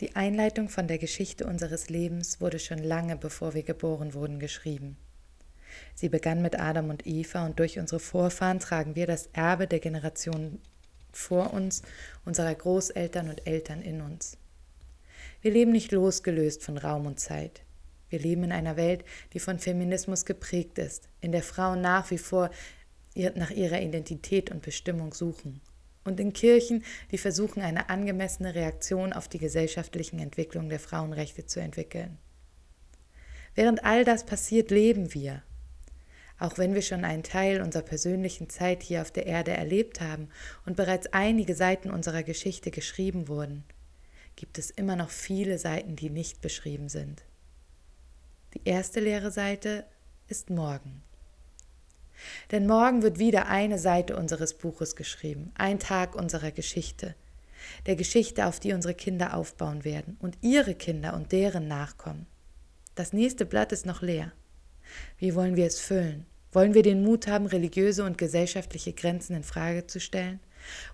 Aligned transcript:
Die 0.00 0.14
Einleitung 0.14 0.68
von 0.68 0.88
der 0.88 0.98
Geschichte 0.98 1.46
unseres 1.46 1.88
Lebens 1.88 2.38
wurde 2.38 2.58
schon 2.58 2.78
lange 2.78 3.16
bevor 3.16 3.54
wir 3.54 3.62
geboren 3.62 4.12
wurden 4.12 4.38
geschrieben. 4.38 4.98
Sie 5.94 6.10
begann 6.10 6.42
mit 6.42 6.58
Adam 6.60 6.90
und 6.90 7.06
Eva 7.06 7.46
und 7.46 7.58
durch 7.58 7.78
unsere 7.78 7.98
Vorfahren 7.98 8.60
tragen 8.60 8.94
wir 8.94 9.06
das 9.06 9.30
Erbe 9.32 9.66
der 9.66 9.80
Generationen 9.80 10.60
vor 11.12 11.54
uns, 11.54 11.80
unserer 12.26 12.54
Großeltern 12.54 13.30
und 13.30 13.46
Eltern 13.46 13.80
in 13.80 14.02
uns. 14.02 14.36
Wir 15.40 15.52
leben 15.52 15.72
nicht 15.72 15.92
losgelöst 15.92 16.62
von 16.62 16.76
Raum 16.76 17.06
und 17.06 17.18
Zeit. 17.18 17.62
Wir 18.10 18.18
leben 18.18 18.44
in 18.44 18.52
einer 18.52 18.76
Welt, 18.76 19.02
die 19.32 19.40
von 19.40 19.58
Feminismus 19.58 20.26
geprägt 20.26 20.76
ist, 20.76 21.08
in 21.22 21.32
der 21.32 21.42
Frauen 21.42 21.80
nach 21.80 22.10
wie 22.10 22.18
vor 22.18 22.50
nach 23.34 23.50
ihrer 23.50 23.80
Identität 23.80 24.50
und 24.50 24.60
Bestimmung 24.60 25.14
suchen 25.14 25.62
und 26.06 26.20
in 26.20 26.32
Kirchen, 26.32 26.84
die 27.10 27.18
versuchen, 27.18 27.62
eine 27.62 27.88
angemessene 27.90 28.54
Reaktion 28.54 29.12
auf 29.12 29.28
die 29.28 29.38
gesellschaftlichen 29.38 30.18
Entwicklungen 30.18 30.68
der 30.68 30.80
Frauenrechte 30.80 31.46
zu 31.46 31.60
entwickeln. 31.60 32.18
Während 33.54 33.84
all 33.84 34.04
das 34.04 34.24
passiert, 34.24 34.70
leben 34.70 35.14
wir. 35.14 35.42
Auch 36.38 36.58
wenn 36.58 36.74
wir 36.74 36.82
schon 36.82 37.04
einen 37.04 37.22
Teil 37.22 37.62
unserer 37.62 37.82
persönlichen 37.82 38.50
Zeit 38.50 38.82
hier 38.82 39.00
auf 39.00 39.10
der 39.10 39.26
Erde 39.26 39.52
erlebt 39.52 40.00
haben 40.00 40.28
und 40.66 40.76
bereits 40.76 41.06
einige 41.12 41.54
Seiten 41.54 41.90
unserer 41.90 42.22
Geschichte 42.22 42.70
geschrieben 42.70 43.28
wurden, 43.28 43.64
gibt 44.36 44.58
es 44.58 44.70
immer 44.70 44.96
noch 44.96 45.08
viele 45.08 45.58
Seiten, 45.58 45.96
die 45.96 46.10
nicht 46.10 46.42
beschrieben 46.42 46.90
sind. 46.90 47.24
Die 48.52 48.68
erste 48.68 49.00
leere 49.00 49.30
Seite 49.30 49.86
ist 50.28 50.50
morgen. 50.50 51.02
Denn 52.50 52.66
morgen 52.66 53.02
wird 53.02 53.18
wieder 53.18 53.48
eine 53.48 53.78
Seite 53.78 54.16
unseres 54.16 54.54
Buches 54.54 54.96
geschrieben, 54.96 55.52
ein 55.54 55.78
Tag 55.78 56.14
unserer 56.14 56.50
Geschichte, 56.50 57.14
der 57.86 57.96
Geschichte, 57.96 58.46
auf 58.46 58.60
die 58.60 58.72
unsere 58.72 58.94
Kinder 58.94 59.34
aufbauen 59.34 59.84
werden 59.84 60.16
und 60.20 60.38
ihre 60.40 60.74
Kinder 60.74 61.14
und 61.14 61.32
deren 61.32 61.68
Nachkommen. 61.68 62.26
Das 62.94 63.12
nächste 63.12 63.44
Blatt 63.44 63.72
ist 63.72 63.86
noch 63.86 64.02
leer. 64.02 64.32
Wie 65.18 65.34
wollen 65.34 65.56
wir 65.56 65.66
es 65.66 65.80
füllen? 65.80 66.26
Wollen 66.52 66.74
wir 66.74 66.82
den 66.82 67.02
Mut 67.02 67.26
haben, 67.26 67.46
religiöse 67.46 68.04
und 68.04 68.16
gesellschaftliche 68.16 68.94
Grenzen 68.94 69.36
in 69.36 69.42
Frage 69.42 69.86
zu 69.86 70.00
stellen? 70.00 70.40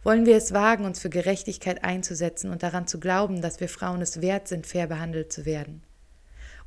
Wollen 0.02 0.26
wir 0.26 0.36
es 0.36 0.52
wagen, 0.52 0.84
uns 0.84 0.98
für 0.98 1.10
Gerechtigkeit 1.10 1.84
einzusetzen 1.84 2.50
und 2.50 2.62
daran 2.62 2.86
zu 2.86 2.98
glauben, 2.98 3.40
dass 3.40 3.60
wir 3.60 3.68
Frauen 3.68 4.02
es 4.02 4.20
wert 4.20 4.48
sind, 4.48 4.66
fair 4.66 4.86
behandelt 4.86 5.32
zu 5.32 5.44
werden? 5.44 5.82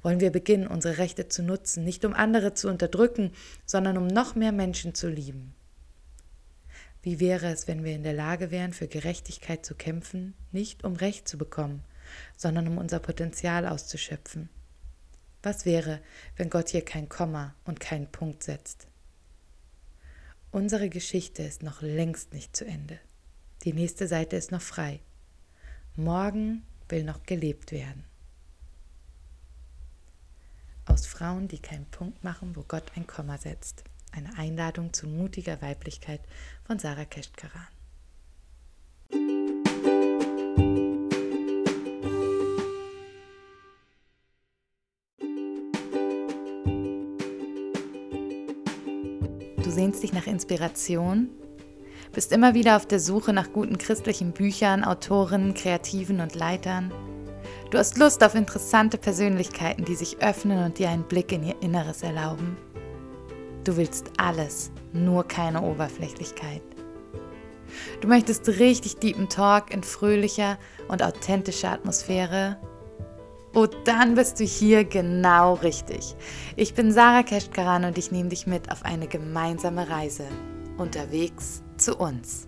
Wollen 0.05 0.19
wir 0.19 0.31
beginnen, 0.31 0.67
unsere 0.67 0.99
Rechte 0.99 1.29
zu 1.29 1.41
nutzen, 1.41 1.83
nicht 1.83 2.05
um 2.05 2.13
andere 2.13 2.53
zu 2.53 2.69
unterdrücken, 2.69 3.31
sondern 3.65 3.97
um 3.97 4.05
noch 4.05 4.35
mehr 4.35 4.51
Menschen 4.51 4.93
zu 4.93 5.09
lieben. 5.09 5.55
Wie 7.01 7.19
wäre 7.19 7.47
es, 7.47 7.67
wenn 7.67 7.83
wir 7.83 7.95
in 7.95 8.03
der 8.03 8.13
Lage 8.13 8.51
wären, 8.51 8.71
für 8.71 8.87
Gerechtigkeit 8.87 9.65
zu 9.65 9.73
kämpfen, 9.73 10.35
nicht 10.51 10.83
um 10.83 10.95
Recht 10.95 11.27
zu 11.27 11.39
bekommen, 11.39 11.83
sondern 12.37 12.67
um 12.67 12.77
unser 12.77 12.99
Potenzial 12.99 13.67
auszuschöpfen? 13.67 14.49
Was 15.41 15.65
wäre, 15.65 16.01
wenn 16.37 16.51
Gott 16.51 16.69
hier 16.69 16.85
kein 16.85 17.09
Komma 17.09 17.55
und 17.65 17.79
keinen 17.79 18.11
Punkt 18.11 18.43
setzt? 18.43 18.85
Unsere 20.51 20.89
Geschichte 20.89 21.41
ist 21.41 21.63
noch 21.63 21.81
längst 21.81 22.31
nicht 22.31 22.55
zu 22.55 22.63
Ende. 22.63 22.99
Die 23.63 23.73
nächste 23.73 24.07
Seite 24.07 24.35
ist 24.35 24.51
noch 24.51 24.61
frei. 24.61 24.99
Morgen 25.95 26.61
will 26.89 27.03
noch 27.03 27.23
gelebt 27.23 27.71
werden 27.71 28.05
aus 30.85 31.05
Frauen, 31.05 31.47
die 31.47 31.59
keinen 31.59 31.85
Punkt 31.85 32.23
machen, 32.23 32.55
wo 32.55 32.63
Gott 32.67 32.91
ein 32.95 33.07
Komma 33.07 33.37
setzt. 33.37 33.83
Eine 34.11 34.37
Einladung 34.37 34.93
zu 34.93 35.07
mutiger 35.07 35.61
Weiblichkeit 35.61 36.21
von 36.65 36.79
Sarah 36.79 37.05
Keschtkaran. 37.05 37.67
Du 49.63 49.71
sehnst 49.71 50.03
dich 50.03 50.13
nach 50.13 50.27
Inspiration, 50.27 51.29
bist 52.13 52.31
immer 52.31 52.53
wieder 52.53 52.77
auf 52.77 52.85
der 52.85 52.99
Suche 53.01 53.33
nach 53.33 53.51
guten 53.51 53.77
christlichen 53.77 54.31
Büchern, 54.31 54.85
Autoren, 54.85 55.53
Kreativen 55.53 56.21
und 56.21 56.35
Leitern 56.35 56.93
Du 57.75 57.79
hast 57.79 57.97
Lust 57.97 58.23
auf 58.23 58.35
interessante 58.35 58.97
Persönlichkeiten, 58.97 59.83
die 59.83 59.95
sich 59.95 60.21
öffnen 60.21 60.63
und 60.63 60.79
dir 60.79 60.87
einen 60.87 61.03
Blick 61.03 61.33
in 61.33 61.43
ihr 61.43 61.61
Inneres 61.61 62.03
erlauben. 62.03 62.55
Du 63.65 63.75
willst 63.75 64.11
alles, 64.15 64.71
nur 64.93 65.27
keine 65.27 65.61
Oberflächlichkeit. 65.61 66.61
Du 67.99 68.07
möchtest 68.07 68.47
richtig 68.47 68.99
deepen 68.99 69.27
Talk 69.27 69.73
in 69.73 69.83
fröhlicher 69.83 70.57
und 70.87 71.03
authentischer 71.03 71.73
Atmosphäre. 71.73 72.55
Oh, 73.53 73.67
dann 73.83 74.15
bist 74.15 74.39
du 74.39 74.45
hier 74.45 74.85
genau 74.85 75.55
richtig. 75.55 76.15
Ich 76.55 76.75
bin 76.75 76.93
Sarah 76.93 77.23
Keschkaran 77.23 77.83
und 77.83 77.97
ich 77.97 78.09
nehme 78.09 78.29
dich 78.29 78.47
mit 78.47 78.71
auf 78.71 78.85
eine 78.85 79.07
gemeinsame 79.07 79.89
Reise. 79.89 80.23
Unterwegs 80.77 81.61
zu 81.75 81.97
uns. 81.97 82.47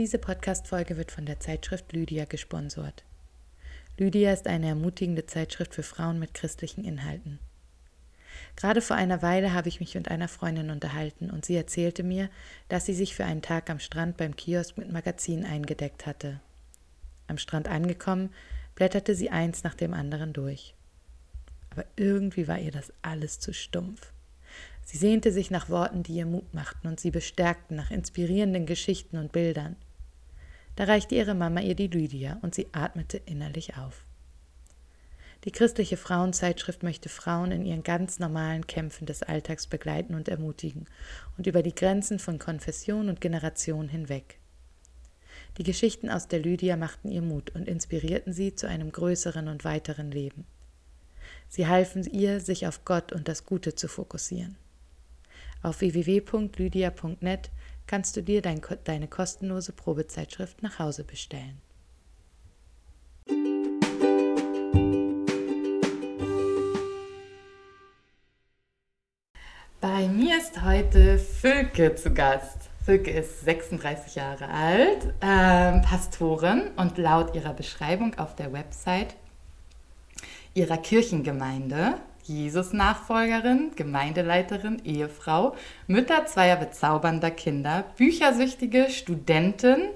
Diese 0.00 0.16
Podcast-Folge 0.16 0.96
wird 0.96 1.12
von 1.12 1.26
der 1.26 1.40
Zeitschrift 1.40 1.92
Lydia 1.92 2.24
gesponsert. 2.24 3.04
Lydia 3.98 4.32
ist 4.32 4.46
eine 4.46 4.68
ermutigende 4.68 5.26
Zeitschrift 5.26 5.74
für 5.74 5.82
Frauen 5.82 6.18
mit 6.18 6.32
christlichen 6.32 6.84
Inhalten. 6.84 7.38
Gerade 8.56 8.80
vor 8.80 8.96
einer 8.96 9.20
Weile 9.20 9.52
habe 9.52 9.68
ich 9.68 9.78
mich 9.78 9.94
mit 9.94 10.10
einer 10.10 10.28
Freundin 10.28 10.70
unterhalten 10.70 11.30
und 11.30 11.44
sie 11.44 11.54
erzählte 11.54 12.02
mir, 12.02 12.30
dass 12.70 12.86
sie 12.86 12.94
sich 12.94 13.14
für 13.14 13.26
einen 13.26 13.42
Tag 13.42 13.68
am 13.68 13.78
Strand 13.78 14.16
beim 14.16 14.36
Kiosk 14.36 14.78
mit 14.78 14.90
Magazinen 14.90 15.44
eingedeckt 15.44 16.06
hatte. 16.06 16.40
Am 17.26 17.36
Strand 17.36 17.68
angekommen, 17.68 18.30
blätterte 18.76 19.14
sie 19.14 19.28
eins 19.28 19.64
nach 19.64 19.74
dem 19.74 19.92
anderen 19.92 20.32
durch. 20.32 20.74
Aber 21.68 21.84
irgendwie 21.96 22.48
war 22.48 22.58
ihr 22.58 22.72
das 22.72 22.90
alles 23.02 23.38
zu 23.38 23.52
stumpf. 23.52 24.14
Sie 24.82 24.96
sehnte 24.96 25.30
sich 25.30 25.50
nach 25.50 25.68
Worten, 25.68 26.02
die 26.04 26.14
ihr 26.14 26.26
Mut 26.26 26.54
machten 26.54 26.88
und 26.88 26.98
sie 26.98 27.10
bestärkten, 27.10 27.76
nach 27.76 27.90
inspirierenden 27.90 28.64
Geschichten 28.64 29.18
und 29.18 29.32
Bildern. 29.32 29.76
Da 30.80 30.86
reichte 30.86 31.14
ihre 31.14 31.34
Mama 31.34 31.60
ihr 31.60 31.74
die 31.74 31.88
Lydia 31.88 32.38
und 32.40 32.54
sie 32.54 32.68
atmete 32.72 33.18
innerlich 33.26 33.76
auf. 33.76 34.02
Die 35.44 35.50
christliche 35.50 35.98
Frauenzeitschrift 35.98 36.82
möchte 36.82 37.10
Frauen 37.10 37.52
in 37.52 37.66
ihren 37.66 37.82
ganz 37.82 38.18
normalen 38.18 38.66
Kämpfen 38.66 39.04
des 39.04 39.22
Alltags 39.22 39.66
begleiten 39.66 40.14
und 40.14 40.26
ermutigen 40.26 40.86
und 41.36 41.46
über 41.46 41.62
die 41.62 41.74
Grenzen 41.74 42.18
von 42.18 42.38
Konfession 42.38 43.10
und 43.10 43.20
Generation 43.20 43.90
hinweg. 43.90 44.38
Die 45.58 45.64
Geschichten 45.64 46.08
aus 46.08 46.28
der 46.28 46.38
Lydia 46.38 46.78
machten 46.78 47.10
ihr 47.10 47.20
Mut 47.20 47.50
und 47.50 47.68
inspirierten 47.68 48.32
sie 48.32 48.54
zu 48.54 48.66
einem 48.66 48.90
größeren 48.90 49.48
und 49.48 49.64
weiteren 49.64 50.10
Leben. 50.10 50.46
Sie 51.50 51.66
halfen 51.66 52.04
ihr, 52.04 52.40
sich 52.40 52.66
auf 52.66 52.86
Gott 52.86 53.12
und 53.12 53.28
das 53.28 53.44
Gute 53.44 53.74
zu 53.74 53.86
fokussieren. 53.86 54.56
Auf 55.62 55.82
www.lydia.net 55.82 57.50
kannst 57.90 58.16
du 58.16 58.22
dir 58.22 58.40
dein, 58.40 58.60
deine 58.84 59.08
kostenlose 59.08 59.72
Probezeitschrift 59.72 60.62
nach 60.62 60.78
Hause 60.78 61.02
bestellen. 61.02 61.60
Bei 69.80 70.06
mir 70.06 70.38
ist 70.38 70.62
heute 70.62 71.18
Fülke 71.18 71.96
zu 71.96 72.14
Gast. 72.14 72.70
Fülke 72.84 73.10
ist 73.10 73.40
36 73.40 74.14
Jahre 74.14 74.48
alt, 74.48 75.12
ähm, 75.20 75.82
Pastorin 75.82 76.70
und 76.76 76.96
laut 76.96 77.34
ihrer 77.34 77.54
Beschreibung 77.54 78.16
auf 78.20 78.36
der 78.36 78.52
Website 78.52 79.16
ihrer 80.54 80.78
Kirchengemeinde 80.78 81.94
Jesus-Nachfolgerin, 82.30 83.72
Gemeindeleiterin, 83.74 84.80
Ehefrau, 84.84 85.56
Mütter 85.88 86.26
zweier 86.26 86.56
bezaubernder 86.56 87.30
Kinder, 87.30 87.84
büchersüchtige 87.96 88.88
Studentin, 88.88 89.88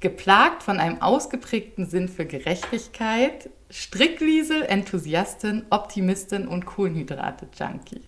geplagt 0.00 0.62
von 0.62 0.78
einem 0.78 1.02
ausgeprägten 1.02 1.86
Sinn 1.86 2.08
für 2.08 2.24
Gerechtigkeit, 2.24 3.50
Strickliesel, 3.70 4.62
Enthusiastin, 4.62 5.64
Optimistin 5.70 6.46
und 6.46 6.66
Kohlenhydrate-Junkie. 6.66 8.02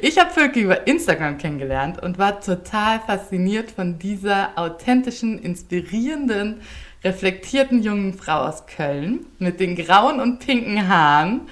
Ich 0.00 0.18
habe 0.18 0.30
Völke 0.30 0.60
über 0.60 0.86
Instagram 0.86 1.38
kennengelernt 1.38 2.02
und 2.02 2.18
war 2.18 2.40
total 2.40 3.00
fasziniert 3.00 3.70
von 3.70 3.98
dieser 3.98 4.58
authentischen, 4.58 5.38
inspirierenden, 5.38 6.62
reflektierten 7.04 7.82
jungen 7.82 8.14
Frau 8.14 8.40
aus 8.40 8.66
Köln 8.66 9.26
mit 9.38 9.60
den 9.60 9.76
grauen 9.76 10.20
und 10.20 10.38
pinken 10.38 10.88
Haaren 10.88 11.42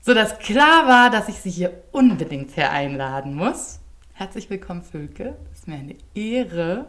sodass 0.00 0.38
klar 0.38 0.86
war, 0.86 1.10
dass 1.10 1.28
ich 1.28 1.36
Sie 1.40 1.50
hier 1.50 1.82
unbedingt 1.92 2.56
her 2.56 2.70
einladen 2.72 3.34
muss. 3.34 3.80
Herzlich 4.14 4.50
willkommen, 4.50 4.82
Völke. 4.82 5.36
Es 5.52 5.60
ist 5.60 5.68
mir 5.68 5.76
eine 5.76 5.96
Ehre, 6.14 6.86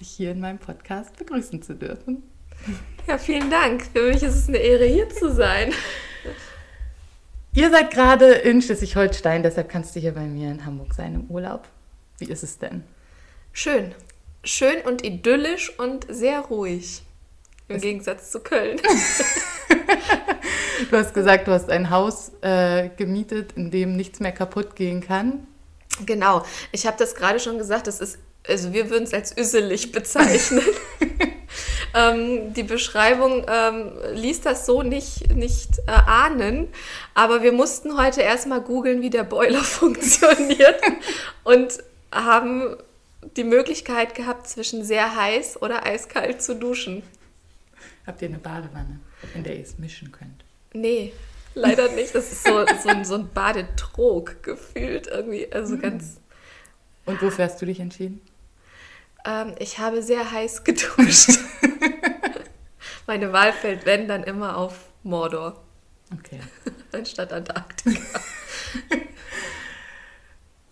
dich 0.00 0.08
hier 0.10 0.30
in 0.32 0.40
meinem 0.40 0.58
Podcast 0.58 1.16
begrüßen 1.16 1.62
zu 1.62 1.74
dürfen. 1.74 2.22
Ja, 3.06 3.18
vielen 3.18 3.50
Dank. 3.50 3.84
Für 3.92 4.08
mich 4.08 4.22
ist 4.22 4.34
es 4.36 4.48
eine 4.48 4.58
Ehre, 4.58 4.84
hier 4.84 5.08
zu 5.08 5.32
sein. 5.32 5.72
Ihr 7.54 7.70
seid 7.70 7.90
gerade 7.90 8.26
in 8.32 8.60
Schleswig-Holstein, 8.62 9.42
deshalb 9.42 9.68
kannst 9.68 9.96
du 9.96 10.00
hier 10.00 10.12
bei 10.14 10.26
mir 10.26 10.50
in 10.50 10.64
Hamburg 10.64 10.94
sein 10.94 11.14
im 11.14 11.24
Urlaub. 11.30 11.66
Wie 12.18 12.26
ist 12.26 12.42
es 12.42 12.58
denn? 12.58 12.84
Schön. 13.52 13.94
Schön 14.44 14.80
und 14.84 15.04
idyllisch 15.04 15.76
und 15.78 16.06
sehr 16.08 16.40
ruhig. 16.40 17.02
Im 17.68 17.76
Es- 17.76 17.82
Gegensatz 17.82 18.30
zu 18.30 18.40
Köln. 18.40 18.80
Du 20.90 20.96
hast 20.96 21.14
gesagt, 21.14 21.48
du 21.48 21.52
hast 21.52 21.70
ein 21.70 21.90
Haus 21.90 22.32
äh, 22.40 22.90
gemietet, 22.96 23.52
in 23.56 23.70
dem 23.70 23.96
nichts 23.96 24.20
mehr 24.20 24.32
kaputt 24.32 24.76
gehen 24.76 25.00
kann. 25.00 25.46
genau. 26.06 26.44
Ich 26.72 26.86
habe 26.86 26.96
das 26.98 27.14
gerade 27.14 27.40
schon 27.40 27.58
gesagt, 27.58 27.86
das 27.86 28.00
ist, 28.00 28.18
also 28.46 28.72
wir 28.72 28.90
würden 28.90 29.04
es 29.04 29.12
als 29.12 29.36
üsselig 29.36 29.92
bezeichnen. 29.92 30.64
ähm, 31.94 32.54
die 32.54 32.62
Beschreibung 32.62 33.44
ähm, 33.48 33.92
ließ 34.14 34.42
das 34.42 34.66
so 34.66 34.82
nicht, 34.82 35.34
nicht 35.34 35.78
äh, 35.86 35.90
ahnen, 35.90 36.68
aber 37.14 37.42
wir 37.42 37.52
mussten 37.52 37.98
heute 37.98 38.22
erstmal 38.22 38.60
googeln, 38.60 39.02
wie 39.02 39.10
der 39.10 39.24
Boiler 39.24 39.62
funktioniert 39.62 40.80
und 41.44 41.78
haben 42.12 42.76
die 43.36 43.44
Möglichkeit 43.44 44.14
gehabt, 44.14 44.48
zwischen 44.48 44.84
sehr 44.84 45.16
heiß 45.16 45.60
oder 45.60 45.84
eiskalt 45.84 46.40
zu 46.40 46.54
duschen. 46.54 47.02
Habt 48.06 48.22
ihr 48.22 48.28
eine 48.28 48.38
Badewanne, 48.38 49.00
in 49.34 49.44
der 49.44 49.56
ihr 49.56 49.62
es 49.62 49.78
mischen 49.78 50.12
könnt? 50.12 50.44
Nee, 50.80 51.12
leider 51.54 51.88
nicht. 51.90 52.14
Das 52.14 52.30
ist 52.32 52.44
so, 52.44 52.64
so, 52.82 52.88
ein, 52.88 53.04
so 53.04 53.14
ein 53.14 53.28
Badetrog 53.32 54.42
gefühlt 54.42 55.06
irgendwie. 55.06 55.50
Also 55.52 55.78
ganz. 55.78 56.20
Und 57.06 57.20
wofür 57.22 57.46
hast 57.46 57.60
du 57.60 57.66
dich 57.66 57.80
entschieden? 57.80 58.20
Ähm, 59.24 59.54
ich 59.58 59.78
habe 59.78 60.02
sehr 60.02 60.30
heiß 60.30 60.64
geduscht. 60.64 61.38
Meine 63.06 63.32
Wahl 63.32 63.52
fällt, 63.52 63.86
wenn, 63.86 64.06
dann 64.08 64.22
immer 64.22 64.56
auf 64.56 64.90
Mordor 65.02 65.62
Okay. 66.12 66.40
anstatt 66.92 67.32
Antarktika. 67.32 68.20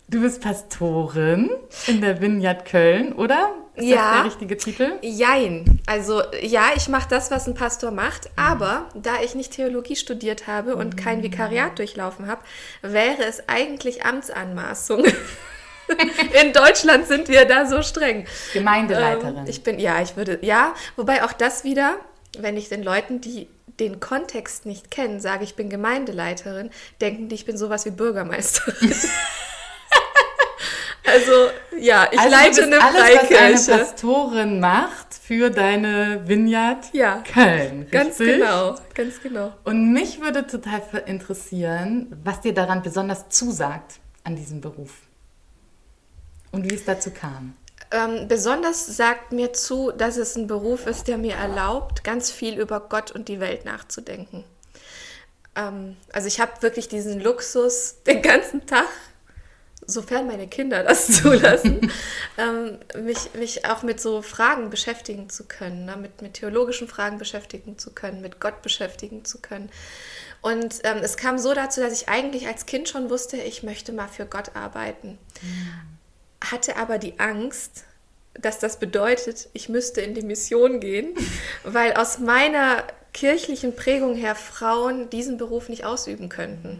Du 0.09 0.21
bist 0.21 0.41
Pastorin 0.41 1.49
in 1.85 1.99
der 1.99 2.21
Vineyard 2.21 2.63
Köln, 2.63 3.11
oder? 3.11 3.53
Ist 3.75 3.85
Ja. 3.87 3.95
das 3.95 4.13
der 4.13 4.25
richtige 4.25 4.55
Titel? 4.57 4.91
Jein. 5.01 5.81
Also 5.85 6.21
ja, 6.41 6.69
ich 6.77 6.87
mache 6.87 7.09
das, 7.09 7.29
was 7.29 7.45
ein 7.45 7.55
Pastor 7.55 7.91
macht, 7.91 8.29
aber 8.37 8.87
da 8.95 9.21
ich 9.21 9.35
nicht 9.35 9.51
Theologie 9.51 9.97
studiert 9.97 10.47
habe 10.47 10.77
und 10.77 10.95
kein 10.95 11.23
Vikariat 11.23 11.77
durchlaufen 11.77 12.27
habe, 12.27 12.41
wäre 12.81 13.23
es 13.27 13.49
eigentlich 13.49 14.05
Amtsanmaßung. 14.05 15.03
In 16.41 16.53
Deutschland 16.53 17.07
sind 17.07 17.27
wir 17.27 17.43
da 17.45 17.65
so 17.65 17.81
streng. 17.81 18.25
Gemeindeleiterin. 18.53 19.37
Ähm, 19.39 19.45
ich 19.47 19.63
bin, 19.63 19.77
ja, 19.77 20.01
ich 20.01 20.15
würde, 20.15 20.39
ja, 20.41 20.73
wobei 20.95 21.23
auch 21.25 21.33
das 21.33 21.65
wieder, 21.65 21.95
wenn 22.39 22.55
ich 22.55 22.69
den 22.69 22.81
Leuten, 22.83 23.19
die 23.19 23.49
den 23.79 23.99
Kontext 23.99 24.65
nicht 24.65 24.89
kennen, 24.89 25.19
sage, 25.19 25.43
ich 25.43 25.55
bin 25.55 25.69
Gemeindeleiterin, 25.69 26.71
denken 27.01 27.27
die, 27.27 27.35
ich 27.35 27.45
bin 27.45 27.57
sowas 27.57 27.85
wie 27.85 27.91
Bürgermeisterin. 27.91 28.93
also, 31.07 31.31
ja, 31.79 32.07
ich 32.11 32.19
also 32.19 32.31
leite 32.31 32.63
eine 32.63 32.81
alles, 32.83 33.67
was 33.67 33.69
eine. 33.69 33.79
Pastorin 33.79 34.59
macht 34.59 35.13
für 35.13 35.49
deine 35.49 36.27
Vineyard 36.27 36.85
Ja. 36.93 37.23
Köln. 37.31 37.87
Ganz 37.89 38.19
richtig? 38.19 38.39
genau, 38.39 38.75
ganz 38.93 39.21
genau. 39.21 39.53
Und 39.63 39.93
mich 39.93 40.21
würde 40.21 40.45
total 40.45 40.81
interessieren, 41.05 42.15
was 42.23 42.41
dir 42.41 42.53
daran 42.53 42.81
besonders 42.81 43.29
zusagt 43.29 43.99
an 44.23 44.35
diesem 44.35 44.61
Beruf. 44.61 44.93
Und 46.51 46.69
wie 46.69 46.75
es 46.75 46.85
dazu 46.85 47.11
kam. 47.11 47.55
Ähm, 47.91 48.27
besonders 48.27 48.85
sagt 48.85 49.31
mir 49.31 49.53
zu, 49.53 49.91
dass 49.91 50.17
es 50.17 50.35
ein 50.35 50.47
Beruf 50.47 50.87
ist, 50.87 51.07
der 51.07 51.17
mir 51.17 51.35
erlaubt, 51.35 52.03
ganz 52.03 52.31
viel 52.31 52.59
über 52.59 52.81
Gott 52.81 53.11
und 53.11 53.29
die 53.29 53.39
Welt 53.39 53.63
nachzudenken. 53.63 54.43
Ähm, 55.55 55.95
also 56.11 56.27
ich 56.27 56.39
habe 56.39 56.61
wirklich 56.61 56.89
diesen 56.89 57.21
Luxus, 57.21 57.97
den 58.05 58.21
ganzen 58.21 58.65
Tag, 58.65 58.87
sofern 59.87 60.27
meine 60.27 60.47
Kinder 60.47 60.83
das 60.83 61.07
zulassen, 61.21 61.91
ähm, 62.37 62.77
mich, 63.03 63.33
mich 63.33 63.65
auch 63.65 63.83
mit 63.83 63.99
so 63.99 64.21
Fragen 64.21 64.69
beschäftigen 64.69 65.29
zu 65.29 65.45
können, 65.45 65.85
ne? 65.85 65.97
mit, 65.97 66.21
mit 66.21 66.35
theologischen 66.35 66.87
Fragen 66.87 67.17
beschäftigen 67.17 67.77
zu 67.77 67.91
können, 67.91 68.21
mit 68.21 68.39
Gott 68.39 68.61
beschäftigen 68.61 69.25
zu 69.25 69.39
können. 69.39 69.69
Und 70.41 70.81
ähm, 70.83 70.97
es 71.01 71.17
kam 71.17 71.39
so 71.39 71.53
dazu, 71.53 71.81
dass 71.81 71.93
ich 71.93 72.09
eigentlich 72.09 72.47
als 72.47 72.67
Kind 72.67 72.87
schon 72.87 73.09
wusste, 73.09 73.37
ich 73.37 73.63
möchte 73.63 73.91
mal 73.91 74.07
für 74.07 74.27
Gott 74.27 74.55
arbeiten 74.55 75.17
hatte 76.41 76.77
aber 76.77 76.97
die 76.97 77.19
Angst, 77.19 77.83
dass 78.33 78.59
das 78.59 78.77
bedeutet, 78.79 79.49
ich 79.53 79.69
müsste 79.69 80.01
in 80.01 80.13
die 80.13 80.21
Mission 80.21 80.79
gehen, 80.79 81.15
weil 81.63 81.93
aus 81.93 82.19
meiner 82.19 82.83
kirchlichen 83.17 83.75
Prägung 83.75 84.13
her 84.13 84.35
Frauen 84.35 85.09
diesen 85.09 85.37
Beruf 85.37 85.69
nicht 85.69 85.85
ausüben 85.85 86.29
könnten. 86.29 86.77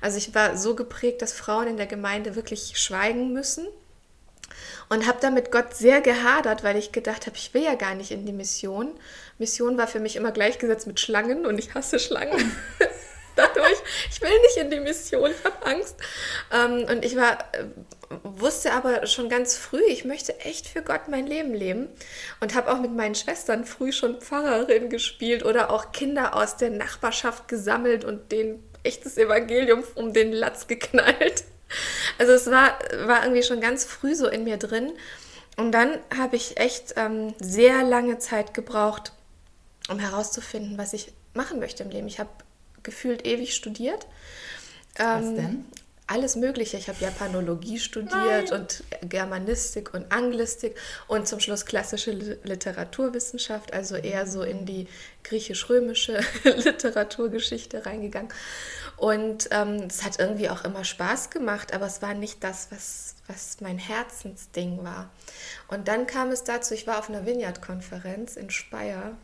Also 0.00 0.18
ich 0.18 0.34
war 0.34 0.56
so 0.56 0.74
geprägt, 0.74 1.22
dass 1.22 1.32
Frauen 1.32 1.68
in 1.68 1.76
der 1.76 1.86
Gemeinde 1.86 2.34
wirklich 2.34 2.76
schweigen 2.76 3.32
müssen 3.32 3.68
und 4.88 5.06
habe 5.06 5.18
damit 5.20 5.52
Gott 5.52 5.76
sehr 5.76 6.00
gehadert, 6.00 6.64
weil 6.64 6.76
ich 6.76 6.90
gedacht 6.90 7.26
habe, 7.26 7.36
ich 7.36 7.54
will 7.54 7.62
ja 7.62 7.76
gar 7.76 7.94
nicht 7.94 8.10
in 8.10 8.26
die 8.26 8.32
Mission. 8.32 8.88
Mission 9.38 9.78
war 9.78 9.86
für 9.86 10.00
mich 10.00 10.16
immer 10.16 10.32
gleichgesetzt 10.32 10.88
mit 10.88 10.98
Schlangen 10.98 11.46
und 11.46 11.56
ich 11.56 11.74
hasse 11.74 12.00
Schlangen. 12.00 12.52
Dadurch, 13.36 13.78
ich 14.10 14.20
will 14.20 14.40
nicht 14.40 14.56
in 14.56 14.70
die 14.70 14.80
Mission, 14.80 15.30
ich 15.30 15.44
habe 15.44 15.66
Angst. 15.66 15.96
Ähm, 16.52 16.86
und 16.88 17.04
ich 17.04 17.16
war, 17.16 17.38
äh, 17.52 17.66
wusste 18.22 18.72
aber 18.72 19.06
schon 19.06 19.28
ganz 19.28 19.56
früh, 19.56 19.82
ich 19.88 20.04
möchte 20.04 20.40
echt 20.40 20.66
für 20.66 20.82
Gott 20.82 21.08
mein 21.08 21.26
Leben 21.26 21.54
leben. 21.54 21.88
Und 22.40 22.54
habe 22.54 22.72
auch 22.72 22.80
mit 22.80 22.94
meinen 22.94 23.14
Schwestern 23.14 23.64
früh 23.64 23.92
schon 23.92 24.20
Pfarrerin 24.20 24.90
gespielt 24.90 25.44
oder 25.44 25.70
auch 25.70 25.92
Kinder 25.92 26.34
aus 26.34 26.56
der 26.56 26.70
Nachbarschaft 26.70 27.48
gesammelt 27.48 28.04
und 28.04 28.32
denen 28.32 28.62
echtes 28.82 29.18
Evangelium 29.18 29.84
um 29.94 30.12
den 30.12 30.32
Latz 30.32 30.66
geknallt. 30.66 31.44
Also 32.18 32.32
es 32.32 32.46
war, 32.50 32.78
war 33.06 33.22
irgendwie 33.22 33.42
schon 33.42 33.60
ganz 33.60 33.84
früh 33.84 34.14
so 34.14 34.28
in 34.28 34.44
mir 34.44 34.56
drin. 34.56 34.92
Und 35.56 35.72
dann 35.72 35.98
habe 36.16 36.36
ich 36.36 36.58
echt 36.58 36.94
ähm, 36.96 37.34
sehr 37.38 37.82
lange 37.82 38.18
Zeit 38.18 38.54
gebraucht, 38.54 39.12
um 39.88 39.98
herauszufinden, 39.98 40.78
was 40.78 40.92
ich 40.92 41.12
machen 41.34 41.58
möchte 41.58 41.82
im 41.82 41.90
Leben. 41.90 42.08
Ich 42.08 42.18
habe 42.18 42.30
gefühlt 42.86 43.26
ewig 43.26 43.54
studiert. 43.54 44.06
Was 44.96 45.24
Ähm, 45.26 45.36
denn? 45.36 45.64
Alles 46.08 46.36
Mögliche. 46.36 46.76
Ich 46.76 46.88
habe 46.88 46.98
Japanologie 47.00 47.80
studiert 47.80 48.52
und 48.52 48.84
Germanistik 49.02 49.92
und 49.92 50.12
Anglistik 50.12 50.76
und 51.08 51.26
zum 51.26 51.40
Schluss 51.40 51.66
klassische 51.66 52.12
Li- 52.12 52.38
Literaturwissenschaft, 52.44 53.72
also 53.72 53.96
eher 53.96 54.24
so 54.28 54.42
in 54.42 54.66
die 54.66 54.86
griechisch-römische 55.24 56.20
Literaturgeschichte 56.44 57.86
reingegangen. 57.86 58.28
Und 58.96 59.48
ähm, 59.50 59.88
es 59.90 60.04
hat 60.04 60.18
irgendwie 60.20 60.48
auch 60.48 60.64
immer 60.64 60.84
Spaß 60.84 61.30
gemacht, 61.30 61.74
aber 61.74 61.86
es 61.86 62.00
war 62.02 62.14
nicht 62.14 62.44
das, 62.44 62.68
was, 62.70 63.16
was 63.26 63.60
mein 63.60 63.76
Herzensding 63.78 64.84
war. 64.84 65.10
Und 65.66 65.88
dann 65.88 66.06
kam 66.06 66.30
es 66.30 66.44
dazu, 66.44 66.72
ich 66.74 66.86
war 66.86 67.00
auf 67.00 67.08
einer 67.10 67.26
Vineyard-Konferenz 67.26 68.36
in 68.36 68.48
Speyer 68.50 69.16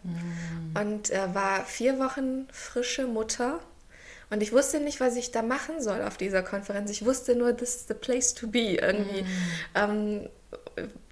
und 0.75 1.11
äh, 1.11 1.33
war 1.33 1.64
vier 1.64 1.99
Wochen 2.00 2.49
frische 2.52 3.06
Mutter. 3.06 3.61
Und 4.32 4.42
ich 4.42 4.50
wusste 4.52 4.80
nicht, 4.80 4.98
was 4.98 5.16
ich 5.16 5.30
da 5.30 5.42
machen 5.42 5.82
soll 5.82 6.00
auf 6.00 6.16
dieser 6.16 6.42
Konferenz. 6.42 6.90
Ich 6.90 7.04
wusste 7.04 7.36
nur, 7.36 7.54
this 7.54 7.76
is 7.76 7.86
the 7.86 7.92
place 7.92 8.32
to 8.32 8.46
be 8.46 8.78
irgendwie. 8.80 9.26
Ähm, 9.74 10.26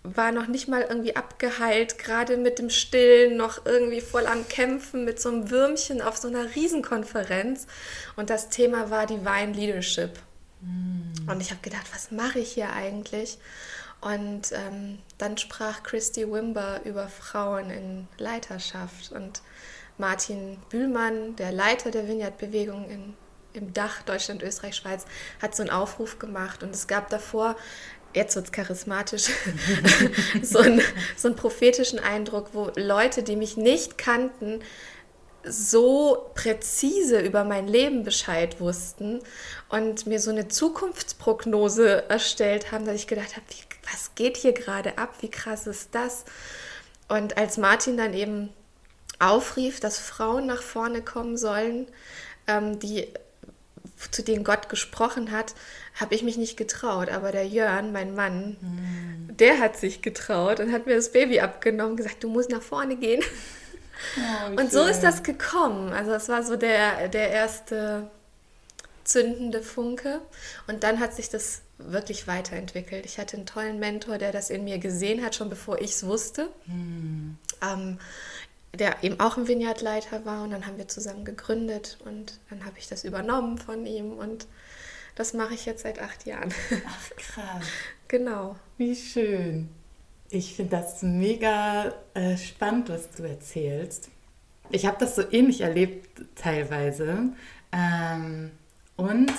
war 0.02 0.32
noch 0.32 0.46
nicht 0.46 0.68
mal 0.68 0.86
irgendwie 0.88 1.14
abgeheilt, 1.14 1.98
gerade 1.98 2.38
mit 2.38 2.58
dem 2.58 2.70
Stillen 2.70 3.36
noch 3.36 3.66
irgendwie 3.66 4.00
voll 4.00 4.26
am 4.26 4.48
Kämpfen 4.48 5.04
mit 5.04 5.20
so 5.20 5.28
einem 5.28 5.50
Würmchen 5.50 6.00
auf 6.00 6.16
so 6.16 6.28
einer 6.28 6.54
Riesenkonferenz. 6.54 7.66
Und 8.16 8.30
das 8.30 8.48
Thema 8.48 8.88
war 8.88 9.04
Divine 9.04 9.52
Leadership. 9.52 10.18
Und 10.62 11.42
ich 11.42 11.50
habe 11.50 11.60
gedacht, 11.60 11.88
was 11.92 12.10
mache 12.10 12.38
ich 12.38 12.52
hier 12.52 12.72
eigentlich? 12.72 13.36
Und 14.00 14.52
ähm, 14.52 14.98
dann 15.18 15.36
sprach 15.36 15.82
Christy 15.82 16.30
Wimber 16.30 16.80
über 16.84 17.08
Frauen 17.08 17.68
in 17.68 18.08
Leiterschaft 18.16 19.12
und 19.12 19.42
Martin 20.00 20.57
Bühlmann, 20.71 21.37
der 21.37 21.52
Leiter 21.52 21.90
der 21.90 22.09
Vineyard-Bewegung 22.09 22.88
in, 22.88 23.14
im 23.52 23.73
Dach 23.73 24.02
Deutschland, 24.02 24.42
Österreich, 24.42 24.76
Schweiz, 24.76 25.04
hat 25.40 25.54
so 25.54 25.62
einen 25.62 25.71
Aufruf 25.71 26.19
gemacht 26.19 26.62
und 26.62 26.75
es 26.75 26.87
gab 26.87 27.11
davor, 27.11 27.57
jetzt 28.14 28.35
wird 28.35 28.47
es 28.47 28.52
charismatisch, 28.52 29.30
so, 30.42 30.59
einen, 30.59 30.80
so 31.16 31.28
einen 31.28 31.37
prophetischen 31.37 31.99
Eindruck, 31.99 32.50
wo 32.52 32.73
Leute, 32.76 33.23
die 33.23 33.37
mich 33.37 33.57
nicht 33.57 33.99
kannten, 33.99 34.61
so 35.45 36.30
präzise 36.35 37.21
über 37.21 37.45
mein 37.45 37.66
Leben 37.66 38.02
Bescheid 38.02 38.61
wussten 38.61 39.21
und 39.69 40.07
mir 40.07 40.21
so 40.21 40.30
eine 40.30 40.49
Zukunftsprognose 40.49 42.09
erstellt 42.11 42.73
haben, 42.73 42.85
dass 42.85 42.97
ich 42.97 43.07
gedacht 43.07 43.37
habe, 43.37 43.47
wie, 43.49 43.90
was 43.90 44.14
geht 44.14 44.37
hier 44.37 44.52
gerade 44.52 44.99
ab? 44.99 45.14
Wie 45.21 45.30
krass 45.30 45.66
ist 45.66 45.95
das? 45.95 46.25
Und 47.09 47.38
als 47.38 47.57
Martin 47.57 47.97
dann 47.97 48.12
eben 48.12 48.50
aufrief, 49.20 49.78
dass 49.80 49.98
Frauen 49.98 50.46
nach 50.46 50.62
vorne 50.62 51.02
kommen 51.02 51.36
sollen, 51.36 51.86
ähm, 52.46 52.78
die 52.80 53.08
zu 54.10 54.22
denen 54.22 54.44
Gott 54.44 54.68
gesprochen 54.68 55.30
hat, 55.30 55.54
habe 55.94 56.14
ich 56.14 56.22
mich 56.22 56.38
nicht 56.38 56.56
getraut. 56.56 57.10
Aber 57.10 57.32
der 57.32 57.46
Jörn, 57.46 57.92
mein 57.92 58.14
Mann, 58.14 58.56
der 59.38 59.58
hat 59.58 59.76
sich 59.76 60.00
getraut 60.00 60.58
und 60.60 60.72
hat 60.72 60.86
mir 60.86 60.96
das 60.96 61.12
Baby 61.12 61.40
abgenommen 61.40 61.92
und 61.92 61.96
gesagt, 61.96 62.24
du 62.24 62.28
musst 62.28 62.50
nach 62.50 62.62
vorne 62.62 62.96
gehen. 62.96 63.22
Und 64.56 64.72
so 64.72 64.84
ist 64.84 65.00
das 65.00 65.22
gekommen. 65.22 65.92
Also 65.92 66.12
es 66.12 66.28
war 66.30 66.42
so 66.42 66.56
der, 66.56 67.08
der 67.08 67.30
erste 67.30 68.08
zündende 69.04 69.62
Funke. 69.62 70.20
Und 70.66 70.82
dann 70.84 71.00
hat 71.00 71.14
sich 71.14 71.28
das 71.28 71.62
wirklich 71.76 72.26
weiterentwickelt. 72.26 73.04
Ich 73.04 73.18
hatte 73.18 73.36
einen 73.36 73.46
tollen 73.46 73.78
Mentor, 73.78 74.18
der 74.18 74.32
das 74.32 74.50
in 74.50 74.64
mir 74.64 74.78
gesehen 74.78 75.24
hat, 75.24 75.34
schon 75.34 75.50
bevor 75.50 75.80
ich 75.80 75.92
es 75.92 76.06
wusste. 76.06 76.48
Hm. 76.64 77.36
Ähm, 77.62 77.98
der 78.74 79.02
eben 79.02 79.18
auch 79.18 79.36
ein 79.36 79.48
Vineyard-Leiter 79.48 80.24
war 80.24 80.44
und 80.44 80.50
dann 80.50 80.66
haben 80.66 80.78
wir 80.78 80.88
zusammen 80.88 81.24
gegründet 81.24 81.98
und 82.04 82.38
dann 82.50 82.64
habe 82.64 82.78
ich 82.78 82.88
das 82.88 83.04
übernommen 83.04 83.58
von 83.58 83.84
ihm 83.86 84.12
und 84.12 84.46
das 85.16 85.34
mache 85.34 85.54
ich 85.54 85.66
jetzt 85.66 85.82
seit 85.82 86.00
acht 86.00 86.26
Jahren. 86.26 86.52
Ach 86.86 87.10
krass. 87.16 87.66
genau. 88.08 88.56
Wie 88.78 88.94
schön. 88.94 89.68
Ich 90.30 90.54
finde 90.54 90.76
das 90.76 91.02
mega 91.02 91.92
äh, 92.14 92.36
spannend, 92.36 92.88
was 92.88 93.10
du 93.10 93.24
erzählst. 93.24 94.08
Ich 94.70 94.86
habe 94.86 94.96
das 95.00 95.16
so 95.16 95.22
ähnlich 95.32 95.62
erlebt 95.62 96.22
teilweise 96.36 97.32
ähm, 97.72 98.52
und 98.96 99.32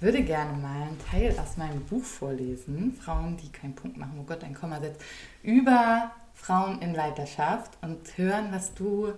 würde 0.00 0.22
gerne 0.22 0.56
mal 0.56 0.82
einen 0.82 0.98
Teil 1.10 1.36
aus 1.40 1.56
meinem 1.56 1.84
Buch 1.84 2.04
vorlesen, 2.04 2.96
Frauen, 3.02 3.36
die 3.36 3.50
keinen 3.50 3.74
Punkt 3.74 3.96
machen, 3.96 4.18
oh 4.20 4.24
Gott, 4.24 4.44
ein 4.44 4.54
Komma 4.54 4.78
setzt, 4.78 5.02
über 5.42 6.12
Frauen 6.38 6.80
in 6.80 6.94
Leiterschaft 6.94 7.72
und 7.82 8.16
hören, 8.16 8.52
was 8.52 8.72
du 8.72 9.12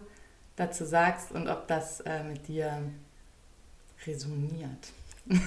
dazu 0.57 0.85
sagst 0.85 1.31
und 1.33 1.49
ob 1.49 1.69
das 1.69 2.01
äh, 2.01 2.25
mit 2.25 2.49
dir 2.49 2.83
resoniert. 4.07 4.93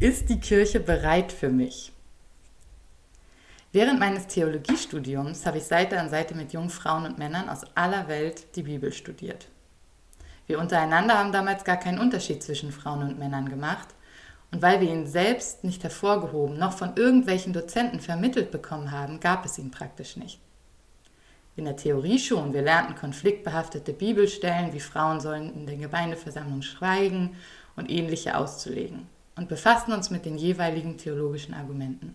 Ist 0.00 0.28
die 0.28 0.40
Kirche 0.40 0.80
bereit 0.80 1.32
für 1.32 1.48
mich? 1.48 1.92
Während 3.72 4.00
meines 4.00 4.26
Theologiestudiums 4.26 5.46
habe 5.46 5.58
ich 5.58 5.64
Seite 5.64 5.98
an 5.98 6.10
Seite 6.10 6.34
mit 6.34 6.52
jungen 6.52 6.70
Frauen 6.70 7.06
und 7.06 7.18
Männern 7.18 7.48
aus 7.48 7.64
aller 7.76 8.08
Welt 8.08 8.56
die 8.56 8.64
Bibel 8.64 8.92
studiert. 8.92 9.46
Wir 10.48 10.58
untereinander 10.58 11.16
haben 11.16 11.30
damals 11.30 11.62
gar 11.62 11.76
keinen 11.76 12.00
Unterschied 12.00 12.42
zwischen 12.42 12.72
Frauen 12.72 13.02
und 13.02 13.18
Männern 13.20 13.48
gemacht, 13.48 13.88
und 14.52 14.62
weil 14.62 14.80
wir 14.80 14.90
ihn 14.90 15.06
selbst 15.06 15.64
nicht 15.64 15.82
hervorgehoben, 15.82 16.58
noch 16.58 16.72
von 16.72 16.96
irgendwelchen 16.96 17.52
Dozenten 17.52 18.00
vermittelt 18.00 18.50
bekommen 18.50 18.90
haben, 18.90 19.20
gab 19.20 19.44
es 19.44 19.58
ihn 19.58 19.70
praktisch 19.70 20.16
nicht. 20.16 20.40
In 21.56 21.64
der 21.64 21.76
Theorie 21.76 22.18
schon, 22.18 22.52
wir 22.52 22.62
lernten 22.62 22.94
konfliktbehaftete 22.94 23.92
Bibelstellen, 23.92 24.72
wie 24.72 24.80
Frauen 24.80 25.20
sollen 25.20 25.54
in 25.54 25.66
der 25.66 25.76
Gemeindeversammlung 25.76 26.62
schweigen 26.62 27.36
und 27.76 27.90
ähnliche 27.90 28.36
auszulegen 28.36 29.06
und 29.36 29.48
befassten 29.48 29.92
uns 29.92 30.10
mit 30.10 30.24
den 30.24 30.36
jeweiligen 30.36 30.98
theologischen 30.98 31.54
Argumenten. 31.54 32.14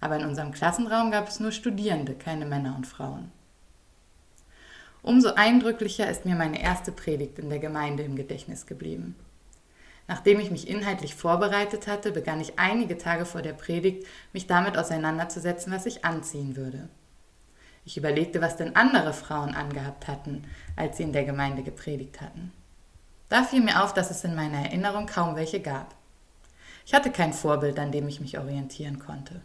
Aber 0.00 0.16
in 0.16 0.26
unserem 0.26 0.52
Klassenraum 0.52 1.10
gab 1.10 1.28
es 1.28 1.40
nur 1.40 1.52
Studierende, 1.52 2.14
keine 2.14 2.46
Männer 2.46 2.74
und 2.76 2.86
Frauen. 2.86 3.30
Umso 5.02 5.34
eindrücklicher 5.34 6.10
ist 6.10 6.24
mir 6.24 6.34
meine 6.34 6.60
erste 6.60 6.92
Predigt 6.92 7.38
in 7.38 7.48
der 7.48 7.60
Gemeinde 7.60 8.02
im 8.02 8.16
Gedächtnis 8.16 8.66
geblieben. 8.66 9.14
Nachdem 10.08 10.38
ich 10.38 10.50
mich 10.50 10.68
inhaltlich 10.68 11.14
vorbereitet 11.14 11.86
hatte, 11.86 12.12
begann 12.12 12.40
ich 12.40 12.58
einige 12.58 12.96
Tage 12.96 13.24
vor 13.24 13.42
der 13.42 13.52
Predigt, 13.52 14.06
mich 14.32 14.46
damit 14.46 14.78
auseinanderzusetzen, 14.78 15.72
was 15.72 15.86
ich 15.86 16.04
anziehen 16.04 16.56
würde. 16.56 16.88
Ich 17.84 17.96
überlegte, 17.96 18.40
was 18.40 18.56
denn 18.56 18.76
andere 18.76 19.12
Frauen 19.12 19.54
angehabt 19.54 20.08
hatten, 20.08 20.44
als 20.74 20.96
sie 20.96 21.04
in 21.04 21.12
der 21.12 21.24
Gemeinde 21.24 21.62
gepredigt 21.62 22.20
hatten. 22.20 22.52
Da 23.28 23.42
fiel 23.42 23.60
mir 23.60 23.82
auf, 23.82 23.94
dass 23.94 24.10
es 24.10 24.22
in 24.24 24.34
meiner 24.34 24.58
Erinnerung 24.58 25.06
kaum 25.06 25.34
welche 25.34 25.60
gab. 25.60 25.94
Ich 26.84 26.94
hatte 26.94 27.10
kein 27.10 27.32
Vorbild, 27.32 27.78
an 27.78 27.90
dem 27.90 28.06
ich 28.06 28.20
mich 28.20 28.38
orientieren 28.38 29.00
konnte. 29.00 29.40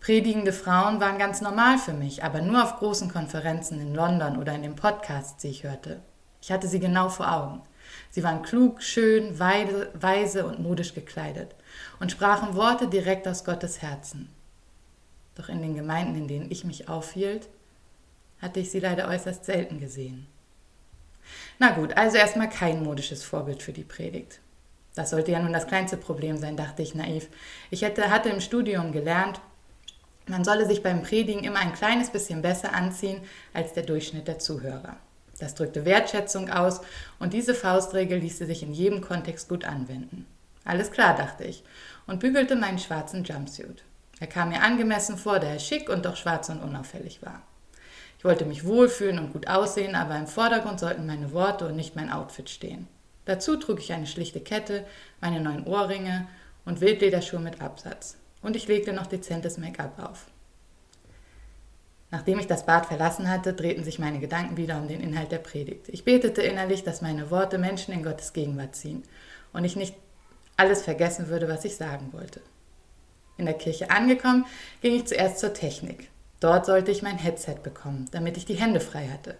Predigende 0.00 0.52
Frauen 0.52 1.00
waren 1.00 1.16
ganz 1.16 1.40
normal 1.40 1.78
für 1.78 1.92
mich, 1.92 2.24
aber 2.24 2.42
nur 2.42 2.62
auf 2.62 2.78
großen 2.78 3.10
Konferenzen 3.10 3.80
in 3.80 3.94
London 3.94 4.36
oder 4.36 4.54
in 4.54 4.62
den 4.62 4.76
Podcasts, 4.76 5.40
die 5.40 5.48
ich 5.48 5.64
hörte. 5.64 6.02
Ich 6.42 6.52
hatte 6.52 6.68
sie 6.68 6.80
genau 6.80 7.08
vor 7.08 7.32
Augen. 7.32 7.62
Sie 8.10 8.22
waren 8.22 8.42
klug, 8.42 8.82
schön, 8.82 9.38
weide, 9.38 9.90
weise 9.94 10.46
und 10.46 10.60
modisch 10.60 10.94
gekleidet 10.94 11.54
und 12.00 12.12
sprachen 12.12 12.54
Worte 12.54 12.88
direkt 12.88 13.26
aus 13.26 13.44
Gottes 13.44 13.82
Herzen. 13.82 14.28
Doch 15.34 15.48
in 15.48 15.62
den 15.62 15.74
Gemeinden, 15.74 16.16
in 16.16 16.28
denen 16.28 16.50
ich 16.50 16.64
mich 16.64 16.88
aufhielt, 16.88 17.48
hatte 18.40 18.60
ich 18.60 18.70
sie 18.70 18.80
leider 18.80 19.08
äußerst 19.08 19.44
selten 19.44 19.80
gesehen. 19.80 20.26
Na 21.58 21.70
gut, 21.70 21.96
also 21.96 22.16
erstmal 22.16 22.48
kein 22.48 22.82
modisches 22.82 23.24
Vorbild 23.24 23.62
für 23.62 23.72
die 23.72 23.84
Predigt. 23.84 24.40
Das 24.94 25.10
sollte 25.10 25.32
ja 25.32 25.40
nun 25.40 25.52
das 25.52 25.66
kleinste 25.66 25.96
Problem 25.96 26.36
sein, 26.38 26.56
dachte 26.56 26.82
ich 26.82 26.94
naiv. 26.94 27.28
Ich 27.70 27.82
hätte, 27.82 28.10
hatte 28.10 28.28
im 28.28 28.40
Studium 28.40 28.92
gelernt, 28.92 29.40
man 30.26 30.44
solle 30.44 30.66
sich 30.66 30.82
beim 30.82 31.02
Predigen 31.02 31.44
immer 31.44 31.58
ein 31.58 31.74
kleines 31.74 32.10
bisschen 32.10 32.42
besser 32.42 32.72
anziehen 32.72 33.20
als 33.52 33.72
der 33.72 33.82
Durchschnitt 33.82 34.28
der 34.28 34.38
Zuhörer. 34.38 34.96
Das 35.38 35.54
drückte 35.54 35.84
Wertschätzung 35.84 36.50
aus 36.50 36.80
und 37.18 37.32
diese 37.32 37.54
Faustregel 37.54 38.18
ließe 38.18 38.46
sich 38.46 38.62
in 38.62 38.72
jedem 38.72 39.00
Kontext 39.00 39.48
gut 39.48 39.64
anwenden. 39.64 40.26
Alles 40.64 40.90
klar, 40.90 41.16
dachte 41.16 41.44
ich 41.44 41.62
und 42.06 42.20
bügelte 42.20 42.56
meinen 42.56 42.78
schwarzen 42.78 43.24
Jumpsuit. 43.24 43.82
Er 44.20 44.26
kam 44.26 44.50
mir 44.50 44.62
angemessen 44.62 45.16
vor, 45.16 45.40
da 45.40 45.48
er 45.48 45.58
schick 45.58 45.88
und 45.88 46.04
doch 46.06 46.16
schwarz 46.16 46.48
und 46.48 46.62
unauffällig 46.62 47.22
war. 47.22 47.42
Ich 48.18 48.24
wollte 48.24 48.46
mich 48.46 48.64
wohlfühlen 48.64 49.18
und 49.18 49.32
gut 49.32 49.48
aussehen, 49.48 49.94
aber 49.94 50.16
im 50.16 50.26
Vordergrund 50.26 50.80
sollten 50.80 51.06
meine 51.06 51.32
Worte 51.32 51.66
und 51.66 51.76
nicht 51.76 51.96
mein 51.96 52.10
Outfit 52.10 52.48
stehen. 52.48 52.88
Dazu 53.26 53.56
trug 53.56 53.80
ich 53.80 53.92
eine 53.92 54.06
schlichte 54.06 54.40
Kette, 54.40 54.86
meine 55.20 55.40
neuen 55.40 55.66
Ohrringe 55.66 56.26
und 56.64 56.80
Wildlederschuhe 56.80 57.40
mit 57.40 57.60
Absatz. 57.60 58.16
Und 58.40 58.56
ich 58.56 58.68
legte 58.68 58.92
noch 58.92 59.06
dezentes 59.06 59.58
Make-up 59.58 59.98
auf. 59.98 60.26
Nachdem 62.14 62.38
ich 62.38 62.46
das 62.46 62.64
Bad 62.64 62.86
verlassen 62.86 63.28
hatte, 63.28 63.54
drehten 63.54 63.82
sich 63.82 63.98
meine 63.98 64.20
Gedanken 64.20 64.56
wieder 64.56 64.78
um 64.78 64.86
den 64.86 65.00
Inhalt 65.00 65.32
der 65.32 65.38
Predigt. 65.38 65.88
Ich 65.88 66.04
betete 66.04 66.42
innerlich, 66.42 66.84
dass 66.84 67.02
meine 67.02 67.28
Worte 67.32 67.58
Menschen 67.58 67.92
in 67.92 68.04
Gottes 68.04 68.32
Gegenwart 68.32 68.76
ziehen 68.76 69.02
und 69.52 69.64
ich 69.64 69.74
nicht 69.74 69.96
alles 70.56 70.82
vergessen 70.82 71.26
würde, 71.26 71.48
was 71.48 71.64
ich 71.64 71.74
sagen 71.74 72.12
wollte. 72.12 72.40
In 73.36 73.46
der 73.46 73.54
Kirche 73.54 73.90
angekommen, 73.90 74.46
ging 74.80 74.94
ich 74.94 75.06
zuerst 75.06 75.40
zur 75.40 75.54
Technik. 75.54 76.08
Dort 76.38 76.66
sollte 76.66 76.92
ich 76.92 77.02
mein 77.02 77.18
Headset 77.18 77.56
bekommen, 77.64 78.06
damit 78.12 78.36
ich 78.36 78.44
die 78.44 78.54
Hände 78.54 78.78
frei 78.78 79.08
hatte. 79.08 79.36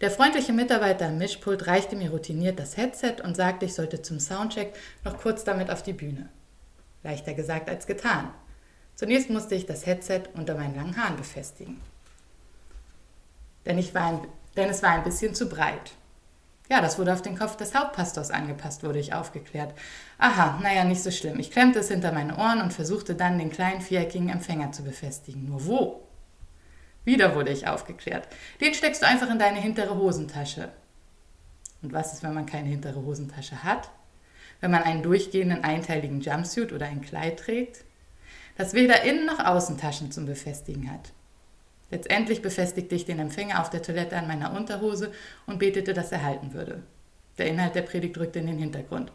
Der 0.00 0.12
freundliche 0.12 0.52
Mitarbeiter 0.52 1.06
am 1.06 1.18
Mischpult 1.18 1.66
reichte 1.66 1.96
mir 1.96 2.10
routiniert 2.10 2.60
das 2.60 2.76
Headset 2.76 3.16
und 3.24 3.34
sagte, 3.34 3.66
ich 3.66 3.74
sollte 3.74 4.02
zum 4.02 4.20
Soundcheck 4.20 4.72
noch 5.04 5.18
kurz 5.18 5.42
damit 5.42 5.68
auf 5.68 5.82
die 5.82 5.94
Bühne. 5.94 6.28
Leichter 7.02 7.34
gesagt 7.34 7.68
als 7.68 7.88
getan. 7.88 8.30
Zunächst 8.94 9.30
musste 9.30 9.56
ich 9.56 9.66
das 9.66 9.84
Headset 9.84 10.22
unter 10.34 10.54
meinen 10.54 10.76
langen 10.76 10.96
Haaren 10.96 11.16
befestigen 11.16 11.80
denn, 13.66 13.78
ich 13.78 13.94
war 13.94 14.06
ein, 14.06 14.20
denn 14.56 14.68
es 14.68 14.82
war 14.82 14.90
ein 14.90 15.04
bisschen 15.04 15.34
zu 15.34 15.48
breit. 15.48 15.92
Ja, 16.70 16.80
das 16.80 16.98
wurde 16.98 17.12
auf 17.12 17.20
den 17.20 17.38
Kopf 17.38 17.56
des 17.56 17.74
Hauptpastors 17.74 18.30
angepasst, 18.30 18.82
wurde 18.84 18.98
ich 18.98 19.12
aufgeklärt. 19.12 19.74
Aha, 20.18 20.58
naja, 20.62 20.84
nicht 20.84 21.02
so 21.02 21.10
schlimm. 21.10 21.38
Ich 21.38 21.50
klemmte 21.50 21.80
es 21.80 21.88
hinter 21.88 22.10
meine 22.10 22.38
Ohren 22.38 22.62
und 22.62 22.72
versuchte 22.72 23.14
dann, 23.14 23.38
den 23.38 23.50
kleinen 23.50 23.82
viereckigen 23.82 24.30
Empfänger 24.30 24.72
zu 24.72 24.82
befestigen. 24.82 25.46
Nur 25.46 25.66
wo? 25.66 26.00
Wieder 27.04 27.34
wurde 27.34 27.50
ich 27.50 27.68
aufgeklärt. 27.68 28.26
Den 28.62 28.72
steckst 28.72 29.02
du 29.02 29.06
einfach 29.06 29.28
in 29.28 29.38
deine 29.38 29.60
hintere 29.60 29.96
Hosentasche. 29.96 30.70
Und 31.82 31.92
was 31.92 32.14
ist, 32.14 32.22
wenn 32.22 32.32
man 32.32 32.46
keine 32.46 32.68
hintere 32.68 33.02
Hosentasche 33.02 33.62
hat? 33.62 33.90
Wenn 34.60 34.70
man 34.70 34.84
einen 34.84 35.02
durchgehenden 35.02 35.64
einteiligen 35.64 36.22
Jumpsuit 36.22 36.72
oder 36.72 36.86
ein 36.86 37.02
Kleid 37.02 37.40
trägt? 37.40 37.84
Das 38.56 38.72
weder 38.72 39.02
Innen- 39.02 39.26
noch 39.26 39.44
Außentaschen 39.44 40.12
zum 40.12 40.24
Befestigen 40.24 40.90
hat. 40.90 41.12
Letztendlich 41.94 42.42
befestigte 42.42 42.96
ich 42.96 43.04
den 43.04 43.20
Empfänger 43.20 43.60
auf 43.60 43.70
der 43.70 43.80
Toilette 43.80 44.16
an 44.16 44.26
meiner 44.26 44.52
Unterhose 44.52 45.12
und 45.46 45.60
betete, 45.60 45.94
dass 45.94 46.10
er 46.10 46.24
halten 46.24 46.52
würde. 46.52 46.82
Der 47.38 47.46
Inhalt 47.46 47.76
der 47.76 47.82
Predigt 47.82 48.18
rückte 48.18 48.40
in 48.40 48.48
den 48.48 48.58
Hintergrund. 48.58 49.12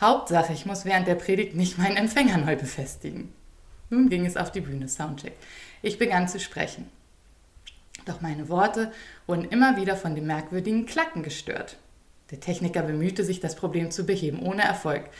Hauptsache, 0.00 0.54
ich 0.54 0.64
muss 0.64 0.86
während 0.86 1.06
der 1.06 1.16
Predigt 1.16 1.54
nicht 1.54 1.76
meinen 1.76 1.98
Empfänger 1.98 2.38
neu 2.38 2.56
befestigen. 2.56 3.34
Nun 3.90 4.08
ging 4.08 4.24
es 4.24 4.38
auf 4.38 4.50
die 4.50 4.62
Bühne, 4.62 4.88
Soundcheck. 4.88 5.34
Ich 5.82 5.98
begann 5.98 6.26
zu 6.26 6.40
sprechen. 6.40 6.88
Doch 8.06 8.22
meine 8.22 8.48
Worte 8.48 8.92
wurden 9.26 9.44
immer 9.44 9.76
wieder 9.76 9.94
von 9.94 10.14
dem 10.14 10.26
merkwürdigen 10.26 10.86
Klacken 10.86 11.22
gestört. 11.22 11.76
Der 12.30 12.40
Techniker 12.40 12.80
bemühte 12.80 13.24
sich, 13.24 13.40
das 13.40 13.56
Problem 13.56 13.90
zu 13.90 14.06
beheben, 14.06 14.40
ohne 14.40 14.62
Erfolg, 14.62 15.10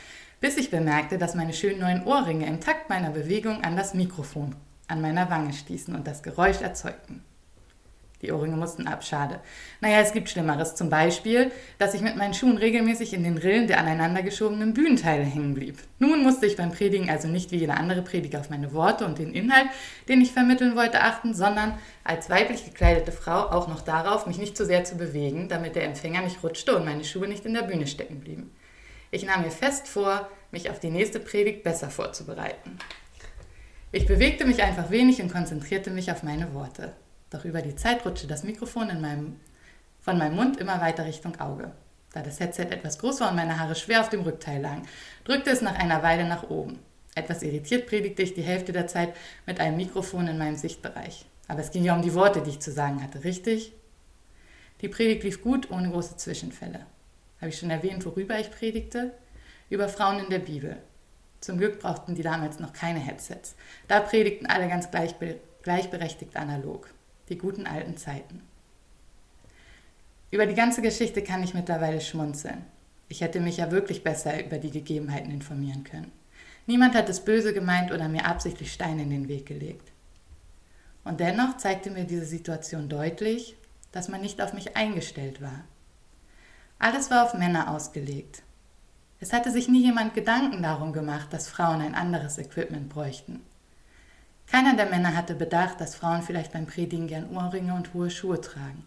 bis 0.41 0.57
ich 0.57 0.71
bemerkte, 0.71 1.19
dass 1.19 1.35
meine 1.35 1.53
schönen 1.53 1.79
neuen 1.79 2.05
Ohrringe 2.05 2.47
im 2.47 2.59
Takt 2.59 2.89
meiner 2.89 3.11
Bewegung 3.11 3.63
an 3.63 3.77
das 3.77 3.93
Mikrofon 3.93 4.55
an 4.87 5.01
meiner 5.01 5.29
Wange 5.29 5.53
stießen 5.53 5.95
und 5.95 6.07
das 6.07 6.23
Geräusch 6.23 6.61
erzeugten. 6.61 7.23
Die 8.23 8.31
Ohrringe 8.31 8.55
mussten 8.55 8.87
ab, 8.87 9.03
schade. 9.03 9.41
Naja, 9.81 9.99
es 9.99 10.13
gibt 10.13 10.29
Schlimmeres. 10.29 10.75
Zum 10.75 10.89
Beispiel, 10.89 11.51
dass 11.77 11.93
ich 11.93 11.99
mit 11.99 12.15
meinen 12.15 12.33
Schuhen 12.33 12.57
regelmäßig 12.57 13.13
in 13.13 13.25
den 13.25 13.37
Rillen 13.37 13.67
der 13.67 13.79
aneinandergeschobenen 13.79 14.73
Bühnenteile 14.73 15.25
hängen 15.25 15.53
blieb. 15.53 15.77
Nun 15.99 16.23
musste 16.23 16.45
ich 16.45 16.55
beim 16.55 16.71
Predigen 16.71 17.09
also 17.09 17.27
nicht 17.27 17.51
wie 17.51 17.57
jeder 17.57 17.75
andere 17.75 18.01
Prediger 18.01 18.39
auf 18.39 18.49
meine 18.49 18.71
Worte 18.71 19.05
und 19.05 19.19
den 19.19 19.33
Inhalt, 19.33 19.67
den 20.07 20.21
ich 20.21 20.31
vermitteln 20.31 20.77
wollte, 20.77 21.01
achten, 21.01 21.33
sondern 21.33 21.77
als 22.05 22.29
weiblich 22.29 22.63
gekleidete 22.63 23.11
Frau 23.11 23.49
auch 23.49 23.67
noch 23.67 23.81
darauf, 23.81 24.25
mich 24.25 24.37
nicht 24.37 24.55
zu 24.55 24.65
sehr 24.65 24.85
zu 24.85 24.95
bewegen, 24.95 25.49
damit 25.49 25.75
der 25.75 25.83
Empfänger 25.83 26.21
nicht 26.21 26.41
rutschte 26.43 26.77
und 26.77 26.85
meine 26.85 27.03
Schuhe 27.03 27.27
nicht 27.27 27.45
in 27.45 27.53
der 27.53 27.63
Bühne 27.63 27.87
stecken 27.87 28.21
blieben. 28.21 28.55
Ich 29.11 29.25
nahm 29.25 29.41
mir 29.41 29.51
fest 29.51 29.89
vor, 29.89 30.29
mich 30.51 30.69
auf 30.69 30.79
die 30.79 30.91
nächste 30.91 31.19
Predigt 31.19 31.63
besser 31.63 31.89
vorzubereiten. 31.89 32.79
Ich 33.95 34.07
bewegte 34.07 34.43
mich 34.43 34.63
einfach 34.63 34.89
wenig 34.89 35.21
und 35.21 35.31
konzentrierte 35.31 35.91
mich 35.91 36.11
auf 36.11 36.23
meine 36.23 36.55
Worte. 36.55 36.93
Doch 37.29 37.45
über 37.45 37.61
die 37.61 37.75
Zeit 37.75 38.03
rutschte 38.03 38.25
das 38.25 38.43
Mikrofon 38.43 38.89
in 38.89 39.01
meinem, 39.01 39.39
von 40.01 40.17
meinem 40.17 40.35
Mund 40.35 40.57
immer 40.57 40.81
weiter 40.81 41.05
Richtung 41.05 41.39
Auge. 41.39 41.69
Da 42.11 42.23
das 42.23 42.39
Headset 42.39 42.71
etwas 42.71 42.97
groß 42.97 43.21
war 43.21 43.29
und 43.29 43.35
meine 43.35 43.59
Haare 43.59 43.75
schwer 43.75 44.01
auf 44.01 44.09
dem 44.09 44.21
Rückteil 44.21 44.59
lagen, 44.59 44.87
drückte 45.25 45.51
es 45.51 45.61
nach 45.61 45.77
einer 45.77 46.01
Weile 46.01 46.27
nach 46.27 46.49
oben. 46.49 46.79
Etwas 47.13 47.43
irritiert 47.43 47.85
predigte 47.85 48.23
ich 48.23 48.33
die 48.33 48.41
Hälfte 48.41 48.71
der 48.71 48.87
Zeit 48.87 49.13
mit 49.45 49.59
einem 49.59 49.77
Mikrofon 49.77 50.27
in 50.27 50.39
meinem 50.39 50.55
Sichtbereich. 50.55 51.27
Aber 51.47 51.59
es 51.59 51.69
ging 51.69 51.83
ja 51.83 51.95
um 51.95 52.01
die 52.01 52.15
Worte, 52.15 52.41
die 52.41 52.49
ich 52.49 52.61
zu 52.61 52.71
sagen 52.71 53.03
hatte, 53.03 53.23
richtig? 53.23 53.73
Die 54.81 54.89
Predigt 54.89 55.23
lief 55.23 55.43
gut, 55.43 55.69
ohne 55.69 55.91
große 55.91 56.17
Zwischenfälle. 56.17 56.87
Habe 57.39 57.49
ich 57.49 57.59
schon 57.59 57.69
erwähnt, 57.69 58.03
worüber 58.07 58.39
ich 58.39 58.49
predigte? 58.49 59.11
Über 59.69 59.87
Frauen 59.87 60.17
in 60.17 60.31
der 60.31 60.39
Bibel. 60.39 60.77
Zum 61.43 61.57
Glück 61.57 61.81
brauchten 61.81 62.15
die 62.15 62.21
damals 62.21 62.59
noch 62.59 62.71
keine 62.71 62.99
Headsets. 62.99 63.55
Da 63.89 63.99
predigten 63.99 64.45
alle 64.45 64.69
ganz 64.69 64.89
gleichbe 64.91 65.41
gleichberechtigt 65.61 66.37
analog. 66.37 66.89
Die 67.27 67.37
guten 67.37 67.67
alten 67.67 67.97
Zeiten. 67.97 68.41
Über 70.31 70.45
die 70.45 70.55
ganze 70.55 70.81
Geschichte 70.81 71.21
kann 71.21 71.43
ich 71.43 71.53
mittlerweile 71.53 71.99
schmunzeln. 71.99 72.63
Ich 73.09 73.19
hätte 73.19 73.41
mich 73.41 73.57
ja 73.57 73.71
wirklich 73.71 74.05
besser 74.05 74.41
über 74.41 74.57
die 74.57 74.71
Gegebenheiten 74.71 75.31
informieren 75.31 75.83
können. 75.83 76.13
Niemand 76.65 76.95
hat 76.95 77.09
es 77.09 77.25
böse 77.25 77.53
gemeint 77.53 77.91
oder 77.91 78.07
mir 78.07 78.25
absichtlich 78.25 78.71
Steine 78.71 79.01
in 79.01 79.09
den 79.09 79.27
Weg 79.27 79.45
gelegt. 79.45 79.91
Und 81.03 81.19
dennoch 81.19 81.57
zeigte 81.57 81.91
mir 81.91 82.05
diese 82.05 82.25
Situation 82.25 82.87
deutlich, 82.87 83.57
dass 83.91 84.07
man 84.07 84.21
nicht 84.21 84.41
auf 84.41 84.53
mich 84.53 84.77
eingestellt 84.77 85.41
war. 85.41 85.65
Alles 86.79 87.11
war 87.11 87.25
auf 87.25 87.33
Männer 87.33 87.69
ausgelegt. 87.69 88.42
Es 89.23 89.31
hatte 89.31 89.51
sich 89.51 89.69
nie 89.69 89.81
jemand 89.81 90.15
Gedanken 90.15 90.61
darum 90.61 90.91
gemacht, 90.91 91.31
dass 91.31 91.47
Frauen 91.47 91.79
ein 91.79 91.95
anderes 91.95 92.37
Equipment 92.37 92.89
bräuchten. 92.89 93.39
Keiner 94.47 94.75
der 94.75 94.89
Männer 94.89 95.15
hatte 95.15 95.33
bedacht, 95.33 95.79
dass 95.79 95.95
Frauen 95.95 96.23
vielleicht 96.23 96.51
beim 96.51 96.65
Predigen 96.65 97.07
gern 97.07 97.29
Ohrringe 97.33 97.73
und 97.73 97.93
hohe 97.93 98.09
Schuhe 98.09 98.41
tragen 98.41 98.83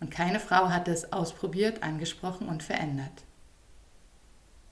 und 0.00 0.10
keine 0.10 0.38
Frau 0.38 0.68
hatte 0.68 0.90
es 0.90 1.14
ausprobiert, 1.14 1.82
angesprochen 1.82 2.46
und 2.46 2.62
verändert. 2.62 3.24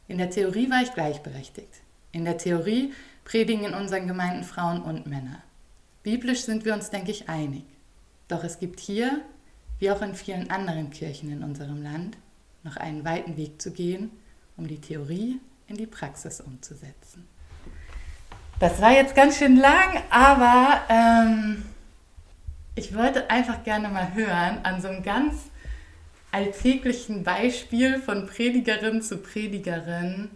In 0.09 0.19
der 0.19 0.29
Theorie 0.29 0.71
war 0.71 0.83
ich 0.83 0.93
gleichberechtigt. 0.93 1.81
In 2.13 2.27
der 2.27 2.37
Theorie 2.37 2.93
predigen 3.25 3.65
in 3.65 3.73
unseren 3.73 4.07
Gemeinden 4.07 4.45
Frauen 4.45 4.83
und 4.83 5.07
Männer. 5.07 5.43
Biblisch 6.03 6.43
sind 6.43 6.67
wir 6.67 6.75
uns, 6.75 6.91
denke 6.91 7.13
ich, 7.13 7.31
einig. 7.31 7.65
Doch 8.29 8.45
es 8.45 8.59
gibt 8.59 8.79
hier, 8.79 9.23
wie 9.79 9.91
auch 9.91 10.03
in 10.03 10.15
vielen 10.15 10.51
anderen 10.51 10.91
Kirchen 10.91 11.33
in 11.33 11.43
unserem 11.43 11.83
Land, 11.83 12.19
noch 12.63 12.77
einen 12.77 13.07
weiten 13.07 13.39
Weg 13.39 13.63
zu 13.63 13.73
gehen, 13.73 14.11
um 14.57 14.67
die 14.67 14.81
Theorie 14.81 15.41
in 15.69 15.77
die 15.77 15.87
Praxis 15.87 16.41
umzusetzen. 16.41 17.27
Das 18.59 18.81
war 18.81 18.93
jetzt 18.93 19.15
ganz 19.15 19.37
schön 19.37 19.57
lang, 19.57 20.03
aber 20.11 20.81
ähm, 20.89 21.63
ich 22.75 22.95
wollte 22.95 23.31
einfach 23.31 23.65
gerne 23.65 23.89
mal 23.89 24.15
hören 24.15 24.61
an 24.63 24.81
so 24.81 24.89
einem 24.89 25.03
ganz 25.03 25.35
alltäglichen 26.33 27.23
Beispiel 27.23 28.01
von 28.01 28.27
Predigerin 28.27 29.03
zu 29.03 29.19
Predigerin, 29.19 30.31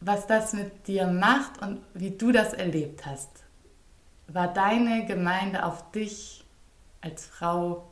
was 0.00 0.26
das 0.26 0.52
mit 0.52 0.86
dir 0.86 1.06
macht 1.06 1.60
und 1.62 1.80
wie 1.94 2.10
du 2.10 2.32
das 2.32 2.52
erlebt 2.52 3.06
hast. 3.06 3.30
War 4.28 4.52
deine 4.52 5.06
Gemeinde 5.06 5.64
auf 5.64 5.90
dich 5.92 6.44
als 7.00 7.26
Frau 7.26 7.88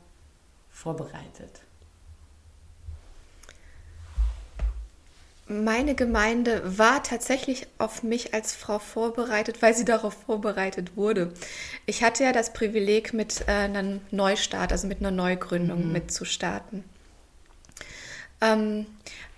vorbereitet? 0.69 1.61
Meine 5.49 5.95
Gemeinde 5.95 6.61
war 6.77 7.01
tatsächlich 7.01 7.67
auf 7.79 8.03
mich 8.03 8.33
als 8.33 8.53
Frau 8.53 8.77
vorbereitet, 8.77 9.61
weil 9.61 9.73
sie 9.73 9.83
darauf 9.83 10.13
vorbereitet 10.13 10.95
wurde. 10.95 11.33
Ich 11.87 12.03
hatte 12.03 12.23
ja 12.23 12.31
das 12.31 12.53
Privileg, 12.53 13.13
mit 13.13 13.41
äh, 13.47 13.51
einem 13.51 14.01
Neustart, 14.11 14.71
also 14.71 14.87
mit 14.87 14.99
einer 14.99 15.11
Neugründung 15.11 15.87
mhm. 15.87 15.91
mitzustarten. 15.91 16.83
Ähm, 18.41 18.85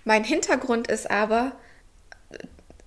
mein 0.04 0.22
Hintergrund 0.22 0.88
ist 0.88 1.10
aber 1.10 1.52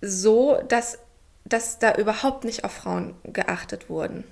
so, 0.02 0.62
dass, 0.68 1.00
dass 1.46 1.80
da 1.80 1.96
überhaupt 1.96 2.44
nicht 2.44 2.64
auf 2.64 2.74
Frauen 2.74 3.16
geachtet 3.24 3.90
wurden. 3.90 4.24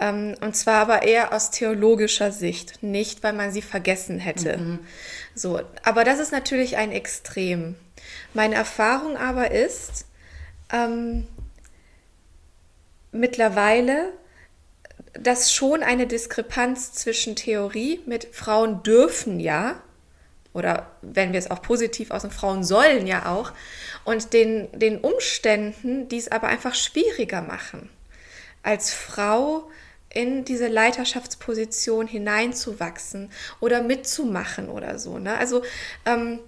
Ähm, 0.00 0.34
und 0.40 0.56
zwar 0.56 0.76
aber 0.76 1.02
eher 1.02 1.32
aus 1.34 1.50
theologischer 1.50 2.32
Sicht, 2.32 2.82
nicht 2.82 3.22
weil 3.22 3.34
man 3.34 3.52
sie 3.52 3.62
vergessen 3.62 4.18
hätte. 4.18 4.56
Mhm. 4.56 4.78
So, 5.34 5.60
aber 5.82 6.04
das 6.04 6.18
ist 6.18 6.32
natürlich 6.32 6.78
ein 6.78 6.90
Extrem. 6.90 7.76
Meine 8.32 8.54
Erfahrung 8.54 9.16
aber 9.16 9.50
ist, 9.50 10.06
ähm, 10.72 11.26
mittlerweile, 13.12 14.12
dass 15.12 15.52
schon 15.52 15.82
eine 15.82 16.06
Diskrepanz 16.06 16.92
zwischen 16.92 17.36
Theorie 17.36 18.00
mit 18.06 18.26
Frauen 18.32 18.82
dürfen 18.82 19.38
ja, 19.40 19.80
oder 20.52 20.90
wenn 21.02 21.32
wir 21.32 21.38
es 21.38 21.50
auch 21.50 21.62
positiv 21.62 22.10
aus 22.10 22.26
Frauen 22.30 22.64
sollen 22.64 23.06
ja 23.06 23.26
auch, 23.26 23.52
und 24.04 24.32
den, 24.32 24.68
den 24.72 24.98
Umständen, 24.98 26.08
die 26.08 26.18
es 26.18 26.30
aber 26.30 26.48
einfach 26.48 26.74
schwieriger 26.74 27.42
machen, 27.42 27.90
als 28.62 28.92
Frau 28.92 29.68
in 30.10 30.44
diese 30.44 30.68
Leiterschaftsposition 30.68 32.06
hineinzuwachsen 32.06 33.30
oder 33.60 33.82
mitzumachen 33.82 34.68
oder 34.68 34.98
so. 34.98 35.18
Ne? 35.18 35.36
Also 35.36 35.62
ähm, 36.06 36.38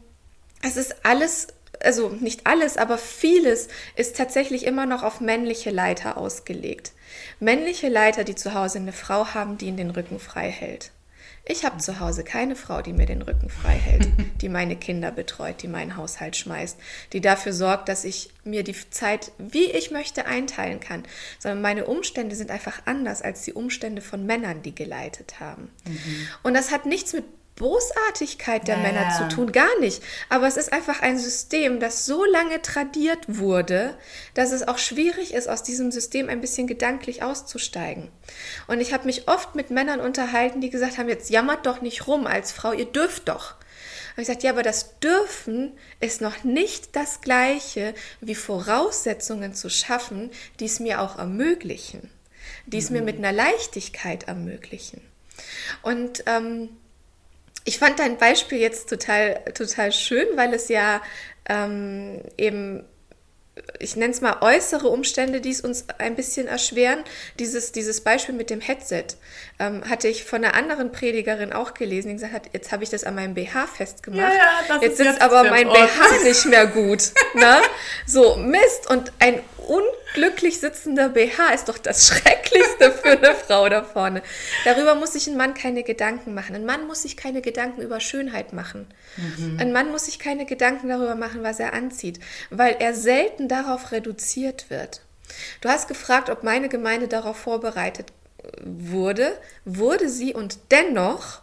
es 0.67 0.77
ist 0.77 0.97
alles, 1.05 1.49
also 1.81 2.09
nicht 2.09 2.47
alles, 2.47 2.77
aber 2.77 2.99
vieles 2.99 3.69
ist 3.95 4.17
tatsächlich 4.17 4.67
immer 4.67 4.87
noch 4.87 5.03
auf 5.03 5.21
männliche 5.21 5.71
Leiter 5.71 6.17
ausgelegt. 6.17 6.93
Männliche 7.39 7.89
Leiter, 7.89 8.25
die 8.25 8.35
zu 8.35 8.55
Hause 8.55 8.79
eine 8.79 8.93
Frau 8.93 9.29
haben, 9.35 9.59
die 9.59 9.67
ihnen 9.67 9.77
den 9.77 9.91
Rücken 9.91 10.19
frei 10.19 10.51
hält. 10.51 10.91
Ich 11.49 11.65
habe 11.65 11.79
zu 11.79 12.01
Hause 12.01 12.25
keine 12.25 12.57
Frau, 12.57 12.83
die 12.83 12.93
mir 12.93 13.07
den 13.07 13.23
Rücken 13.23 13.49
frei 13.49 13.75
hält, 13.75 14.09
die 14.41 14.49
meine 14.49 14.75
Kinder 14.75 15.13
betreut, 15.13 15.63
die 15.63 15.69
meinen 15.69 15.97
Haushalt 15.97 16.35
schmeißt, 16.35 16.77
die 17.13 17.21
dafür 17.21 17.53
sorgt, 17.53 17.89
dass 17.89 18.05
ich 18.05 18.31
mir 18.43 18.65
die 18.65 18.75
Zeit, 18.91 19.31
wie 19.39 19.71
ich 19.71 19.93
möchte, 19.93 20.27
einteilen 20.27 20.81
kann. 20.81 21.05
Sondern 21.39 21.63
meine 21.63 21.87
Umstände 21.87 22.35
sind 22.35 22.51
einfach 22.51 22.83
anders 22.87 23.23
als 23.23 23.43
die 23.43 23.53
Umstände 23.53 24.03
von 24.03 24.27
Männern, 24.27 24.63
die 24.63 24.75
geleitet 24.75 25.39
haben. 25.39 25.71
Mhm. 25.87 26.29
Und 26.43 26.55
das 26.55 26.73
hat 26.73 26.85
nichts 26.85 27.13
mit 27.13 27.25
Bosartigkeit 27.57 28.69
der 28.69 28.77
ja, 28.77 28.83
Männer 28.83 29.09
ja. 29.09 29.17
zu 29.17 29.35
tun, 29.35 29.51
gar 29.51 29.81
nicht. 29.81 30.03
Aber 30.29 30.47
es 30.47 30.57
ist 30.57 30.73
einfach 30.73 31.01
ein 31.01 31.19
System, 31.19 31.81
das 31.81 32.05
so 32.07 32.25
lange 32.25 32.61
tradiert 32.63 33.25
wurde, 33.27 33.97
dass 34.35 34.53
es 34.53 34.69
auch 34.69 34.79
schwierig 34.79 35.33
ist, 35.35 35.49
aus 35.49 35.63
diesem 35.63 35.91
System 35.91 36.29
ein 36.29 36.43
bisschen 36.43 36.67
gedanklich 36.67 37.23
auszusteigen. 37.23 38.11
Und 38.67 38.81
ich 38.81 38.93
habe 38.93 39.07
mich 39.07 39.27
oft 39.29 39.55
mit 39.55 39.71
Männern 39.71 40.01
unterhalten, 40.01 40.61
die 40.61 40.71
gesagt 40.71 40.99
haben, 40.99 41.09
jetzt 41.09 41.31
jammert 41.31 41.67
doch 41.67 41.81
nicht 41.81 42.07
rum 42.07 42.27
als 42.27 42.53
Frau, 42.53 42.73
ihr 42.73 42.85
dürft 42.85 43.29
doch. 43.29 43.55
Und 44.17 44.23
ich 44.23 44.29
sagte, 44.29 44.47
ja, 44.47 44.53
aber 44.53 44.63
das 44.63 44.99
Dürfen 45.01 45.73
ist 46.01 46.21
noch 46.21 46.43
nicht 46.45 46.97
das 46.97 47.21
Gleiche 47.21 47.95
wie 48.21 48.35
Voraussetzungen 48.35 49.55
zu 49.55 49.69
schaffen, 49.69 50.31
die 50.59 50.65
es 50.65 50.81
mir 50.81 51.03
auch 51.03 51.19
ermöglichen, 51.19 52.11
die 52.67 52.79
es 52.79 52.89
mhm. 52.89 52.97
mir 52.97 53.03
mit 53.03 53.19
einer 53.19 53.33
Leichtigkeit 53.33 54.25
ermöglichen. 54.25 55.03
Und 55.83 56.25
ähm, 56.27 56.71
ich 57.67 57.79
fand 57.79 57.99
dein 57.99 58.17
Beispiel 58.17 58.59
jetzt 58.59 58.89
total, 58.89 59.43
total 59.53 59.93
schön, 59.93 60.27
weil 60.37 60.55
es 60.55 60.69
ja 60.69 61.03
ähm, 61.49 62.23
eben 62.39 62.85
ich 63.79 63.97
nenne 63.97 64.13
es 64.13 64.21
mal 64.21 64.39
äußere 64.43 64.89
Umstände, 64.89 65.41
die 65.41 65.51
es 65.51 65.61
uns 65.61 65.87
ein 65.99 66.15
bisschen 66.15 66.47
erschweren. 66.47 67.03
Dieses, 67.39 67.73
dieses 67.73 68.03
Beispiel 68.03 68.35
mit 68.35 68.51
dem 68.51 68.61
Headset 68.61 69.07
ähm, 69.59 69.89
hatte 69.89 70.09
ich 70.09 70.25
von 70.25 70.45
einer 70.45 70.55
anderen 70.55 70.93
Predigerin 70.93 71.53
auch 71.53 71.73
gelesen, 71.73 72.09
die 72.09 72.15
gesagt 72.15 72.35
hat, 72.35 72.43
jetzt 72.53 72.73
habe 72.73 72.85
ich 72.85 72.91
das 72.91 73.05
an 73.05 73.15
meinem 73.15 73.35
BH 73.35 73.67
festgemacht. 73.67 74.21
Ja, 74.21 74.75
ja, 74.75 74.83
jetzt 74.83 74.99
sitzt 74.99 75.11
jetzt 75.11 75.23
aber 75.23 75.45
mein 75.45 75.69
BH 75.69 76.23
nicht 76.25 76.45
mehr 76.47 76.67
gut. 76.67 77.13
ne? 77.35 77.63
So, 78.07 78.37
Mist. 78.37 78.91
Und 78.91 79.13
ein 79.19 79.41
unglücklich 79.67 80.61
sitzender 80.61 81.09
BH 81.09 81.55
ist 81.55 81.69
doch 81.71 81.79
das 81.79 82.07
Schrecklichste 82.09 82.93
für 82.93 83.13
eine 83.13 83.35
Frau 83.35 83.69
da 83.71 83.83
vorne. 83.83 84.23
Darüber 84.67 84.95
muss 84.95 85.15
sich 85.15 85.27
ein 85.27 85.39
Mann 85.39 85.55
keine 85.55 85.83
Gedanken 85.85 86.35
machen. 86.35 86.55
Ein 86.55 86.67
Mann 86.67 86.87
muss 86.87 87.03
sich 87.03 87.17
keine 87.17 87.41
Gedanken 87.41 87.81
über 87.81 88.01
Schönheit 88.01 88.53
machen. 88.53 88.87
Mhm. 89.17 89.57
Ein 89.59 89.73
Mann 89.73 89.91
muss 89.91 90.05
sich 90.05 90.19
keine 90.19 90.45
Gedanken 90.45 90.89
darüber 90.89 91.15
machen, 91.15 91.43
was 91.43 91.61
er 91.61 91.73
anzieht, 91.73 92.21
weil 92.51 92.77
er 92.79 92.93
selten 92.93 93.49
darauf 93.49 93.91
reduziert 93.91 94.69
wird. 94.69 95.01
Du 95.63 95.71
hast 95.71 95.89
gefragt, 95.89 96.29
ob 96.29 96.45
meine 96.45 96.69
Gemeinde 96.69 97.09
darauf 97.09 97.37
vorbereitet 97.37 98.13
wurde. 98.63 99.37
Wurde 99.65 100.09
sie 100.09 100.35
und 100.35 100.59
dennoch 100.71 101.43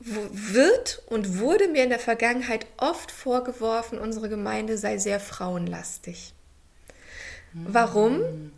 wird 0.00 1.02
und 1.06 1.38
wurde 1.38 1.68
mir 1.68 1.84
in 1.84 1.90
der 1.90 2.00
Vergangenheit 2.00 2.66
oft 2.76 3.10
vorgeworfen, 3.12 3.98
unsere 3.98 4.28
Gemeinde 4.28 4.76
sei 4.76 4.98
sehr 4.98 5.20
frauenlastig. 5.20 6.34
Warum? 7.52 8.52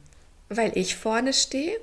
Weil 0.49 0.77
ich 0.77 0.97
vorne 0.97 1.33
stehe 1.33 1.77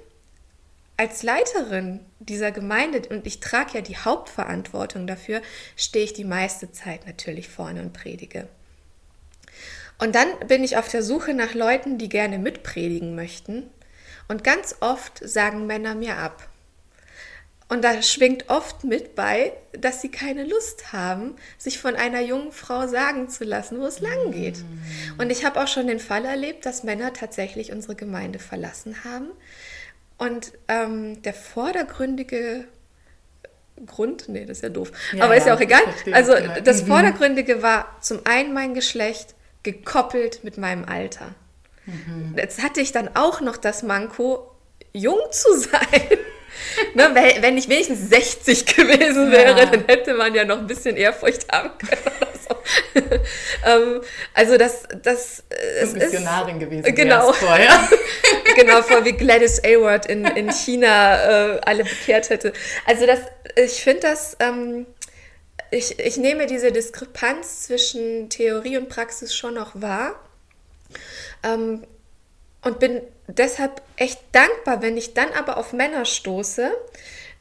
als 1.01 1.23
Leiterin 1.23 1.99
dieser 2.19 2.51
Gemeinde 2.51 3.01
und 3.09 3.25
ich 3.25 3.39
trage 3.39 3.71
ja 3.73 3.81
die 3.81 3.97
Hauptverantwortung 3.97 5.07
dafür, 5.07 5.41
stehe 5.75 6.05
ich 6.05 6.13
die 6.13 6.23
meiste 6.23 6.71
Zeit 6.71 7.07
natürlich 7.07 7.49
vorne 7.49 7.81
und 7.81 7.91
predige. 7.91 8.47
Und 9.97 10.13
dann 10.13 10.27
bin 10.47 10.63
ich 10.63 10.77
auf 10.77 10.89
der 10.89 11.01
Suche 11.01 11.33
nach 11.33 11.55
Leuten, 11.55 11.97
die 11.97 12.07
gerne 12.07 12.37
mitpredigen 12.37 13.15
möchten. 13.15 13.63
Und 14.31 14.45
ganz 14.45 14.77
oft 14.79 15.19
sagen 15.27 15.67
Männer 15.67 15.93
mir 15.93 16.15
ab. 16.15 16.47
Und 17.67 17.83
da 17.83 18.01
schwingt 18.01 18.49
oft 18.49 18.85
mit 18.85 19.13
bei, 19.13 19.51
dass 19.73 20.01
sie 20.01 20.07
keine 20.07 20.45
Lust 20.45 20.93
haben, 20.93 21.35
sich 21.57 21.79
von 21.79 21.97
einer 21.97 22.21
jungen 22.21 22.53
Frau 22.53 22.87
sagen 22.87 23.27
zu 23.27 23.43
lassen, 23.43 23.81
wo 23.81 23.85
es 23.85 23.99
lang 23.99 24.31
geht. 24.31 24.63
Und 25.17 25.33
ich 25.33 25.43
habe 25.43 25.61
auch 25.61 25.67
schon 25.67 25.87
den 25.87 25.99
Fall 25.99 26.23
erlebt, 26.23 26.65
dass 26.65 26.83
Männer 26.83 27.11
tatsächlich 27.11 27.73
unsere 27.73 27.95
Gemeinde 27.95 28.39
verlassen 28.39 29.03
haben. 29.03 29.27
Und 30.17 30.53
ähm, 30.69 31.21
der 31.23 31.33
vordergründige 31.33 32.63
Grund, 33.85 34.29
nee, 34.29 34.45
das 34.45 34.59
ist 34.59 34.63
ja 34.63 34.69
doof, 34.69 34.93
ja, 35.11 35.25
aber 35.25 35.35
ist 35.35 35.45
ja 35.45 35.55
auch 35.55 35.59
egal. 35.59 35.81
Also 36.13 36.35
das 36.63 36.83
mhm. 36.83 36.87
Vordergründige 36.87 37.61
war 37.61 37.97
zum 37.99 38.21
einen 38.23 38.53
mein 38.53 38.75
Geschlecht 38.75 39.35
gekoppelt 39.63 40.45
mit 40.45 40.57
meinem 40.57 40.85
Alter. 40.85 41.35
Mhm. 41.85 42.35
Jetzt 42.37 42.61
hatte 42.61 42.81
ich 42.81 42.91
dann 42.91 43.15
auch 43.15 43.41
noch 43.41 43.57
das 43.57 43.83
Manko, 43.83 44.51
jung 44.93 45.19
zu 45.31 45.57
sein. 45.57 46.17
ne, 46.93 47.09
wenn 47.41 47.57
ich 47.57 47.69
wenigstens 47.69 48.09
60 48.09 48.65
gewesen 48.75 49.31
wäre, 49.31 49.57
ja. 49.57 49.65
dann 49.65 49.85
hätte 49.87 50.13
man 50.13 50.33
ja 50.35 50.45
noch 50.45 50.59
ein 50.59 50.67
bisschen 50.67 50.95
Ehrfurcht 50.95 51.51
haben 51.51 51.71
können. 51.77 52.31
ähm, 53.65 54.01
also 54.33 54.57
das, 54.57 54.83
das 55.01 55.43
es 55.49 55.93
Missionarin 55.93 56.57
ist, 56.57 56.65
gewesen 56.65 56.95
genau, 56.95 57.31
vorher. 57.31 57.87
genau, 58.55 58.81
vor 58.81 59.05
wie 59.05 59.13
Gladys 59.13 59.63
Ayward 59.63 60.05
in, 60.07 60.25
in 60.25 60.51
China 60.51 61.55
äh, 61.55 61.61
alle 61.61 61.83
bekehrt 61.83 62.29
hätte. 62.29 62.53
Also 62.85 63.05
das, 63.05 63.19
ich 63.55 63.81
finde 63.81 64.01
das, 64.01 64.35
ähm, 64.39 64.85
ich, 65.71 65.99
ich 65.99 66.17
nehme 66.17 66.45
diese 66.45 66.71
Diskrepanz 66.71 67.63
zwischen 67.63 68.29
Theorie 68.29 68.77
und 68.77 68.89
Praxis 68.89 69.33
schon 69.33 69.53
noch 69.53 69.71
wahr. 69.73 70.19
Ähm, 71.43 71.83
und 72.63 72.79
bin 72.79 73.01
deshalb 73.27 73.81
echt 73.95 74.19
dankbar, 74.31 74.81
wenn 74.81 74.97
ich 74.97 75.13
dann 75.13 75.29
aber 75.33 75.57
auf 75.57 75.73
Männer 75.73 76.05
stoße, 76.05 76.71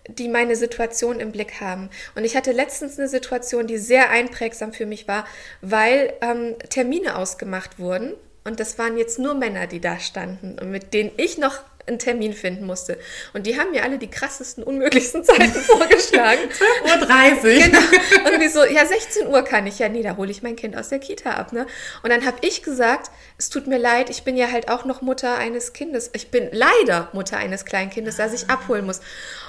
die 0.08 0.28
meine 0.28 0.56
Situation 0.56 1.20
im 1.20 1.32
Blick 1.32 1.60
haben. 1.60 1.90
Und 2.14 2.24
ich 2.24 2.36
hatte 2.36 2.52
letztens 2.52 2.98
eine 2.98 3.08
Situation, 3.08 3.66
die 3.66 3.78
sehr 3.78 4.10
einprägsam 4.10 4.72
für 4.72 4.86
mich 4.86 5.08
war, 5.08 5.26
weil 5.60 6.14
ähm, 6.22 6.56
Termine 6.70 7.16
ausgemacht 7.16 7.78
wurden. 7.78 8.14
Und 8.44 8.60
das 8.60 8.78
waren 8.78 8.96
jetzt 8.96 9.18
nur 9.18 9.34
Männer, 9.34 9.66
die 9.66 9.80
da 9.80 9.98
standen 9.98 10.58
und 10.58 10.70
mit 10.70 10.94
denen 10.94 11.12
ich 11.18 11.36
noch 11.36 11.58
einen 11.90 11.98
Termin 11.98 12.32
finden 12.32 12.64
musste. 12.64 12.98
Und 13.32 13.46
die 13.46 13.58
haben 13.58 13.70
mir 13.72 13.82
alle 13.82 13.98
die 13.98 14.08
krassesten, 14.08 14.64
unmöglichsten 14.64 15.24
Zeiten 15.24 15.52
vorgeschlagen. 15.52 16.40
12.30 16.84 17.36
Uhr. 17.36 17.64
Genau. 17.64 18.30
Und 18.30 18.40
wie 18.40 18.48
so, 18.48 18.64
ja, 18.64 18.86
16 18.86 19.26
Uhr 19.26 19.42
kann 19.42 19.66
ich 19.66 19.78
ja. 19.78 19.88
Nee, 19.88 20.02
da 20.02 20.16
hole 20.16 20.30
ich 20.30 20.42
mein 20.42 20.56
Kind 20.56 20.76
aus 20.76 20.88
der 20.88 20.98
Kita 20.98 21.32
ab. 21.32 21.52
Ne? 21.52 21.66
Und 22.02 22.10
dann 22.10 22.24
habe 22.24 22.38
ich 22.40 22.62
gesagt, 22.62 23.10
es 23.36 23.50
tut 23.50 23.66
mir 23.66 23.78
leid, 23.78 24.10
ich 24.10 24.22
bin 24.22 24.36
ja 24.36 24.50
halt 24.50 24.70
auch 24.70 24.84
noch 24.84 25.02
Mutter 25.02 25.36
eines 25.36 25.72
Kindes. 25.72 26.10
Ich 26.14 26.30
bin 26.30 26.48
leider 26.52 27.10
Mutter 27.12 27.36
eines 27.36 27.64
Kleinkindes, 27.64 28.16
das 28.16 28.32
ich 28.32 28.48
abholen 28.48 28.86
muss. 28.86 29.00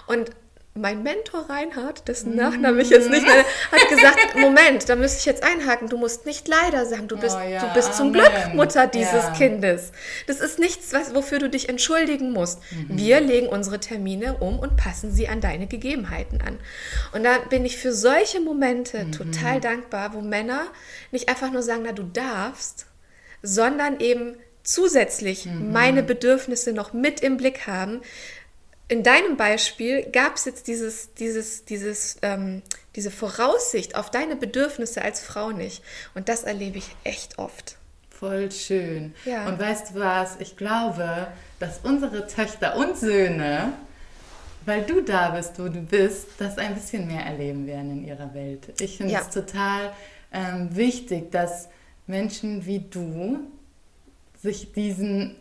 Und 0.08 0.32
mein 0.74 1.04
Mentor 1.04 1.50
Reinhard, 1.50 2.08
dessen 2.08 2.36
Nachname 2.36 2.82
ich 2.82 2.90
jetzt 2.90 3.10
nicht 3.10 3.26
mehr, 3.26 3.44
hat 3.72 3.90
gesagt, 3.90 4.36
Moment, 4.36 4.88
da 4.88 4.96
müsste 4.96 5.20
ich 5.20 5.26
jetzt 5.26 5.44
einhaken, 5.44 5.90
du 5.90 5.98
musst 5.98 6.26
nicht 6.26 6.48
leider 6.48 6.86
sagen, 6.86 7.10
du 7.10 7.18
bist, 7.18 7.36
oh 7.38 7.48
ja, 7.48 7.60
du 7.60 7.74
bist 7.74 7.96
zum 7.96 8.14
Glück 8.14 8.32
Mutter 8.54 8.88
dieses 8.88 9.12
ja. 9.12 9.34
Kindes. 9.34 9.92
Das 10.28 10.40
ist 10.40 10.60
nichts, 10.60 10.94
was, 10.94 11.14
wofür 11.14 11.40
du 11.40 11.50
dich 11.50 11.68
entschuldigen 11.68 12.32
musst. 12.32 12.60
Mhm. 12.72 12.98
Wir 12.98 13.20
legen 13.20 13.48
unsere 13.48 13.80
Termine 13.80 14.38
um 14.38 14.60
und 14.60 14.78
passen 14.78 15.12
sie 15.12 15.28
an 15.28 15.42
deine 15.42 15.68
Gegebenheiten 15.68 16.42
an. 16.42 16.58
Und 17.12 17.26
da 17.26 17.40
bin 17.50 17.66
ich 17.66 17.78
für 17.78 17.92
solche 17.92 18.40
Momente 18.40 19.04
mhm. 19.04 19.12
total 19.12 19.60
dankbar, 19.60 20.14
wo 20.14 20.22
Männer 20.22 20.68
nicht 21.12 21.28
einfach 21.28 21.52
nur 21.52 21.64
sagen, 21.64 21.82
na 21.86 21.92
du 21.92 22.04
darfst, 22.04 22.86
sondern 23.42 24.00
eben 24.00 24.38
zusätzlich 24.64 25.46
mhm. 25.48 25.72
meine 25.72 26.04
Bedürfnisse 26.04 26.72
noch 26.72 26.94
mit 26.94 27.20
im 27.20 27.36
Blick 27.36 27.68
haben, 27.68 28.02
in 28.92 29.04
deinem 29.04 29.38
Beispiel 29.38 30.04
gab 30.12 30.36
es 30.36 30.44
jetzt 30.44 30.68
dieses, 30.68 31.14
dieses, 31.14 31.64
dieses, 31.64 32.18
ähm, 32.24 32.62
diese 32.98 33.10
Voraussicht 33.10 33.96
auf 33.96 34.12
deine 34.12 34.36
Bedürfnisse 34.36 35.02
als 35.02 35.24
Frau 35.24 35.52
nicht. 35.52 35.82
Und 36.14 36.28
das 36.28 36.44
erlebe 36.44 36.78
ich 36.78 36.94
echt 37.06 37.40
oft. 37.40 37.78
Voll 38.10 38.52
schön. 38.52 39.16
Ja. 39.24 39.48
Und 39.48 39.58
weißt 39.60 39.92
du 39.92 40.00
was? 40.02 40.36
Ich 40.42 40.58
glaube, 40.58 41.28
dass 41.60 41.80
unsere 41.84 42.28
Töchter 42.28 42.76
und 42.76 42.98
Söhne, 42.98 43.72
weil 44.66 44.84
du 44.84 45.00
da 45.00 45.30
bist, 45.30 45.58
wo 45.58 45.70
du 45.70 45.80
bist, 45.80 46.28
das 46.38 46.58
ein 46.58 46.76
bisschen 46.76 47.08
mehr 47.08 47.24
erleben 47.24 47.66
werden 47.68 47.92
in 47.92 48.04
ihrer 48.06 48.34
Welt. 48.34 48.74
Ich 48.82 48.98
finde 48.98 49.14
ja. 49.14 49.22
es 49.22 49.30
total 49.30 49.94
ähm, 50.34 50.76
wichtig, 50.76 51.32
dass 51.32 51.70
Menschen 52.08 52.66
wie 52.66 52.80
du 52.80 53.40
sich 54.44 54.74
diesen 54.74 55.38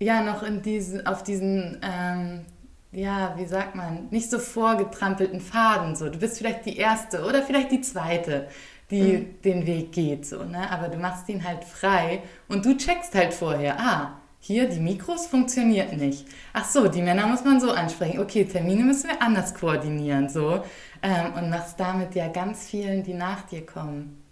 ja 0.00 0.22
noch 0.22 0.42
in 0.42 0.62
diesen, 0.62 1.06
auf 1.06 1.22
diesen, 1.22 1.80
ähm, 1.82 2.44
ja, 2.92 3.34
wie 3.36 3.46
sagt 3.46 3.74
man, 3.74 4.08
nicht 4.10 4.30
so 4.30 4.38
vorgetrampelten 4.38 5.40
Faden. 5.40 5.96
So. 5.96 6.08
Du 6.08 6.18
bist 6.18 6.38
vielleicht 6.38 6.66
die 6.66 6.76
erste 6.76 7.24
oder 7.24 7.42
vielleicht 7.42 7.72
die 7.72 7.80
zweite, 7.80 8.48
die 8.90 9.18
mhm. 9.18 9.42
den 9.42 9.66
Weg 9.66 9.92
geht. 9.92 10.26
So, 10.26 10.44
ne? 10.44 10.70
Aber 10.70 10.88
du 10.88 10.98
machst 10.98 11.28
ihn 11.28 11.44
halt 11.44 11.64
frei 11.64 12.22
und 12.48 12.64
du 12.64 12.76
checkst 12.76 13.14
halt 13.14 13.34
vorher, 13.34 13.78
ah, 13.80 14.20
hier, 14.46 14.68
die 14.68 14.80
Mikros 14.80 15.26
funktioniert 15.26 15.96
nicht. 15.96 16.26
Ach 16.52 16.66
so, 16.66 16.86
die 16.86 17.00
Männer 17.00 17.26
muss 17.26 17.44
man 17.44 17.60
so 17.60 17.70
ansprechen. 17.70 18.20
Okay, 18.20 18.44
Termine 18.44 18.82
müssen 18.82 19.08
wir 19.08 19.22
anders 19.22 19.54
koordinieren. 19.54 20.28
So. 20.28 20.62
Ähm, 21.02 21.32
und 21.32 21.48
machst 21.48 21.80
damit 21.80 22.14
ja 22.14 22.28
ganz 22.28 22.66
vielen, 22.66 23.02
die 23.02 23.14
nach 23.14 23.42
dir 23.46 23.64
kommen, 23.64 24.22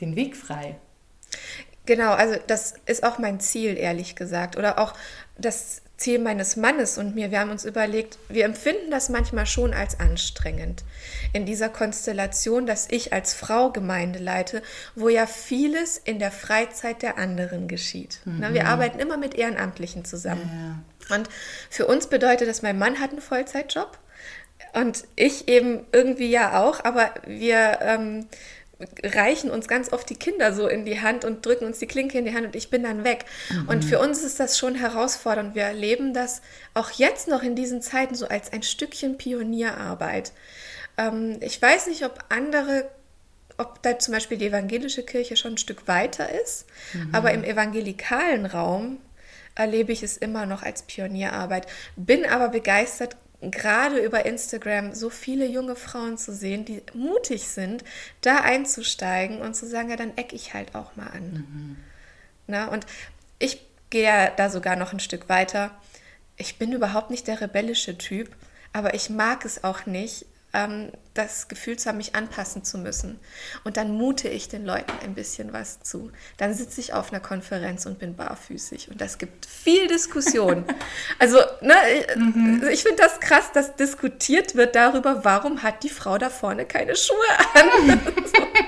den 0.00 0.16
Weg 0.16 0.36
frei. 0.36 0.76
Genau, 1.88 2.12
also 2.12 2.36
das 2.46 2.74
ist 2.84 3.02
auch 3.02 3.16
mein 3.16 3.40
Ziel, 3.40 3.78
ehrlich 3.78 4.14
gesagt. 4.14 4.58
Oder 4.58 4.78
auch 4.78 4.92
das 5.38 5.80
Ziel 5.96 6.18
meines 6.18 6.54
Mannes 6.54 6.98
und 6.98 7.14
mir. 7.14 7.30
Wir 7.30 7.40
haben 7.40 7.50
uns 7.50 7.64
überlegt, 7.64 8.18
wir 8.28 8.44
empfinden 8.44 8.90
das 8.90 9.08
manchmal 9.08 9.46
schon 9.46 9.72
als 9.72 9.98
anstrengend. 9.98 10.84
In 11.32 11.46
dieser 11.46 11.70
Konstellation, 11.70 12.66
dass 12.66 12.88
ich 12.90 13.14
als 13.14 13.32
Frau 13.32 13.72
Gemeinde 13.72 14.18
leite, 14.18 14.60
wo 14.96 15.08
ja 15.08 15.26
vieles 15.26 15.96
in 15.96 16.18
der 16.18 16.30
Freizeit 16.30 17.00
der 17.00 17.16
anderen 17.16 17.68
geschieht. 17.68 18.20
Mhm. 18.26 18.52
wir 18.52 18.66
arbeiten 18.66 18.98
immer 18.98 19.16
mit 19.16 19.34
Ehrenamtlichen 19.34 20.04
zusammen. 20.04 20.84
Ja. 21.08 21.16
Und 21.16 21.30
für 21.70 21.86
uns 21.86 22.08
bedeutet 22.08 22.48
das, 22.48 22.60
mein 22.60 22.78
Mann 22.78 23.00
hat 23.00 23.12
einen 23.12 23.22
Vollzeitjob 23.22 23.98
und 24.74 25.04
ich 25.16 25.48
eben 25.48 25.86
irgendwie 25.92 26.28
ja 26.28 26.62
auch, 26.62 26.84
aber 26.84 27.14
wir. 27.24 27.78
Ähm, 27.80 28.26
reichen 29.02 29.50
uns 29.50 29.66
ganz 29.66 29.92
oft 29.92 30.08
die 30.08 30.16
Kinder 30.16 30.52
so 30.52 30.68
in 30.68 30.84
die 30.84 31.00
Hand 31.00 31.24
und 31.24 31.44
drücken 31.44 31.64
uns 31.64 31.78
die 31.78 31.86
Klinke 31.86 32.18
in 32.18 32.24
die 32.24 32.34
Hand 32.34 32.46
und 32.46 32.56
ich 32.56 32.70
bin 32.70 32.84
dann 32.84 33.02
weg. 33.02 33.24
Mhm. 33.50 33.68
Und 33.68 33.84
für 33.84 33.98
uns 33.98 34.22
ist 34.22 34.38
das 34.38 34.56
schon 34.56 34.76
herausfordernd. 34.76 35.54
Wir 35.54 35.64
erleben 35.64 36.14
das 36.14 36.42
auch 36.74 36.90
jetzt 36.92 37.26
noch 37.26 37.42
in 37.42 37.56
diesen 37.56 37.82
Zeiten 37.82 38.14
so 38.14 38.28
als 38.28 38.52
ein 38.52 38.62
Stückchen 38.62 39.18
Pionierarbeit. 39.18 40.32
Ähm, 40.96 41.38
ich 41.40 41.60
weiß 41.60 41.88
nicht, 41.88 42.04
ob 42.04 42.24
andere, 42.28 42.88
ob 43.56 43.82
da 43.82 43.98
zum 43.98 44.14
Beispiel 44.14 44.38
die 44.38 44.46
evangelische 44.46 45.02
Kirche 45.02 45.36
schon 45.36 45.54
ein 45.54 45.58
Stück 45.58 45.88
weiter 45.88 46.28
ist, 46.40 46.66
mhm. 46.92 47.12
aber 47.12 47.32
im 47.32 47.42
evangelikalen 47.42 48.46
Raum 48.46 48.98
erlebe 49.56 49.90
ich 49.90 50.04
es 50.04 50.16
immer 50.16 50.46
noch 50.46 50.62
als 50.62 50.82
Pionierarbeit. 50.82 51.66
Bin 51.96 52.24
aber 52.24 52.48
begeistert, 52.50 53.16
gerade 53.40 53.98
über 53.98 54.26
Instagram 54.26 54.94
so 54.94 55.10
viele 55.10 55.46
junge 55.46 55.76
Frauen 55.76 56.18
zu 56.18 56.32
sehen, 56.32 56.64
die 56.64 56.82
mutig 56.94 57.48
sind, 57.48 57.84
da 58.20 58.40
einzusteigen 58.40 59.40
und 59.40 59.54
zu 59.54 59.66
sagen, 59.66 59.90
ja, 59.90 59.96
dann 59.96 60.16
eck 60.16 60.32
ich 60.32 60.54
halt 60.54 60.74
auch 60.74 60.96
mal 60.96 61.06
an. 61.08 61.32
Mhm. 61.32 61.76
Na, 62.46 62.66
und 62.68 62.86
ich 63.38 63.62
gehe 63.90 64.04
ja 64.04 64.30
da 64.30 64.50
sogar 64.50 64.76
noch 64.76 64.92
ein 64.92 65.00
Stück 65.00 65.28
weiter. 65.28 65.70
Ich 66.36 66.58
bin 66.58 66.72
überhaupt 66.72 67.10
nicht 67.10 67.28
der 67.28 67.40
rebellische 67.40 67.96
Typ, 67.96 68.34
aber 68.72 68.94
ich 68.94 69.10
mag 69.10 69.44
es 69.44 69.64
auch 69.64 69.86
nicht, 69.86 70.26
ähm, 70.52 70.90
das 71.18 71.48
Gefühl 71.48 71.76
zu 71.76 71.88
haben, 71.88 71.98
mich 71.98 72.14
anpassen 72.14 72.62
zu 72.64 72.78
müssen. 72.78 73.18
Und 73.64 73.76
dann 73.76 73.92
mute 73.92 74.28
ich 74.28 74.48
den 74.48 74.64
Leuten 74.64 74.92
ein 75.02 75.14
bisschen 75.14 75.52
was 75.52 75.80
zu. 75.80 76.12
Dann 76.36 76.54
sitze 76.54 76.80
ich 76.80 76.94
auf 76.94 77.12
einer 77.12 77.20
Konferenz 77.20 77.86
und 77.86 77.98
bin 77.98 78.14
barfüßig. 78.14 78.90
Und 78.90 79.00
das 79.00 79.18
gibt 79.18 79.44
viel 79.46 79.88
Diskussion. 79.88 80.64
also, 81.18 81.38
ne, 81.60 81.74
mhm. 82.14 82.64
ich 82.70 82.84
finde 82.84 83.02
das 83.02 83.20
krass, 83.20 83.50
dass 83.52 83.74
diskutiert 83.76 84.54
wird 84.54 84.76
darüber, 84.76 85.24
warum 85.24 85.62
hat 85.62 85.82
die 85.82 85.88
Frau 85.88 86.18
da 86.18 86.30
vorne 86.30 86.64
keine 86.64 86.94
Schuhe 86.94 87.16
an? 87.54 88.00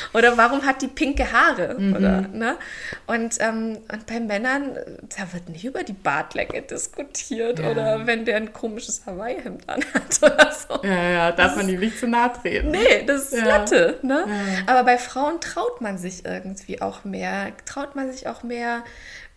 Oder 0.12 0.36
warum 0.36 0.64
hat 0.64 0.82
die 0.82 0.88
pinke 0.88 1.30
Haare? 1.30 1.76
Mhm. 1.78 1.96
Oder, 1.96 2.20
ne? 2.32 2.56
und, 3.06 3.36
ähm, 3.40 3.78
und 3.92 4.06
bei 4.06 4.20
Männern, 4.20 4.76
da 5.16 5.32
wird 5.32 5.48
nicht 5.48 5.64
über 5.64 5.82
die 5.82 5.92
Bartlänge 5.92 6.62
diskutiert. 6.62 7.58
Ja. 7.58 7.70
Oder 7.70 8.06
wenn 8.06 8.24
der 8.24 8.36
ein 8.36 8.52
komisches 8.52 9.06
Hawaii-Hemd 9.06 9.68
anhat 9.68 10.22
oder 10.22 10.52
so. 10.52 10.86
Ja, 10.86 11.10
ja, 11.10 11.32
darf 11.32 11.56
man 11.56 11.68
ihm 11.68 11.80
nicht 11.80 11.89
zu 11.96 12.06
nahe 12.06 12.32
treten. 12.32 12.70
Nee, 12.70 13.04
das 13.06 13.32
ist 13.32 13.38
ja. 13.38 13.44
Latte. 13.44 13.98
Ne? 14.02 14.24
Ja. 14.26 14.72
Aber 14.72 14.84
bei 14.84 14.98
Frauen 14.98 15.40
traut 15.40 15.80
man 15.80 15.98
sich 15.98 16.24
irgendwie 16.24 16.80
auch 16.82 17.04
mehr. 17.04 17.52
Traut 17.64 17.96
man 17.96 18.12
sich 18.12 18.26
auch 18.26 18.42
mehr, 18.42 18.84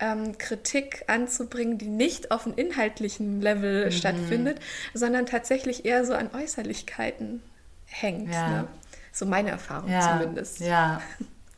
ähm, 0.00 0.36
Kritik 0.38 1.04
anzubringen, 1.06 1.78
die 1.78 1.88
nicht 1.88 2.30
auf 2.30 2.46
einem 2.46 2.56
inhaltlichen 2.56 3.40
Level 3.40 3.86
mhm. 3.86 3.90
stattfindet, 3.90 4.58
sondern 4.92 5.26
tatsächlich 5.26 5.84
eher 5.84 6.04
so 6.04 6.14
an 6.14 6.30
Äußerlichkeiten 6.34 7.42
hängt. 7.86 8.32
Ja. 8.32 8.48
Ne? 8.48 8.68
So 9.12 9.26
meine 9.26 9.50
Erfahrung 9.50 9.90
zumindest. 10.00 10.60
Ja, 10.60 11.00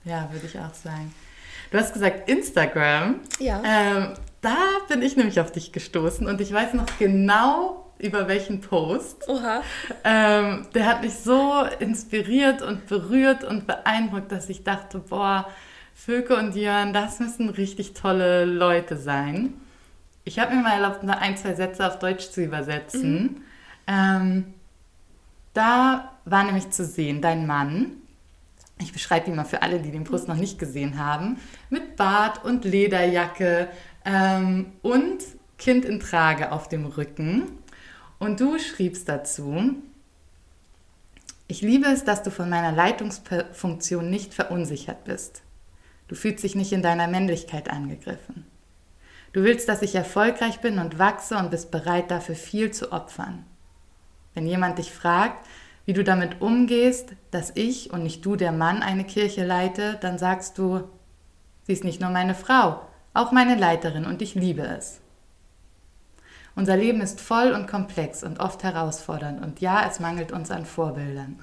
ja, 0.04 0.28
würde 0.30 0.46
ich 0.46 0.58
auch 0.58 0.74
sagen. 0.74 1.14
Du 1.70 1.78
hast 1.78 1.92
gesagt 1.92 2.28
Instagram. 2.28 3.20
Ja. 3.40 3.62
Ähm, 3.64 4.14
da 4.40 4.56
bin 4.88 5.02
ich 5.02 5.16
nämlich 5.16 5.40
auf 5.40 5.50
dich 5.50 5.72
gestoßen 5.72 6.26
und 6.26 6.40
ich 6.40 6.52
weiß 6.52 6.74
noch 6.74 6.86
genau, 6.98 7.85
über 7.98 8.28
welchen 8.28 8.60
Post. 8.60 9.28
Oha. 9.28 9.62
Ähm, 10.04 10.66
der 10.74 10.86
hat 10.86 11.02
mich 11.02 11.14
so 11.14 11.64
inspiriert 11.78 12.62
und 12.62 12.86
berührt 12.86 13.44
und 13.44 13.66
beeindruckt, 13.66 14.30
dass 14.32 14.48
ich 14.48 14.64
dachte, 14.64 14.98
boah, 14.98 15.46
Vöke 15.94 16.36
und 16.36 16.54
Jörn, 16.54 16.92
das 16.92 17.20
müssen 17.20 17.48
richtig 17.48 17.94
tolle 17.94 18.44
Leute 18.44 18.96
sein. 18.96 19.54
Ich 20.24 20.38
habe 20.38 20.54
mir 20.54 20.62
mal 20.62 20.74
erlaubt, 20.74 21.02
ein, 21.08 21.36
zwei 21.36 21.54
Sätze 21.54 21.86
auf 21.86 21.98
Deutsch 21.98 22.30
zu 22.30 22.42
übersetzen. 22.42 23.22
Mhm. 23.22 23.36
Ähm, 23.86 24.54
da 25.54 26.12
war 26.24 26.44
nämlich 26.44 26.70
zu 26.70 26.84
sehen, 26.84 27.22
dein 27.22 27.46
Mann, 27.46 27.92
ich 28.78 28.92
beschreibe 28.92 29.30
ihn 29.30 29.36
mal 29.36 29.44
für 29.44 29.62
alle, 29.62 29.80
die 29.80 29.90
den 29.90 30.04
Post 30.04 30.28
noch 30.28 30.36
nicht 30.36 30.58
gesehen 30.58 30.98
haben, 30.98 31.38
mit 31.70 31.96
Bart 31.96 32.44
und 32.44 32.64
Lederjacke 32.64 33.68
ähm, 34.04 34.72
und 34.82 35.18
Kind 35.58 35.86
in 35.86 36.00
Trage 36.00 36.52
auf 36.52 36.68
dem 36.68 36.84
Rücken. 36.84 37.44
Und 38.18 38.40
du 38.40 38.58
schriebst 38.58 39.08
dazu, 39.08 39.74
ich 41.48 41.60
liebe 41.60 41.86
es, 41.86 42.04
dass 42.04 42.22
du 42.22 42.30
von 42.30 42.48
meiner 42.48 42.72
Leitungsfunktion 42.72 44.10
nicht 44.10 44.34
verunsichert 44.34 45.04
bist. 45.04 45.42
Du 46.08 46.14
fühlst 46.14 46.42
dich 46.44 46.54
nicht 46.54 46.72
in 46.72 46.82
deiner 46.82 47.06
Männlichkeit 47.08 47.70
angegriffen. 47.70 48.46
Du 49.32 49.42
willst, 49.42 49.68
dass 49.68 49.82
ich 49.82 49.94
erfolgreich 49.94 50.60
bin 50.60 50.78
und 50.78 50.98
wachse 50.98 51.36
und 51.36 51.50
bist 51.50 51.70
bereit, 51.70 52.10
dafür 52.10 52.34
viel 52.34 52.70
zu 52.70 52.92
opfern. 52.92 53.44
Wenn 54.34 54.46
jemand 54.46 54.78
dich 54.78 54.92
fragt, 54.92 55.46
wie 55.84 55.92
du 55.92 56.02
damit 56.02 56.40
umgehst, 56.40 57.10
dass 57.30 57.52
ich 57.54 57.92
und 57.92 58.02
nicht 58.02 58.24
du 58.24 58.36
der 58.36 58.52
Mann 58.52 58.82
eine 58.82 59.04
Kirche 59.04 59.44
leite, 59.44 59.98
dann 60.00 60.18
sagst 60.18 60.58
du, 60.58 60.88
sie 61.64 61.72
ist 61.72 61.84
nicht 61.84 62.00
nur 62.00 62.10
meine 62.10 62.34
Frau, 62.34 62.80
auch 63.14 63.30
meine 63.30 63.56
Leiterin 63.56 64.04
und 64.04 64.20
ich 64.20 64.34
liebe 64.34 64.62
es. 64.62 65.00
Unser 66.56 66.76
Leben 66.76 67.02
ist 67.02 67.20
voll 67.20 67.52
und 67.52 67.68
komplex 67.68 68.24
und 68.24 68.40
oft 68.40 68.64
herausfordernd 68.64 69.44
und 69.44 69.60
ja, 69.60 69.86
es 69.88 70.00
mangelt 70.00 70.32
uns 70.32 70.50
an 70.50 70.64
Vorbildern. 70.64 71.38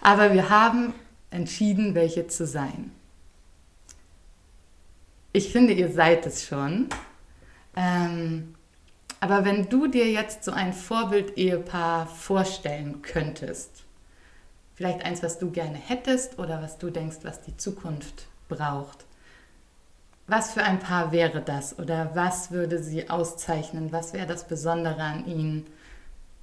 Aber 0.00 0.32
wir 0.32 0.48
haben 0.48 0.94
entschieden, 1.30 1.94
welche 1.94 2.28
zu 2.28 2.46
sein. 2.46 2.92
Ich 5.32 5.52
finde, 5.52 5.72
ihr 5.72 5.92
seid 5.92 6.26
es 6.26 6.46
schon. 6.46 6.88
Ähm, 7.76 8.54
aber 9.20 9.44
wenn 9.44 9.68
du 9.68 9.88
dir 9.88 10.10
jetzt 10.10 10.44
so 10.44 10.52
ein 10.52 10.72
Vorbild-Ehepaar 10.72 12.06
vorstellen 12.06 13.02
könntest, 13.02 13.82
vielleicht 14.74 15.04
eins, 15.04 15.24
was 15.24 15.40
du 15.40 15.50
gerne 15.50 15.76
hättest 15.76 16.38
oder 16.38 16.62
was 16.62 16.78
du 16.78 16.90
denkst, 16.90 17.18
was 17.22 17.42
die 17.42 17.56
Zukunft 17.56 18.26
braucht, 18.48 19.07
was 20.28 20.52
für 20.52 20.62
ein 20.62 20.78
Paar 20.78 21.10
wäre 21.10 21.40
das 21.40 21.78
oder 21.78 22.10
was 22.14 22.50
würde 22.50 22.82
sie 22.82 23.08
auszeichnen? 23.08 23.90
Was 23.92 24.12
wäre 24.12 24.26
das 24.26 24.46
Besondere 24.46 25.02
an 25.02 25.26
ihnen? 25.26 25.66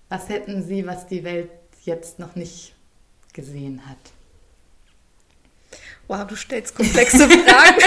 Was 0.09 0.27
hätten 0.27 0.63
sie, 0.63 0.85
was 0.87 1.07
die 1.07 1.23
Welt 1.23 1.51
jetzt 1.83 2.17
noch 2.19 2.35
nicht 2.35 2.73
gesehen 3.33 3.81
hat? 3.87 3.97
Wow, 6.07 6.25
du 6.25 6.35
stellst 6.35 6.75
komplexe 6.75 7.19
Fragen. 7.29 7.81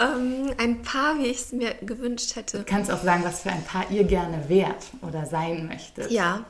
ähm, 0.00 0.54
ein 0.58 0.82
Paar, 0.82 1.18
wie 1.18 1.26
ich 1.26 1.38
es 1.38 1.52
mir 1.52 1.74
gewünscht 1.82 2.34
hätte. 2.34 2.58
Du 2.58 2.64
kannst 2.64 2.90
auch 2.90 3.02
sagen, 3.02 3.22
was 3.24 3.42
für 3.42 3.50
ein 3.50 3.64
Paar 3.64 3.88
ihr 3.90 4.04
gerne 4.04 4.48
wärt 4.48 4.84
oder 5.02 5.24
sein 5.26 5.66
möchtet. 5.66 6.10
Ja. 6.10 6.44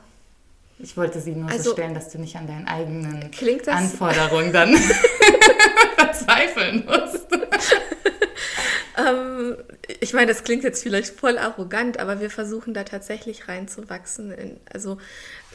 Ich 0.79 0.97
wollte 0.97 1.19
sie 1.19 1.31
nur 1.31 1.49
also, 1.49 1.69
so 1.69 1.71
stellen, 1.73 1.93
dass 1.93 2.09
du 2.09 2.17
nicht 2.19 2.35
an 2.35 2.47
deinen 2.47 2.67
eigenen 2.67 3.29
Anforderungen 3.67 4.51
dann 4.51 4.75
verzweifeln 6.05 6.85
musst. 6.85 7.27
ähm, 8.97 9.57
ich 9.99 10.13
meine, 10.13 10.27
das 10.27 10.43
klingt 10.43 10.63
jetzt 10.63 10.83
vielleicht 10.83 11.19
voll 11.19 11.37
arrogant, 11.37 11.99
aber 11.99 12.19
wir 12.19 12.29
versuchen 12.29 12.73
da 12.73 12.83
tatsächlich 12.83 13.47
reinzuwachsen. 13.47 14.31
In, 14.31 14.59
also 14.71 14.97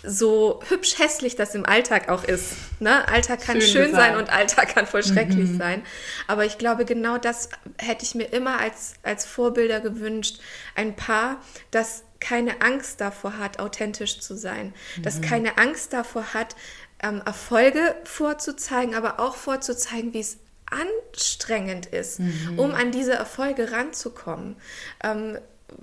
so 0.02 0.60
hübsch 0.68 0.98
hässlich 0.98 1.36
das 1.36 1.54
im 1.54 1.66
Alltag 1.66 2.08
auch 2.08 2.24
ist. 2.24 2.52
Ne? 2.80 3.08
Alltag 3.08 3.40
kann 3.40 3.60
schön, 3.60 3.70
schön 3.70 3.92
sein 3.92 4.16
und 4.16 4.32
Alltag 4.32 4.74
kann 4.74 4.86
voll 4.86 5.02
schrecklich 5.02 5.50
mhm. 5.50 5.58
sein. 5.58 5.82
Aber 6.26 6.44
ich 6.44 6.58
glaube, 6.58 6.84
genau 6.84 7.18
das 7.18 7.48
hätte 7.78 8.04
ich 8.04 8.14
mir 8.14 8.26
immer 8.26 8.60
als, 8.60 8.94
als 9.02 9.24
Vorbilder 9.24 9.80
gewünscht. 9.80 10.40
Ein 10.74 10.94
Paar, 10.94 11.42
das 11.70 12.04
keine 12.20 12.60
Angst 12.62 13.00
davor 13.00 13.38
hat, 13.38 13.58
authentisch 13.60 14.20
zu 14.20 14.36
sein. 14.36 14.74
Mhm. 14.96 15.02
Das 15.02 15.20
keine 15.20 15.58
Angst 15.58 15.92
davor 15.92 16.34
hat, 16.34 16.54
ähm, 17.02 17.22
Erfolge 17.24 17.94
vorzuzeigen, 18.04 18.94
aber 18.94 19.20
auch 19.20 19.36
vorzuzeigen, 19.36 20.12
wie 20.14 20.20
es 20.20 20.38
anstrengend 20.70 21.86
ist, 21.86 22.20
mhm. 22.20 22.58
um 22.58 22.74
an 22.74 22.90
diese 22.90 23.12
Erfolge 23.12 23.72
ranzukommen. 23.72 24.56
Ähm, 25.02 25.38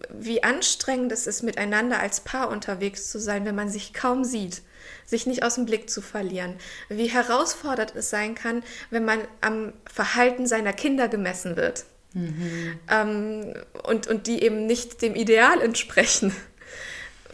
wie 0.09 0.43
anstrengend 0.43 1.11
es 1.11 1.27
ist, 1.27 1.43
miteinander 1.43 1.99
als 1.99 2.21
Paar 2.21 2.49
unterwegs 2.49 3.11
zu 3.11 3.19
sein, 3.19 3.45
wenn 3.45 3.55
man 3.55 3.69
sich 3.69 3.93
kaum 3.93 4.23
sieht, 4.23 4.63
sich 5.05 5.27
nicht 5.27 5.43
aus 5.43 5.55
dem 5.55 5.65
Blick 5.65 5.89
zu 5.89 6.01
verlieren. 6.01 6.55
Wie 6.89 7.07
herausfordernd 7.07 7.93
es 7.95 8.09
sein 8.09 8.33
kann, 8.35 8.63
wenn 8.89 9.05
man 9.05 9.19
am 9.41 9.73
Verhalten 9.85 10.47
seiner 10.47 10.73
Kinder 10.73 11.07
gemessen 11.07 11.55
wird. 11.55 11.85
Mhm. 12.13 12.79
Ähm, 12.89 13.53
und, 13.83 14.07
und 14.07 14.27
die 14.27 14.41
eben 14.41 14.65
nicht 14.65 15.01
dem 15.01 15.15
Ideal 15.15 15.61
entsprechen. 15.61 16.35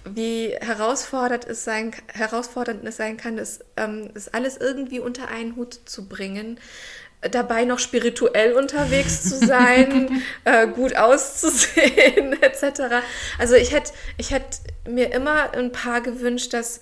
Wie 0.04 0.56
herausfordernd 0.60 1.46
es 1.46 1.64
sein, 1.64 1.92
herausfordernd 2.08 2.84
es 2.86 2.98
sein 2.98 3.18
kann, 3.18 3.38
ist, 3.38 3.64
ähm, 3.78 4.10
ist 4.16 4.34
alles 4.34 4.58
irgendwie 4.58 5.00
unter 5.00 5.28
einen 5.28 5.56
Hut 5.56 5.80
zu 5.86 6.08
bringen 6.08 6.60
dabei 7.30 7.66
noch 7.66 7.80
spirituell 7.80 8.54
unterwegs 8.54 9.24
zu 9.24 9.38
sein, 9.38 10.24
äh, 10.44 10.68
gut 10.68 10.96
auszusehen, 10.96 12.34
etc. 12.42 13.04
Also 13.38 13.56
ich 13.56 13.72
hätte 13.72 13.92
ich 14.18 14.32
hätt 14.32 14.62
mir 14.88 15.14
immer 15.14 15.54
ein 15.54 15.72
paar 15.72 16.02
gewünscht, 16.02 16.54
dass 16.54 16.82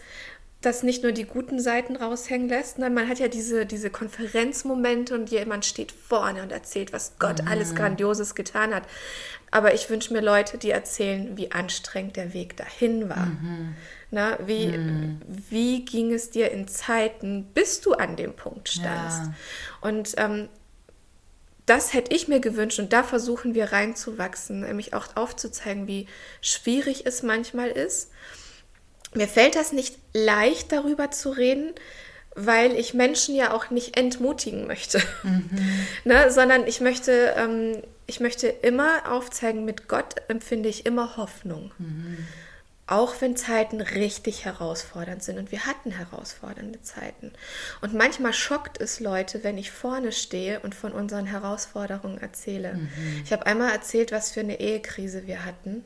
das 0.62 0.84
nicht 0.84 1.04
nur 1.04 1.14
die 1.14 1.24
guten 1.24 1.60
Seiten 1.60 1.96
raushängen 1.96 2.50
lässt. 2.50 2.80
Nein, 2.80 2.94
man 2.94 3.08
hat 3.08 3.20
ja 3.20 3.30
diese, 3.30 3.66
diese 3.66 3.90
Konferenzmomente 3.90 5.16
und 5.16 5.30
jemand 5.30 5.66
steht 5.66 5.94
vorne 5.94 6.44
und 6.44 6.52
erzählt, 6.52 6.92
was 6.92 7.14
Gott 7.18 7.42
mhm. 7.42 7.48
alles 7.48 7.76
Grandioses 7.76 8.36
getan 8.36 8.76
hat. 8.76 8.84
Aber 9.52 9.74
ich 9.74 9.90
wünsche 9.90 10.14
mir 10.14 10.22
Leute, 10.22 10.58
die 10.58 10.72
erzählen, 10.72 11.38
wie 11.38 11.52
anstrengend 11.52 12.18
der 12.18 12.34
Weg 12.34 12.58
dahin 12.58 13.10
war. 13.10 13.28
Mhm. 13.28 13.76
Na, 14.12 14.38
wie, 14.46 14.68
mhm. 14.68 15.22
wie 15.50 15.86
ging 15.86 16.14
es 16.14 16.30
dir 16.30 16.52
in 16.52 16.68
Zeiten, 16.68 17.46
bis 17.54 17.80
du 17.80 17.94
an 17.94 18.18
dem 18.18 18.34
Punkt 18.34 18.68
standst? 18.68 19.22
Ja. 19.28 19.34
Und 19.82 20.14
ähm, 20.18 20.50
das 21.66 21.94
hätte 21.94 22.14
ich 22.16 22.28
mir 22.28 22.40
gewünscht 22.40 22.80
und 22.80 22.92
da 22.92 23.04
versuchen 23.04 23.54
wir 23.54 23.72
reinzuwachsen, 23.72 24.62
nämlich 24.62 24.94
auch 24.94 25.16
aufzuzeigen, 25.16 25.88
wie 25.88 26.08
schwierig 26.42 27.06
es 27.06 27.24
manchmal 27.24 27.70
ist. 27.70 28.12
Mir 29.14 29.28
fällt 29.28 29.56
das 29.56 29.72
nicht 29.72 29.98
leicht, 30.14 30.72
darüber 30.72 31.12
zu 31.12 31.32
reden, 31.32 31.74
weil 32.36 32.74
ich 32.74 32.94
Menschen 32.94 33.36
ja 33.36 33.54
auch 33.54 33.70
nicht 33.70 33.98
entmutigen 33.98 34.68
möchte, 34.68 35.02
mhm. 35.24 35.50
ne, 36.06 36.32
sondern 36.32 36.68
ich 36.68 36.80
möchte, 36.80 37.34
ähm, 37.36 37.82
ich 38.08 38.20
möchte 38.20 38.48
immer 38.48 39.12
aufzeigen, 39.12 39.66
mit 39.66 39.88
Gott 39.88 40.16
empfinde 40.28 40.70
ich 40.70 40.86
immer 40.86 41.18
Hoffnung. 41.18 41.72
Mhm. 41.78 42.28
Auch 42.88 43.22
wenn 43.22 43.36
Zeiten 43.36 43.82
richtig 43.82 44.46
herausfordernd 44.46 45.22
sind. 45.22 45.38
Und 45.38 45.52
wir 45.52 45.68
hatten 45.68 45.92
herausfordernde 45.92 46.82
Zeiten. 46.82 47.32
Und 47.82 47.94
manchmal 47.94 48.34
schockt 48.34 48.82
es 48.82 49.00
Leute, 49.00 49.44
wenn 49.44 49.60
ich 49.60 49.70
vorne 49.70 50.12
stehe 50.12 50.60
und 50.62 50.74
von 50.74 50.94
unseren 50.94 51.28
Herausforderungen 51.28 52.18
erzähle. 52.18 52.74
Mhm. 52.74 53.22
Ich 53.24 53.32
habe 53.32 53.46
einmal 53.46 53.72
erzählt, 53.72 54.12
was 54.12 54.32
für 54.32 54.40
eine 54.40 54.60
Ehekrise 54.60 55.28
wir 55.28 55.46
hatten. 55.46 55.84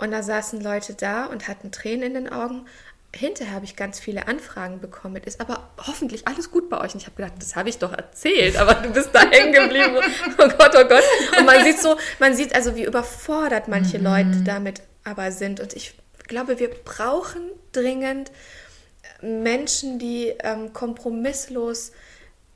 Und 0.00 0.10
da 0.10 0.22
saßen 0.22 0.60
Leute 0.60 0.94
da 0.94 1.26
und 1.26 1.46
hatten 1.46 1.70
Tränen 1.70 2.02
in 2.02 2.14
den 2.14 2.32
Augen. 2.32 2.66
Hinterher 3.14 3.54
habe 3.54 3.64
ich 3.64 3.76
ganz 3.76 3.98
viele 3.98 4.28
Anfragen 4.28 4.80
bekommen. 4.80 5.16
Ist 5.16 5.40
aber 5.40 5.68
hoffentlich 5.78 6.26
alles 6.26 6.50
gut 6.50 6.70
bei 6.70 6.78
euch. 6.78 6.94
Und 6.94 7.02
ich 7.02 7.06
habe 7.06 7.16
gedacht, 7.16 7.34
das 7.38 7.56
habe 7.56 7.68
ich 7.68 7.78
doch 7.78 7.92
erzählt, 7.92 8.56
aber 8.56 8.74
du 8.74 8.90
bist 8.90 9.10
da 9.12 9.20
hängen 9.30 9.52
geblieben. 9.52 9.96
oh 10.38 10.48
Gott, 10.48 10.74
oh 10.74 10.88
Gott. 10.88 11.04
Und 11.38 11.44
man 11.44 11.64
sieht 11.64 11.80
so, 11.80 11.96
man 12.18 12.34
sieht 12.34 12.54
also, 12.54 12.76
wie 12.76 12.84
überfordert 12.84 13.68
manche 13.68 13.98
mhm. 13.98 14.04
Leute 14.04 14.42
damit 14.44 14.82
aber 15.04 15.32
sind. 15.32 15.60
Und 15.60 15.74
ich 15.74 15.94
glaube, 16.28 16.58
wir 16.58 16.70
brauchen 16.70 17.42
dringend 17.72 18.30
Menschen, 19.20 19.98
die 19.98 20.32
ähm, 20.42 20.72
kompromisslos 20.72 21.92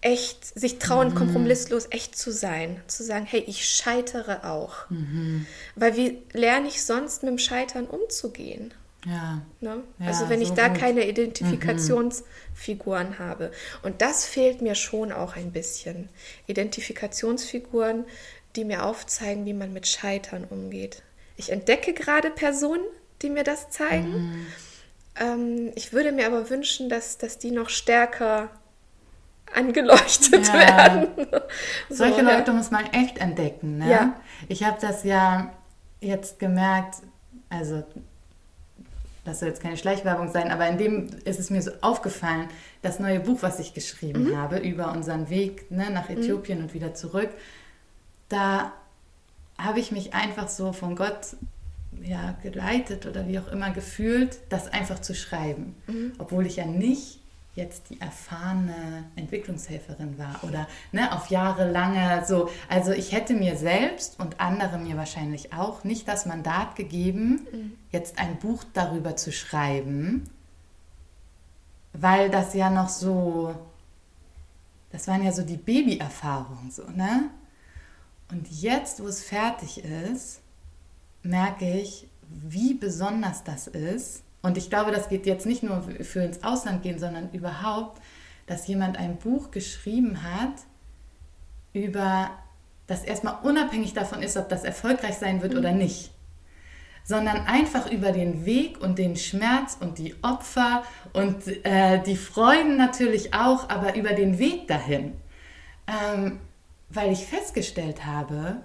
echt, 0.04 0.58
sich 0.58 0.78
trauen, 0.78 1.08
mhm. 1.08 1.14
kompromisslos 1.14 1.86
echt 1.90 2.16
zu 2.16 2.30
sein. 2.30 2.80
Zu 2.86 3.02
sagen, 3.02 3.24
hey, 3.24 3.42
ich 3.46 3.66
scheitere 3.66 4.44
auch. 4.44 4.88
Mhm. 4.90 5.46
Weil 5.76 5.96
wie 5.96 6.18
lerne 6.32 6.68
ich 6.68 6.84
sonst 6.84 7.22
mit 7.22 7.30
dem 7.30 7.38
Scheitern 7.38 7.86
umzugehen? 7.86 8.74
Ja. 9.06 9.40
Ne? 9.60 9.82
ja 9.98 10.06
also 10.06 10.28
wenn 10.28 10.40
so 10.40 10.44
ich 10.44 10.52
da 10.52 10.68
gut. 10.68 10.78
keine 10.78 11.08
Identifikationsfiguren 11.08 13.10
mhm. 13.10 13.18
habe. 13.18 13.50
Und 13.82 14.02
das 14.02 14.26
fehlt 14.26 14.60
mir 14.60 14.74
schon 14.74 15.10
auch 15.10 15.36
ein 15.36 15.52
bisschen. 15.52 16.10
Identifikationsfiguren, 16.46 18.04
die 18.56 18.66
mir 18.66 18.84
aufzeigen, 18.84 19.46
wie 19.46 19.54
man 19.54 19.72
mit 19.72 19.88
Scheitern 19.88 20.44
umgeht. 20.44 21.02
Ich 21.38 21.50
entdecke 21.50 21.94
gerade 21.94 22.28
Personen, 22.30 22.84
die 23.22 23.30
mir 23.30 23.42
das 23.42 23.70
zeigen. 23.70 24.12
Mhm. 24.12 24.46
Ähm, 25.18 25.72
ich 25.76 25.94
würde 25.94 26.12
mir 26.12 26.26
aber 26.26 26.50
wünschen, 26.50 26.90
dass, 26.90 27.16
dass 27.16 27.38
die 27.38 27.52
noch 27.52 27.70
stärker 27.70 28.50
angeleuchtet 29.52 30.48
ja. 30.48 30.54
werden. 30.54 31.08
so, 31.88 31.96
Solche 31.96 32.22
Leute 32.22 32.52
muss 32.52 32.70
man 32.70 32.86
echt 32.86 33.18
entdecken. 33.18 33.78
Ne? 33.78 33.90
Ja. 33.90 34.16
Ich 34.48 34.64
habe 34.64 34.78
das 34.80 35.04
ja 35.04 35.52
jetzt 36.00 36.38
gemerkt, 36.38 36.96
also 37.48 37.84
das 39.24 39.40
soll 39.40 39.48
jetzt 39.48 39.62
keine 39.62 39.76
Schleichwerbung 39.76 40.30
sein, 40.30 40.50
aber 40.50 40.68
in 40.68 40.76
dem 40.76 41.06
ist 41.24 41.40
es 41.40 41.50
mir 41.50 41.62
so 41.62 41.70
aufgefallen, 41.80 42.48
das 42.82 42.98
neue 42.98 43.20
Buch, 43.20 43.38
was 43.40 43.58
ich 43.58 43.72
geschrieben 43.72 44.30
mhm. 44.30 44.36
habe 44.36 44.58
über 44.58 44.92
unseren 44.92 45.30
Weg 45.30 45.70
ne, 45.70 45.90
nach 45.90 46.08
mhm. 46.08 46.18
Äthiopien 46.18 46.58
mhm. 46.58 46.64
und 46.64 46.74
wieder 46.74 46.94
zurück, 46.94 47.30
da 48.28 48.72
habe 49.56 49.80
ich 49.80 49.92
mich 49.92 50.14
einfach 50.14 50.48
so 50.48 50.72
von 50.72 50.96
Gott 50.96 51.36
ja, 52.02 52.36
geleitet 52.42 53.06
oder 53.06 53.26
wie 53.28 53.38
auch 53.38 53.48
immer 53.48 53.70
gefühlt, 53.70 54.38
das 54.48 54.72
einfach 54.72 55.00
zu 55.00 55.14
schreiben. 55.14 55.74
Mhm. 55.86 56.12
Obwohl 56.18 56.46
ich 56.46 56.56
ja 56.56 56.66
nicht 56.66 57.20
jetzt 57.54 57.90
die 57.90 58.00
erfahrene 58.00 59.04
Entwicklungshelferin 59.14 60.18
war 60.18 60.42
oder 60.42 60.66
ne, 60.92 61.12
auf 61.12 61.28
Jahre 61.28 61.70
lange 61.70 62.24
so. 62.26 62.50
Also 62.68 62.92
ich 62.92 63.12
hätte 63.12 63.34
mir 63.34 63.56
selbst 63.56 64.18
und 64.18 64.40
andere 64.40 64.78
mir 64.78 64.96
wahrscheinlich 64.96 65.52
auch 65.52 65.84
nicht 65.84 66.08
das 66.08 66.26
Mandat 66.26 66.74
gegeben, 66.74 67.46
mhm. 67.52 67.72
jetzt 67.90 68.18
ein 68.18 68.38
Buch 68.38 68.64
darüber 68.72 69.14
zu 69.16 69.30
schreiben, 69.30 70.28
weil 71.92 72.28
das 72.28 72.54
ja 72.54 72.70
noch 72.70 72.88
so, 72.88 73.54
das 74.90 75.06
waren 75.06 75.22
ja 75.22 75.30
so 75.30 75.42
die 75.42 75.56
Babyerfahrungen 75.56 76.70
so, 76.70 76.88
ne? 76.90 77.30
Und 78.30 78.50
jetzt, 78.50 79.00
wo 79.02 79.06
es 79.06 79.22
fertig 79.22 79.84
ist, 79.84 80.40
merke 81.22 81.70
ich, 81.70 82.08
wie 82.28 82.74
besonders 82.74 83.44
das 83.44 83.68
ist 83.68 84.24
und 84.44 84.58
ich 84.58 84.68
glaube, 84.68 84.92
das 84.92 85.08
geht 85.08 85.24
jetzt 85.24 85.46
nicht 85.46 85.62
nur 85.62 85.82
für 86.02 86.20
ins 86.20 86.44
Ausland 86.44 86.82
gehen, 86.82 86.98
sondern 86.98 87.30
überhaupt, 87.30 88.02
dass 88.46 88.66
jemand 88.66 88.98
ein 88.98 89.16
Buch 89.16 89.50
geschrieben 89.50 90.22
hat 90.22 90.52
über 91.72 92.30
das 92.86 93.04
erstmal 93.04 93.38
unabhängig 93.42 93.94
davon 93.94 94.22
ist, 94.22 94.36
ob 94.36 94.50
das 94.50 94.64
erfolgreich 94.64 95.16
sein 95.16 95.40
wird 95.40 95.54
mhm. 95.54 95.60
oder 95.60 95.72
nicht, 95.72 96.10
sondern 97.04 97.46
einfach 97.46 97.90
über 97.90 98.12
den 98.12 98.44
Weg 98.44 98.82
und 98.82 98.98
den 98.98 99.16
Schmerz 99.16 99.78
und 99.80 99.96
die 99.96 100.14
Opfer 100.22 100.84
und 101.14 101.64
äh, 101.64 102.02
die 102.02 102.16
Freuden 102.16 102.76
natürlich 102.76 103.32
auch, 103.32 103.70
aber 103.70 103.96
über 103.96 104.12
den 104.12 104.38
Weg 104.38 104.68
dahin. 104.68 105.14
Ähm, 105.86 106.38
weil 106.90 107.10
ich 107.12 107.24
festgestellt 107.24 108.04
habe, 108.04 108.58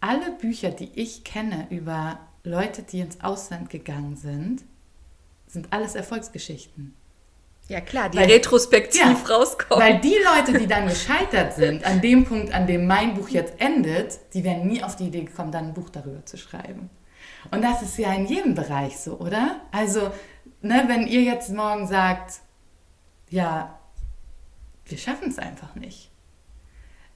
alle 0.00 0.32
Bücher, 0.32 0.70
die 0.70 0.90
ich 0.96 1.24
kenne 1.24 1.66
über 1.70 2.18
Leute, 2.42 2.82
die 2.82 3.00
ins 3.00 3.20
Ausland 3.20 3.70
gegangen 3.70 4.16
sind, 4.16 4.64
sind 5.46 5.72
alles 5.72 5.94
Erfolgsgeschichten. 5.94 6.94
Ja 7.68 7.80
klar, 7.80 8.08
die 8.08 8.18
weil, 8.18 8.30
retrospektiv 8.30 9.00
ja, 9.00 9.34
rauskommen. 9.34 9.84
Weil 9.84 10.00
die 10.00 10.16
Leute, 10.24 10.58
die 10.58 10.66
dann 10.66 10.88
gescheitert 10.88 11.54
sind, 11.54 11.84
an 11.84 12.00
dem 12.00 12.24
Punkt, 12.24 12.52
an 12.52 12.66
dem 12.66 12.86
mein 12.86 13.14
Buch 13.14 13.28
jetzt 13.28 13.60
endet, 13.60 14.18
die 14.34 14.42
wären 14.42 14.66
nie 14.66 14.82
auf 14.82 14.96
die 14.96 15.06
Idee 15.06 15.22
gekommen, 15.22 15.52
dann 15.52 15.68
ein 15.68 15.74
Buch 15.74 15.88
darüber 15.88 16.24
zu 16.26 16.36
schreiben. 16.36 16.90
Und 17.52 17.62
das 17.62 17.82
ist 17.82 17.96
ja 17.96 18.12
in 18.12 18.26
jedem 18.26 18.54
Bereich 18.54 18.98
so, 18.98 19.18
oder? 19.18 19.60
Also, 19.70 20.10
ne, 20.62 20.84
wenn 20.88 21.06
ihr 21.06 21.22
jetzt 21.22 21.50
morgen 21.50 21.86
sagt, 21.86 22.40
ja, 23.28 23.78
wir 24.84 24.98
schaffen 24.98 25.28
es 25.28 25.38
einfach 25.38 25.76
nicht, 25.76 26.10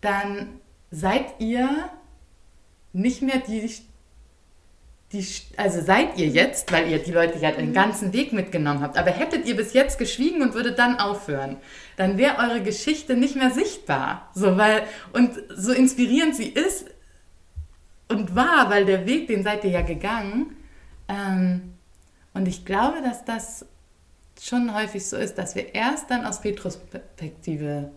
dann 0.01 0.61
seid 0.93 1.41
ihr 1.41 1.91
nicht 2.93 3.23
mehr 3.23 3.39
die 3.39 3.69
die, 5.13 5.27
also 5.57 5.81
seid 5.81 6.19
ihr 6.19 6.27
jetzt, 6.27 6.73
weil 6.73 6.91
ihr 6.91 6.99
die 6.99 7.13
Leute 7.13 7.39
ja 7.39 7.53
den 7.53 7.73
ganzen 7.73 8.13
Weg 8.13 8.33
mitgenommen 8.33 8.81
habt, 8.81 8.99
aber 8.99 9.11
hättet 9.11 9.47
ihr 9.47 9.57
bis 9.57 9.73
jetzt 9.73 9.99
geschwiegen 9.99 10.43
und 10.43 10.55
würdet 10.55 10.79
dann 10.79 10.99
aufhören, 10.99 11.59
dann 11.97 12.19
wäre 12.19 12.39
eure 12.39 12.63
Geschichte 12.63 13.15
nicht 13.15 13.37
mehr 13.37 13.51
sichtbar. 13.51 14.31
So, 14.35 14.57
weil, 14.57 14.83
und 15.13 15.31
so 15.55 15.73
inspirierend 15.73 16.35
sie 16.35 16.49
ist 16.49 16.87
und 18.09 18.35
war, 18.35 18.71
weil 18.71 18.85
der 18.87 19.07
Weg, 19.07 19.29
den 19.29 19.45
seid 19.45 19.63
ihr 19.65 19.71
ja 19.71 19.83
gegangen. 19.83 20.57
Ähm, 21.09 21.75
und 22.33 22.49
ich 22.49 22.65
glaube, 22.65 23.01
dass 23.03 23.25
das 23.25 23.67
schon 24.41 24.75
häufig 24.75 25.07
so 25.07 25.17
ist, 25.17 25.39
dass 25.39 25.55
wir 25.55 25.75
erst 25.75 26.11
dann 26.11 26.25
aus 26.25 26.43
Retrospektive 26.43 27.93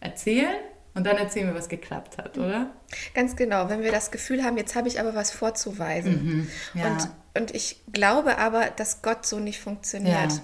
erzählen 0.00 0.56
und 0.94 1.04
dann 1.04 1.16
erzählen 1.16 1.46
wir, 1.46 1.54
was 1.54 1.68
geklappt 1.68 2.18
hat, 2.18 2.36
oder? 2.36 2.70
Ganz 3.14 3.34
genau, 3.36 3.68
wenn 3.70 3.82
wir 3.82 3.90
das 3.90 4.10
Gefühl 4.10 4.44
haben, 4.44 4.58
jetzt 4.58 4.74
habe 4.74 4.88
ich 4.88 5.00
aber 5.00 5.14
was 5.14 5.30
vorzuweisen. 5.30 6.24
Mhm, 6.74 6.80
ja. 6.80 6.86
und, 6.86 7.08
und 7.34 7.54
ich 7.54 7.80
glaube 7.92 8.36
aber, 8.38 8.66
dass 8.76 9.00
Gott 9.00 9.24
so 9.24 9.38
nicht 9.38 9.58
funktioniert. 9.58 10.32
Ja. 10.32 10.40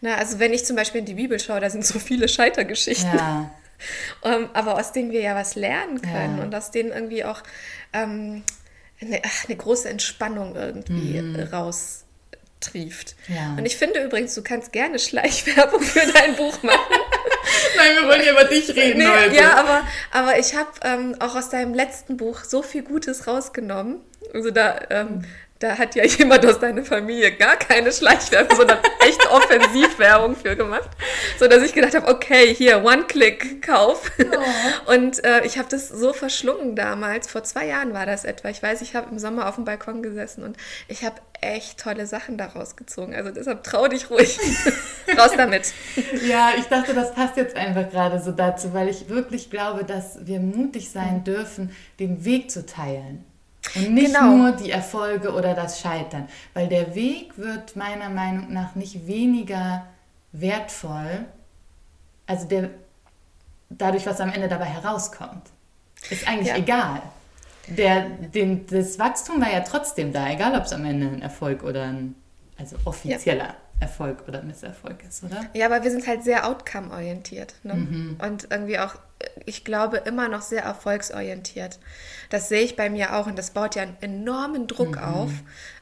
Na, 0.00 0.14
also 0.16 0.38
wenn 0.40 0.52
ich 0.52 0.64
zum 0.64 0.76
Beispiel 0.76 1.00
in 1.00 1.06
die 1.06 1.14
Bibel 1.14 1.38
schaue, 1.38 1.60
da 1.60 1.70
sind 1.70 1.84
so 1.84 1.98
viele 1.98 2.28
Scheitergeschichten. 2.28 3.16
Ja. 3.16 3.50
um, 4.22 4.32
ähm, 4.32 4.48
aber 4.52 4.78
aus 4.78 4.92
denen 4.92 5.12
wir 5.12 5.20
ja 5.20 5.34
was 5.36 5.54
lernen 5.54 6.02
können 6.02 6.40
und 6.40 6.54
aus 6.54 6.70
denen 6.70 6.90
irgendwie 6.90 7.24
auch 7.24 7.42
ähm, 7.92 8.42
eine, 9.00 9.22
eine, 9.46 9.56
große 9.56 9.88
Entspannung 9.88 10.56
irgendwie 10.56 11.20
mhm. 11.20 11.40
raustrieft. 11.40 13.16
Und 13.56 13.66
ich 13.66 13.76
finde 13.76 14.02
übrigens, 14.02 14.34
du 14.34 14.42
kannst 14.42 14.72
gerne 14.72 14.98
Schleichwerbung 14.98 15.80
für 15.80 16.12
dein 16.12 16.36
Buch 16.36 16.62
machen. 16.62 16.96
Nein, 17.76 17.96
wir 18.00 18.08
wollen 18.08 18.22
ja 18.24 18.32
über 18.32 18.44
dich 18.44 18.68
reden 18.74 18.98
nee, 18.98 19.06
heute. 19.06 19.34
Ja, 19.34 19.56
aber, 19.56 19.82
aber 20.12 20.38
ich 20.38 20.54
habe 20.54 20.70
ähm, 20.82 21.16
auch 21.20 21.34
aus 21.34 21.48
deinem 21.48 21.74
letzten 21.74 22.16
Buch 22.16 22.44
so 22.44 22.62
viel 22.62 22.82
Gutes 22.82 23.26
rausgenommen. 23.26 24.00
Also 24.32 24.50
da, 24.50 24.80
ähm, 24.90 25.24
da 25.64 25.78
hat 25.78 25.94
ja 25.94 26.04
jemand 26.04 26.44
aus 26.44 26.60
deiner 26.60 26.84
Familie 26.84 27.32
gar 27.32 27.56
keine 27.56 27.90
Schleichwerbung, 27.90 28.54
sondern 28.54 28.78
echt 29.00 29.26
Offensivwerbung 29.30 30.36
für 30.36 30.56
gemacht. 30.56 30.90
So 31.38 31.48
dass 31.48 31.62
ich 31.62 31.72
gedacht 31.72 31.94
habe, 31.94 32.06
okay, 32.08 32.54
hier, 32.54 32.84
One-Click-Kauf. 32.84 34.12
Oh. 34.18 34.92
Und 34.92 35.24
äh, 35.24 35.44
ich 35.46 35.56
habe 35.56 35.68
das 35.70 35.88
so 35.88 36.12
verschlungen 36.12 36.76
damals. 36.76 37.30
Vor 37.30 37.44
zwei 37.44 37.66
Jahren 37.66 37.94
war 37.94 38.04
das 38.04 38.24
etwa. 38.24 38.50
Ich 38.50 38.62
weiß, 38.62 38.82
ich 38.82 38.94
habe 38.94 39.10
im 39.10 39.18
Sommer 39.18 39.48
auf 39.48 39.54
dem 39.54 39.64
Balkon 39.64 40.02
gesessen 40.02 40.44
und 40.44 40.58
ich 40.86 41.02
habe 41.02 41.16
echt 41.40 41.80
tolle 41.80 42.06
Sachen 42.06 42.36
daraus 42.36 42.76
gezogen. 42.76 43.14
Also 43.14 43.30
deshalb 43.30 43.64
trau 43.64 43.88
dich 43.88 44.10
ruhig. 44.10 44.38
Raus 45.18 45.32
damit. 45.36 45.72
Ja, 46.26 46.50
ich 46.58 46.64
dachte, 46.66 46.92
das 46.92 47.14
passt 47.14 47.38
jetzt 47.38 47.56
einfach 47.56 47.88
gerade 47.90 48.20
so 48.20 48.32
dazu, 48.32 48.74
weil 48.74 48.88
ich 48.88 49.08
wirklich 49.08 49.50
glaube, 49.50 49.84
dass 49.84 50.26
wir 50.26 50.40
mutig 50.40 50.90
sein 50.90 51.24
dürfen, 51.24 51.74
den 51.98 52.24
Weg 52.26 52.50
zu 52.50 52.66
teilen. 52.66 53.24
Und 53.74 53.94
nicht 53.94 54.14
genau. 54.14 54.36
nur 54.36 54.52
die 54.52 54.70
Erfolge 54.70 55.32
oder 55.32 55.54
das 55.54 55.80
Scheitern. 55.80 56.28
Weil 56.52 56.68
der 56.68 56.94
Weg 56.94 57.36
wird 57.38 57.76
meiner 57.76 58.08
Meinung 58.08 58.52
nach 58.52 58.74
nicht 58.74 59.06
weniger 59.06 59.86
wertvoll, 60.32 61.24
also 62.26 62.46
der, 62.46 62.70
dadurch, 63.68 64.06
was 64.06 64.20
am 64.20 64.30
Ende 64.30 64.48
dabei 64.48 64.66
herauskommt. 64.66 65.50
Ist 66.10 66.26
eigentlich 66.28 66.48
ja. 66.48 66.56
egal. 66.56 67.02
Der, 67.68 68.08
den, 68.10 68.66
das 68.66 68.98
Wachstum 68.98 69.40
war 69.40 69.50
ja 69.50 69.60
trotzdem 69.60 70.12
da, 70.12 70.28
egal 70.30 70.54
ob 70.54 70.64
es 70.64 70.72
am 70.72 70.84
Ende 70.84 71.06
ein 71.06 71.22
Erfolg 71.22 71.62
oder 71.62 71.84
ein 71.84 72.14
also 72.58 72.76
offizieller 72.84 73.44
ja. 73.44 73.54
Erfolg 73.80 74.24
oder 74.28 74.42
Misserfolg 74.42 75.02
ist, 75.08 75.24
oder? 75.24 75.46
Ja, 75.54 75.66
aber 75.66 75.82
wir 75.82 75.90
sind 75.90 76.06
halt 76.06 76.22
sehr 76.22 76.46
outcome-orientiert. 76.46 77.54
Ne? 77.62 77.74
Mhm. 77.74 78.16
Und 78.22 78.48
irgendwie 78.50 78.78
auch 78.78 78.94
ich 79.46 79.64
glaube, 79.64 79.98
immer 79.98 80.28
noch 80.28 80.42
sehr 80.42 80.62
erfolgsorientiert. 80.62 81.78
Das 82.30 82.48
sehe 82.48 82.62
ich 82.62 82.76
bei 82.76 82.90
mir 82.90 83.16
auch 83.16 83.26
und 83.26 83.38
das 83.38 83.50
baut 83.50 83.74
ja 83.74 83.82
einen 83.82 83.96
enormen 84.00 84.66
Druck 84.66 84.96
mhm. 84.96 85.02
auf, 85.02 85.30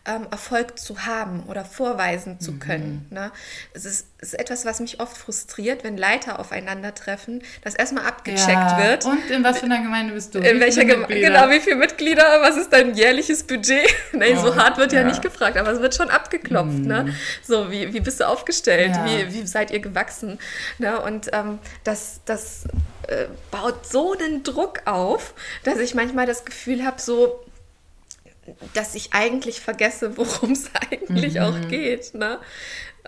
ähm, 0.05 0.27
Erfolg 0.31 0.79
zu 0.79 1.07
haben 1.07 1.45
oder 1.45 1.65
vorweisen 1.65 2.41
zu 2.41 2.53
mhm. 2.53 2.59
können. 2.59 3.07
Ne? 3.11 3.31
Es 3.73 3.85
ist, 3.85 4.09
ist, 4.19 4.39
etwas, 4.39 4.65
was 4.65 4.81
mich 4.81 5.01
oft 5.01 5.17
frustriert, 5.17 5.85
wenn 5.85 5.97
Leiter 5.97 6.41
aufeinandertreffen, 6.41 7.43
dass 7.63 7.75
erstmal 7.75 8.07
abgecheckt 8.07 8.49
ja. 8.51 8.79
wird. 8.83 9.05
Und 9.05 9.31
in 9.31 9.45
was 9.45 9.61
für 9.61 9.67
einer 9.67 9.81
Gemeinde 9.81 10.15
bist 10.15 10.35
du? 10.35 10.41
In 10.41 10.59
welcher 10.59 10.85
Gemeinde? 10.85 11.21
Genau, 11.21 11.49
wie 11.51 11.61
viele 11.61 11.77
Mitglieder? 11.77 12.41
Was 12.43 12.57
ist 12.57 12.73
dein 12.73 12.95
jährliches 12.95 13.45
Budget? 13.45 13.87
nee, 14.13 14.35
oh, 14.37 14.41
so 14.41 14.57
hart 14.57 14.77
wird 14.77 14.93
ja. 14.93 15.01
ja. 15.01 15.07
nicht 15.07 15.23
gefragt, 15.23 15.57
aber 15.57 15.71
es 15.71 15.81
wird 15.81 15.95
schon 15.95 16.11
abgeklopft. 16.11 16.79
Ne? 16.79 17.03
Mhm. 17.03 17.09
Ne? 17.09 17.15
So, 17.43 17.71
wie, 17.71 17.93
wie 17.95 18.01
bist 18.01 18.21
du 18.21 18.29
aufgestellt? 18.29 18.97
Ja. 18.97 19.07
Wie, 19.07 19.33
wie 19.33 19.47
seid 19.47 19.71
ihr 19.71 19.81
gewachsen? 19.81 20.39
Ne? 20.79 21.01
Und 21.01 21.31
ähm, 21.33 21.61
das, 21.85 22.21
das 22.25 22.65
äh, 23.07 23.27
baut 23.53 23.87
so 23.87 24.15
einen 24.15 24.43
Druck 24.43 24.83
auf, 24.85 25.35
dass 25.63 25.79
ich 25.79 25.95
manchmal 25.95 26.27
das 26.27 26.45
Gefühl 26.45 26.85
habe, 26.85 27.01
so, 27.01 27.45
dass 28.75 28.95
ich 28.95 29.13
eigentlich 29.13 29.61
vergesse, 29.61 30.17
worum 30.17 30.53
es 30.53 30.71
eigentlich 30.91 31.35
mhm. 31.35 31.43
auch 31.43 31.69
geht. 31.69 32.15
Ne? 32.15 32.39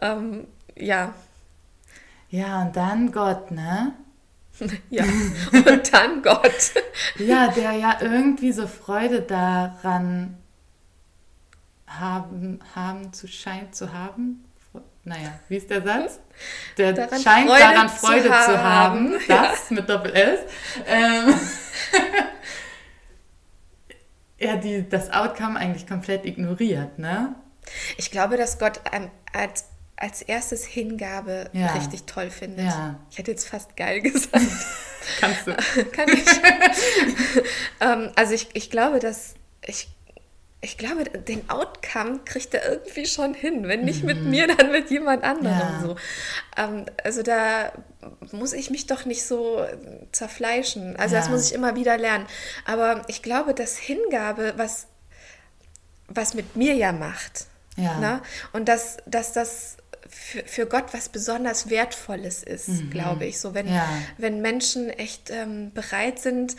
Ähm, 0.01 0.47
ja. 0.77 1.15
Ja, 2.31 2.63
und 2.63 2.77
dann 2.77 3.13
Gott, 3.13 3.51
ne? 3.51 3.95
ja, 4.91 5.05
und 5.53 5.93
dann 5.93 6.23
Gott. 6.23 6.73
ja, 7.19 7.49
der 7.49 7.73
ja 7.73 7.99
irgendwie 8.01 8.53
so 8.53 8.67
Freude 8.67 9.23
daran 9.23 10.39
haben, 11.87 12.61
haben 12.75 13.13
zu 13.13 13.29
scheint 13.29 13.75
zu 13.75 13.93
haben. 13.93 14.45
Naja, 15.05 15.39
wie 15.49 15.57
ist 15.57 15.69
der 15.69 15.83
Satz? 15.83 16.19
Der 16.79 16.93
daran 16.93 17.21
scheint 17.21 17.49
Freude 17.49 17.61
daran 17.61 17.89
Freude 17.91 18.25
zu 18.25 18.33
haben. 18.33 18.45
Zu 18.47 18.59
haben 18.63 19.13
das 19.29 19.71
ja. 19.71 19.77
mit 19.77 19.89
Doppel-S. 19.89 20.41
Ähm, 20.87 21.35
ja, 24.39 24.57
die, 24.57 24.89
das 24.89 25.11
Outcome 25.11 25.59
eigentlich 25.59 25.87
komplett 25.87 26.25
ignoriert, 26.27 26.99
ne? 26.99 27.35
Ich 27.97 28.11
glaube, 28.11 28.37
dass 28.37 28.59
Gott 28.59 28.81
als, 29.33 29.65
als 29.97 30.23
erstes 30.23 30.65
Hingabe 30.65 31.51
ja. 31.53 31.73
richtig 31.73 32.05
toll 32.05 32.31
findet. 32.31 32.67
Ja. 32.67 33.01
Ich 33.11 33.19
hätte 33.19 33.31
jetzt 33.31 33.49
fast 33.49 33.77
geil 33.77 34.01
gesagt. 34.03 34.45
Kannst 35.21 35.47
du. 35.47 35.55
Kann 35.93 36.09
ich. 36.09 36.25
ähm, 37.81 38.11
also 38.17 38.35
ich, 38.35 38.49
ich 38.55 38.71
glaube, 38.71 38.99
dass 38.99 39.35
ich 39.67 39.89
ich 40.65 40.79
glaube, 40.79 41.05
den 41.05 41.49
Outcome 41.51 42.21
kriegt 42.25 42.55
er 42.55 42.69
irgendwie 42.69 43.07
schon 43.07 43.35
hin. 43.35 43.69
Wenn 43.69 43.85
nicht 43.85 44.01
mhm. 44.01 44.07
mit 44.07 44.23
mir, 44.23 44.47
dann 44.47 44.73
mit 44.73 44.91
jemand 44.91 45.23
anderem 45.23 45.59
ja. 45.59 45.81
so. 45.83 45.97
Ähm, 46.57 46.87
also 47.05 47.23
da 47.23 47.73
muss 48.33 48.53
ich 48.53 48.71
mich 48.71 48.87
doch 48.87 49.05
nicht 49.05 49.25
so 49.25 49.65
zerfleischen. 50.13 50.97
Also 50.97 51.15
ja. 51.15 51.21
das 51.21 51.31
muss 51.31 51.47
ich 51.47 51.55
immer 51.55 51.77
wieder 51.77 51.99
lernen. 51.99 52.27
Aber 52.65 53.03
ich 53.09 53.23
glaube, 53.23 53.55
dass 53.55 53.77
Hingabe, 53.77 54.55
was, 54.57 54.87
was 56.09 56.35
mit 56.35 56.57
mir 56.57 56.75
ja 56.75 56.93
macht. 56.93 57.47
Ja. 57.77 57.99
Ne? 57.99 58.23
Und 58.53 58.69
dass, 58.69 58.97
dass 59.07 59.33
das 59.33 59.77
für, 60.09 60.45
für 60.45 60.67
Gott 60.67 60.93
was 60.93 61.09
besonders 61.09 61.71
Wertvolles 61.71 62.43
ist, 62.43 62.69
mhm. 62.69 62.91
glaube 62.91 63.27
ich. 63.27 63.41
So, 63.41 63.55
wenn, 63.55 63.69
ja. 63.69 63.89
wenn 64.17 64.41
Menschen 64.41 64.91
echt 64.91 65.31
ähm, 65.31 65.73
bereit 65.73 66.19
sind, 66.21 66.57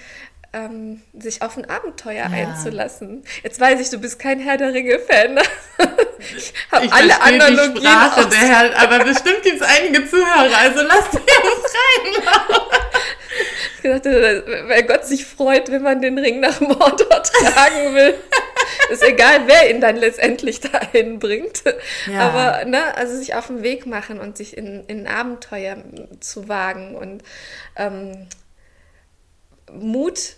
ähm, 0.55 1.01
sich 1.13 1.41
auf 1.41 1.57
ein 1.57 1.69
Abenteuer 1.69 2.25
ja. 2.25 2.25
einzulassen. 2.27 3.23
Jetzt 3.43 3.59
weiß 3.59 3.79
ich, 3.81 3.89
du 3.89 3.99
bist 3.99 4.17
kein 4.19 4.39
Herr 4.39 4.57
der 4.57 4.73
Ringe-Fan. 4.73 5.37
ich 6.37 6.53
habe 6.71 6.91
alle 6.91 7.21
Analogien. 7.21 7.73
Die 7.75 7.81
Sprache 7.81 8.29
der 8.29 8.39
Herr, 8.39 8.79
aber 8.79 9.03
bestimmt 9.03 9.43
gibt 9.43 9.61
es 9.61 9.67
einige 9.67 10.07
Zuhörer, 10.07 10.57
also 10.57 10.81
lass 10.81 11.09
die 11.11 11.17
uns 11.17 11.73
rein. 11.75 12.63
ich 13.83 13.91
dachte, 13.91 14.43
weil 14.67 14.83
Gott 14.83 15.05
sich 15.05 15.25
freut, 15.25 15.69
wenn 15.69 15.83
man 15.83 16.01
den 16.01 16.17
Ring 16.17 16.39
nach 16.39 16.61
Mordor 16.61 17.21
tragen 17.21 17.93
will. 17.93 18.15
ist 18.89 19.03
egal, 19.03 19.41
wer 19.47 19.69
ihn 19.69 19.81
dann 19.81 19.97
letztendlich 19.97 20.61
dahin 20.61 21.19
bringt. 21.19 21.63
Ja. 22.09 22.29
Aber, 22.29 22.65
ne, 22.65 22.95
also 22.95 23.17
sich 23.17 23.35
auf 23.35 23.47
den 23.47 23.61
Weg 23.61 23.85
machen 23.85 24.19
und 24.21 24.37
sich 24.37 24.55
in, 24.55 24.85
in 24.85 25.05
Abenteuer 25.05 25.77
zu 26.21 26.47
wagen 26.47 26.95
und 26.95 27.23
ähm, 27.75 28.27
Mut 29.73 30.37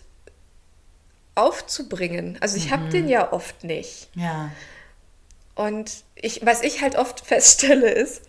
aufzubringen. 1.37 2.37
Also 2.41 2.57
ich 2.57 2.67
mhm. 2.67 2.71
habe 2.71 2.89
den 2.89 3.07
ja 3.07 3.31
oft 3.31 3.63
nicht. 3.63 4.09
Ja. 4.15 4.51
Und 5.55 6.03
ich, 6.15 6.45
was 6.45 6.61
ich 6.61 6.81
halt 6.81 6.95
oft 6.95 7.19
feststelle, 7.25 7.89
ist, 7.89 8.21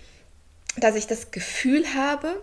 dass 0.77 0.95
ich 0.95 1.07
das 1.07 1.31
Gefühl 1.31 1.85
habe, 1.95 2.41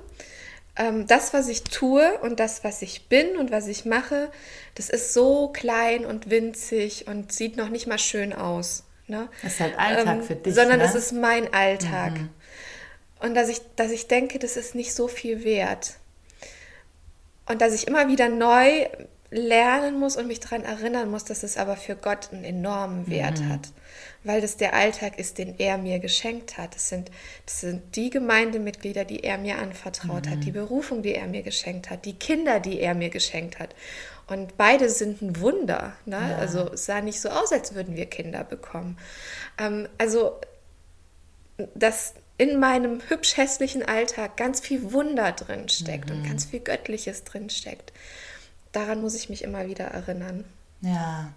ähm, 0.75 1.07
das, 1.07 1.33
was 1.33 1.47
ich 1.47 1.63
tue 1.63 2.19
und 2.19 2.39
das, 2.39 2.63
was 2.63 2.81
ich 2.81 3.07
bin 3.07 3.37
und 3.37 3.51
was 3.51 3.67
ich 3.67 3.85
mache, 3.85 4.29
das 4.75 4.89
ist 4.89 5.13
so 5.13 5.47
klein 5.49 6.05
und 6.05 6.29
winzig 6.29 7.07
und 7.07 7.31
sieht 7.31 7.55
noch 7.55 7.69
nicht 7.69 7.87
mal 7.87 7.99
schön 7.99 8.33
aus. 8.33 8.83
Ne? 9.07 9.29
Das 9.41 9.53
ist 9.53 9.59
halt 9.59 9.77
Alltag 9.77 10.17
ähm, 10.17 10.23
für 10.23 10.35
dich. 10.35 10.53
Sondern 10.53 10.79
ne? 10.79 10.85
es 10.85 10.95
ist 10.95 11.13
mein 11.13 11.53
Alltag. 11.53 12.13
Mhm. 12.13 12.29
Und 13.19 13.35
dass 13.35 13.49
ich, 13.49 13.61
dass 13.75 13.91
ich 13.91 14.07
denke, 14.07 14.39
das 14.39 14.57
ist 14.57 14.75
nicht 14.75 14.93
so 14.93 15.07
viel 15.07 15.43
wert. 15.43 15.95
Und 17.47 17.61
dass 17.61 17.73
ich 17.73 17.87
immer 17.87 18.07
wieder 18.07 18.27
neu 18.29 18.87
lernen 19.31 19.99
muss 19.99 20.17
und 20.17 20.27
mich 20.27 20.39
daran 20.39 20.63
erinnern 20.63 21.09
muss, 21.09 21.25
dass 21.25 21.43
es 21.43 21.57
aber 21.57 21.75
für 21.75 21.95
Gott 21.95 22.29
einen 22.31 22.43
enormen 22.43 23.07
Wert 23.09 23.39
mhm. 23.39 23.49
hat, 23.49 23.69
weil 24.23 24.41
das 24.41 24.57
der 24.57 24.73
Alltag 24.73 25.17
ist, 25.17 25.37
den 25.37 25.57
er 25.57 25.77
mir 25.77 25.99
geschenkt 25.99 26.57
hat. 26.57 26.75
Das 26.75 26.89
sind, 26.89 27.09
das 27.45 27.61
sind 27.61 27.95
die 27.95 28.09
Gemeindemitglieder, 28.09 29.03
die 29.03 29.23
er 29.23 29.37
mir 29.37 29.57
anvertraut 29.57 30.27
mhm. 30.27 30.29
hat, 30.29 30.43
die 30.43 30.51
Berufung, 30.51 31.01
die 31.01 31.15
er 31.15 31.27
mir 31.27 31.41
geschenkt 31.41 31.89
hat, 31.89 32.05
die 32.05 32.17
Kinder, 32.17 32.59
die 32.59 32.79
er 32.79 32.93
mir 32.93 33.09
geschenkt 33.09 33.59
hat. 33.59 33.75
Und 34.27 34.57
beide 34.57 34.89
sind 34.89 35.21
ein 35.21 35.39
Wunder. 35.39 35.95
Ne? 36.05 36.17
Ja. 36.17 36.37
Also 36.37 36.71
es 36.73 36.85
sah 36.85 37.01
nicht 37.01 37.19
so 37.19 37.29
aus, 37.29 37.51
als 37.51 37.75
würden 37.75 37.95
wir 37.95 38.07
Kinder 38.07 38.43
bekommen. 38.43 38.97
Ähm, 39.59 39.87
also, 39.97 40.39
dass 41.73 42.13
in 42.37 42.59
meinem 42.59 43.01
hübsch 43.07 43.37
hässlichen 43.37 43.83
Alltag 43.83 44.35
ganz 44.35 44.59
viel 44.59 44.91
Wunder 44.91 45.31
drin 45.31 45.69
steckt 45.69 46.09
mhm. 46.09 46.17
und 46.17 46.27
ganz 46.27 46.45
viel 46.45 46.59
Göttliches 46.59 47.23
drin 47.23 47.49
steckt 47.49 47.93
daran 48.75 49.01
muss 49.01 49.15
ich 49.15 49.29
mich 49.29 49.43
immer 49.43 49.67
wieder 49.67 49.85
erinnern. 49.85 50.43
Ja. 50.81 51.29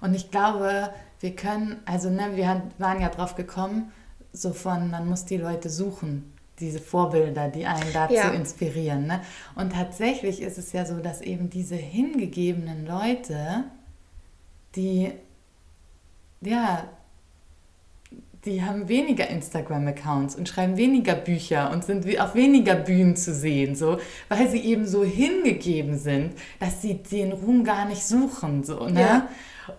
Und 0.00 0.14
ich 0.14 0.30
glaube, 0.30 0.90
wir 1.20 1.34
können, 1.34 1.76
also 1.84 2.10
ne, 2.10 2.36
wir 2.36 2.62
waren 2.78 3.00
ja 3.00 3.08
drauf 3.08 3.34
gekommen, 3.34 3.92
so 4.32 4.52
von, 4.52 4.90
man 4.90 5.08
muss 5.08 5.24
die 5.24 5.36
Leute 5.36 5.70
suchen, 5.70 6.32
diese 6.60 6.80
Vorbilder, 6.80 7.48
die 7.48 7.66
einen 7.66 7.92
dazu 7.92 8.14
ja. 8.14 8.30
inspirieren. 8.30 9.06
Ne? 9.06 9.20
Und 9.54 9.72
tatsächlich 9.72 10.42
ist 10.42 10.58
es 10.58 10.72
ja 10.72 10.84
so, 10.84 10.98
dass 10.98 11.20
eben 11.20 11.50
diese 11.50 11.76
hingegebenen 11.76 12.86
Leute, 12.86 13.64
die 14.74 15.12
ja 16.40 16.88
die 18.44 18.62
haben 18.62 18.88
weniger 18.88 19.28
Instagram-Accounts 19.28 20.36
und 20.36 20.48
schreiben 20.48 20.76
weniger 20.76 21.14
Bücher 21.14 21.70
und 21.72 21.84
sind 21.84 22.18
auf 22.20 22.34
weniger 22.34 22.76
Bühnen 22.76 23.16
zu 23.16 23.34
sehen, 23.34 23.74
so, 23.74 23.98
weil 24.28 24.48
sie 24.48 24.60
eben 24.60 24.86
so 24.86 25.04
hingegeben 25.04 25.98
sind, 25.98 26.34
dass 26.60 26.80
sie 26.80 26.94
den 26.94 27.32
Ruhm 27.32 27.64
gar 27.64 27.86
nicht 27.86 28.04
suchen. 28.04 28.62
So, 28.62 28.88
ne? 28.88 29.00
Ja. 29.00 29.28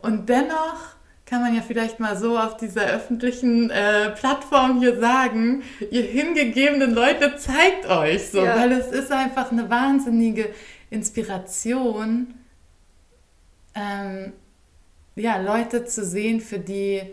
Und 0.02 0.28
dennoch 0.28 0.98
kann 1.26 1.42
man 1.42 1.56
ja 1.56 1.62
vielleicht 1.62 2.00
mal 2.00 2.18
so 2.18 2.38
auf 2.38 2.58
dieser 2.58 2.86
öffentlichen 2.88 3.70
äh, 3.70 4.10
Plattform 4.10 4.80
hier 4.80 5.00
sagen, 5.00 5.62
ihr 5.92 6.04
hingegebenen 6.04 6.94
Leute 6.94 7.36
zeigt 7.38 7.86
euch 7.88 8.30
so, 8.30 8.44
ja. 8.44 8.58
weil 8.58 8.72
es 8.72 8.88
ist 8.88 9.12
einfach 9.12 9.52
eine 9.52 9.70
wahnsinnige 9.70 10.50
Inspiration, 10.90 12.34
ähm, 13.76 14.34
ja, 15.16 15.40
Leute 15.40 15.86
zu 15.86 16.04
sehen, 16.04 16.42
für 16.42 16.60
die 16.60 17.04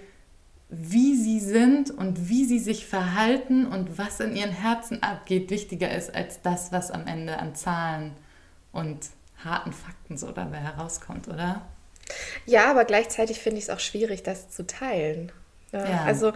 wie 0.68 1.14
sie 1.16 1.38
sind 1.38 1.90
und 1.90 2.28
wie 2.28 2.44
sie 2.44 2.58
sich 2.58 2.86
verhalten 2.86 3.66
und 3.66 3.98
was 3.98 4.18
in 4.20 4.34
ihren 4.34 4.50
Herzen 4.50 5.02
abgeht, 5.02 5.50
wichtiger 5.50 5.94
ist 5.94 6.14
als 6.14 6.42
das, 6.42 6.72
was 6.72 6.90
am 6.90 7.06
Ende 7.06 7.38
an 7.38 7.54
Zahlen 7.54 8.12
und 8.72 8.98
harten 9.44 9.72
Fakten 9.72 10.16
so 10.16 10.32
dabei 10.32 10.58
herauskommt, 10.58 11.28
oder? 11.28 11.62
Ja, 12.46 12.70
aber 12.70 12.84
gleichzeitig 12.84 13.40
finde 13.40 13.58
ich 13.58 13.64
es 13.64 13.70
auch 13.70 13.80
schwierig, 13.80 14.22
das 14.22 14.50
zu 14.50 14.66
teilen. 14.66 15.30
Ja, 15.72 15.88
ja. 15.88 16.04
Also 16.04 16.32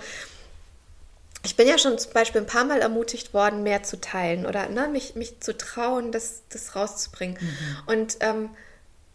ich 1.42 1.56
bin 1.56 1.66
ja 1.66 1.78
schon 1.78 1.98
zum 1.98 2.12
Beispiel 2.12 2.40
ein 2.40 2.46
paar 2.46 2.64
Mal 2.64 2.80
ermutigt 2.80 3.32
worden, 3.32 3.62
mehr 3.62 3.82
zu 3.82 4.00
teilen 4.00 4.46
oder 4.46 4.68
ne, 4.68 4.88
mich, 4.88 5.14
mich 5.14 5.40
zu 5.40 5.56
trauen, 5.56 6.12
das, 6.12 6.42
das 6.50 6.76
rauszubringen. 6.76 7.38
Mhm. 7.40 7.82
Und 7.86 8.16
ähm, 8.20 8.50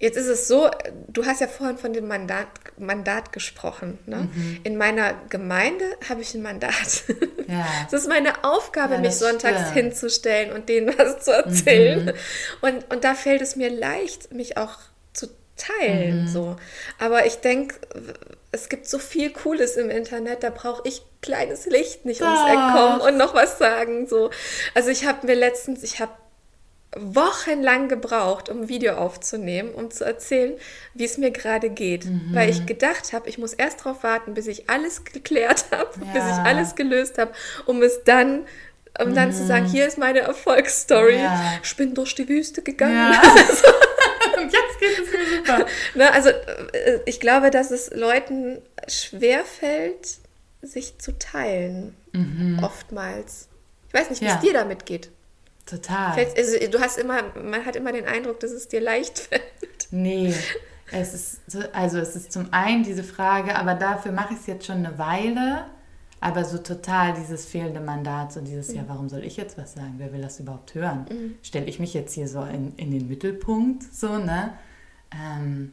Jetzt 0.06 0.18
ist 0.18 0.28
es 0.28 0.48
so, 0.48 0.70
du 1.08 1.26
hast 1.26 1.42
ja 1.42 1.48
vorhin 1.48 1.80
von 1.80 1.92
dem 1.92 2.08
Mandat, 2.08 2.46
Mandat 2.78 3.34
gesprochen. 3.34 3.98
Ne? 4.06 4.30
Mhm. 4.32 4.60
In 4.64 4.78
meiner 4.78 5.16
Gemeinde 5.30 5.84
habe 6.08 6.22
ich 6.22 6.36
ein 6.36 6.44
Mandat. 6.44 7.04
Ja. 7.48 7.68
Es 7.86 7.94
ist 7.94 8.10
meine 8.10 8.44
Aufgabe, 8.44 8.96
ja, 8.96 9.02
mich 9.02 9.18
sonntags 9.18 9.70
stimmt. 9.70 9.74
hinzustellen 9.76 10.52
und 10.52 10.68
denen 10.68 10.88
was 10.98 11.24
zu 11.24 11.32
erzählen. 11.32 12.06
Mhm. 12.06 12.14
Und, 12.62 12.92
und 12.92 13.04
da 13.04 13.14
fällt 13.14 13.44
es 13.44 13.56
mir 13.56 13.70
leicht, 13.70 14.34
mich 14.34 14.58
auch 14.58 14.80
zu 15.14 15.28
teilen. 15.56 16.24
Mhm. 16.24 16.28
So. 16.28 16.56
Aber 16.98 17.28
ich 17.28 17.36
denke, 17.36 17.76
es 18.52 18.68
gibt 18.68 18.88
so 18.88 18.98
viel 18.98 19.30
Cooles 19.30 19.78
im 19.78 19.92
Internet, 19.92 20.42
da 20.42 20.50
brauche 20.50 20.88
ich 20.88 21.04
kleines 21.22 21.68
Licht 21.68 22.06
nicht 22.06 22.22
ums 22.24 22.50
Eck 22.50 22.74
kommen 22.74 23.02
und 23.02 23.16
noch 23.16 23.36
was 23.36 23.60
sagen. 23.60 24.08
So. 24.08 24.32
Also 24.74 24.90
ich 24.90 25.06
habe 25.06 25.28
mir 25.28 25.36
letztens, 25.36 25.84
ich 25.84 26.00
habe 26.00 26.14
wochenlang 26.96 27.90
gebraucht, 27.90 28.50
um 28.50 28.62
ein 28.62 28.70
Video 28.70 28.94
aufzunehmen, 28.96 29.74
um 29.74 29.92
zu 29.92 30.06
erzählen, 30.06 30.54
wie 30.94 31.06
es 31.06 31.18
mir 31.18 31.32
gerade 31.32 31.70
geht. 31.70 32.06
Mhm. 32.06 32.30
Weil 32.32 32.50
ich 32.50 32.66
gedacht 32.66 33.14
habe, 33.14 33.28
ich 33.30 33.38
muss 33.38 33.54
erst 33.54 33.82
darauf 33.82 34.04
warten, 34.04 34.34
bis 34.34 34.48
ich 34.48 34.70
alles 34.70 35.04
geklärt 35.04 35.66
habe, 35.72 35.90
ja. 36.06 36.14
bis 36.14 36.24
ich 36.24 36.46
alles 36.46 36.76
gelöst 36.76 37.18
habe, 37.18 37.32
um 37.66 37.82
es 37.82 38.04
dann 38.04 38.46
um 39.04 39.14
dann 39.14 39.34
zu 39.34 39.46
sagen, 39.46 39.66
mhm. 39.66 39.72
hier 39.72 39.88
ist 39.88 39.98
meine 39.98 40.20
Erfolgsstory. 40.20 41.18
Ja. 41.18 41.60
Ich 41.62 41.76
bin 41.76 41.94
durch 41.94 42.16
die 42.16 42.30
Wüste 42.30 42.62
gegangen. 42.62 42.96
Ja. 42.96 43.22
Und 44.38 44.54
jetzt 44.54 44.80
geht 44.80 45.00
es 45.00 45.12
mir 45.12 45.38
super. 45.38 45.66
Ne, 45.96 46.12
also 46.14 46.30
äh, 46.30 47.00
ich 47.06 47.20
glaube, 47.20 47.52
dass 47.52 47.72
es 47.72 47.92
Leuten 47.94 48.62
schwerfällt, 48.88 50.20
sich 50.62 50.98
zu 50.98 51.18
teilen. 51.18 51.96
Mhm. 52.14 52.60
Oftmals. 52.64 53.50
Ich 53.88 53.94
weiß 53.94 54.10
nicht, 54.10 54.22
wie 54.22 54.28
ja. 54.28 54.36
es 54.36 54.42
dir 54.42 54.54
damit 54.54 54.86
geht. 54.86 55.10
Total. 55.66 56.14
Also, 56.38 56.58
du 56.72 56.80
hast 56.80 56.98
immer, 56.98 57.24
man 57.42 57.66
hat 57.66 57.76
immer 57.76 57.92
den 57.92 58.06
Eindruck, 58.06 58.40
dass 58.40 58.52
es 58.52 58.68
dir 58.68 58.82
leicht 58.82 59.20
fällt. 59.30 59.88
Nee. 59.92 60.34
Es 60.92 61.14
ist, 61.16 61.42
also 61.74 61.98
es 61.98 62.16
ist 62.16 62.32
zum 62.32 62.54
einen 62.54 62.84
diese 62.84 63.04
Frage, 63.04 63.56
aber 63.56 63.74
dafür 63.74 64.12
mache 64.12 64.36
ich 64.36 64.42
es 64.42 64.46
jetzt 64.46 64.68
schon 64.68 64.86
eine 64.86 65.00
Weile, 65.00 65.66
aber 66.22 66.46
so 66.46 66.60
total 66.60 67.14
dieses 67.14 67.48
fehlende 67.48 67.80
Mandat, 67.80 68.32
so 68.32 68.40
dieses, 68.40 68.70
mhm. 68.70 68.76
ja, 68.76 68.84
warum 68.88 69.10
soll 69.10 69.24
ich 69.24 69.36
jetzt 69.36 69.58
was 69.58 69.74
sagen? 69.74 69.96
Wer 69.98 70.14
will 70.14 70.22
das 70.22 70.40
überhaupt 70.40 70.76
hören? 70.76 71.08
Mhm. 71.10 71.36
Stelle 71.42 71.66
ich 71.66 71.80
mich 71.80 71.96
jetzt 71.96 72.14
hier 72.14 72.28
so 72.28 72.44
in, 72.44 72.76
in 72.78 72.92
den 72.92 73.08
Mittelpunkt, 73.08 73.82
so, 73.92 74.20
ne? 74.20 74.54
Ähm, 75.12 75.72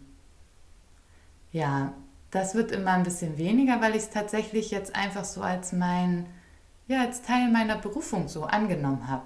ja, 1.52 1.92
das 2.30 2.54
wird 2.54 2.72
immer 2.72 2.92
ein 2.92 3.02
bisschen 3.02 3.36
weniger, 3.36 3.82
weil 3.82 3.90
ich 3.90 4.04
es 4.04 4.10
tatsächlich 4.10 4.70
jetzt 4.70 4.96
einfach 4.96 5.26
so 5.26 5.42
als 5.42 5.72
mein, 5.72 6.24
ja, 6.88 7.02
als 7.02 7.20
Teil 7.20 7.50
meiner 7.50 7.76
Berufung 7.76 8.28
so 8.28 8.44
angenommen 8.44 9.08
habe 9.08 9.24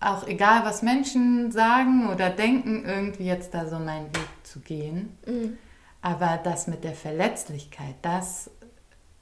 auch 0.00 0.26
egal, 0.26 0.64
was 0.64 0.82
Menschen 0.82 1.50
sagen 1.50 2.08
oder 2.08 2.30
denken, 2.30 2.84
irgendwie 2.84 3.24
jetzt 3.24 3.54
da 3.54 3.66
so 3.66 3.78
meinen 3.78 4.14
Weg 4.14 4.28
zu 4.44 4.60
gehen. 4.60 5.16
Mhm. 5.26 5.58
Aber 6.00 6.38
das 6.42 6.68
mit 6.68 6.84
der 6.84 6.94
Verletzlichkeit, 6.94 7.96
das 8.02 8.50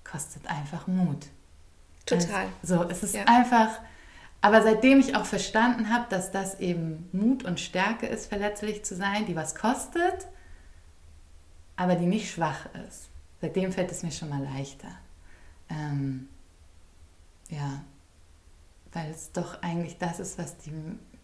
kostet 0.05 0.47
einfach 0.49 0.87
Mut. 0.87 1.27
Total. 2.05 2.47
Also, 2.63 2.77
so, 2.77 2.89
es 2.89 3.03
ist 3.03 3.15
ja. 3.15 3.25
einfach, 3.25 3.81
aber 4.41 4.63
seitdem 4.63 5.01
ich 5.01 5.17
auch 5.17 5.25
verstanden 5.25 5.93
habe, 5.93 6.07
dass 6.11 6.31
das 6.31 6.61
eben 6.61 7.09
Mut 7.13 7.45
und 7.45 7.59
Stärke 7.59 8.07
ist, 8.07 8.27
verletzlich 8.27 8.85
zu 8.85 8.95
sein, 8.95 9.27
die 9.27 9.35
was 9.35 9.55
kostet, 9.55 10.29
aber 11.77 11.95
die 11.95 12.07
nicht 12.07 12.31
schwach 12.31 12.67
ist. 12.87 13.09
seitdem 13.41 13.73
fällt 13.73 13.91
es 13.91 14.03
mir 14.03 14.13
schon 14.13 14.29
mal 14.29 14.43
leichter. 14.43 14.89
Ähm, 15.69 16.29
ja, 17.49 17.83
weil 18.93 19.11
es 19.11 19.33
doch 19.33 19.63
eigentlich 19.63 19.99
das 19.99 20.21
ist, 20.21 20.39
was 20.39 20.57
die 20.59 20.73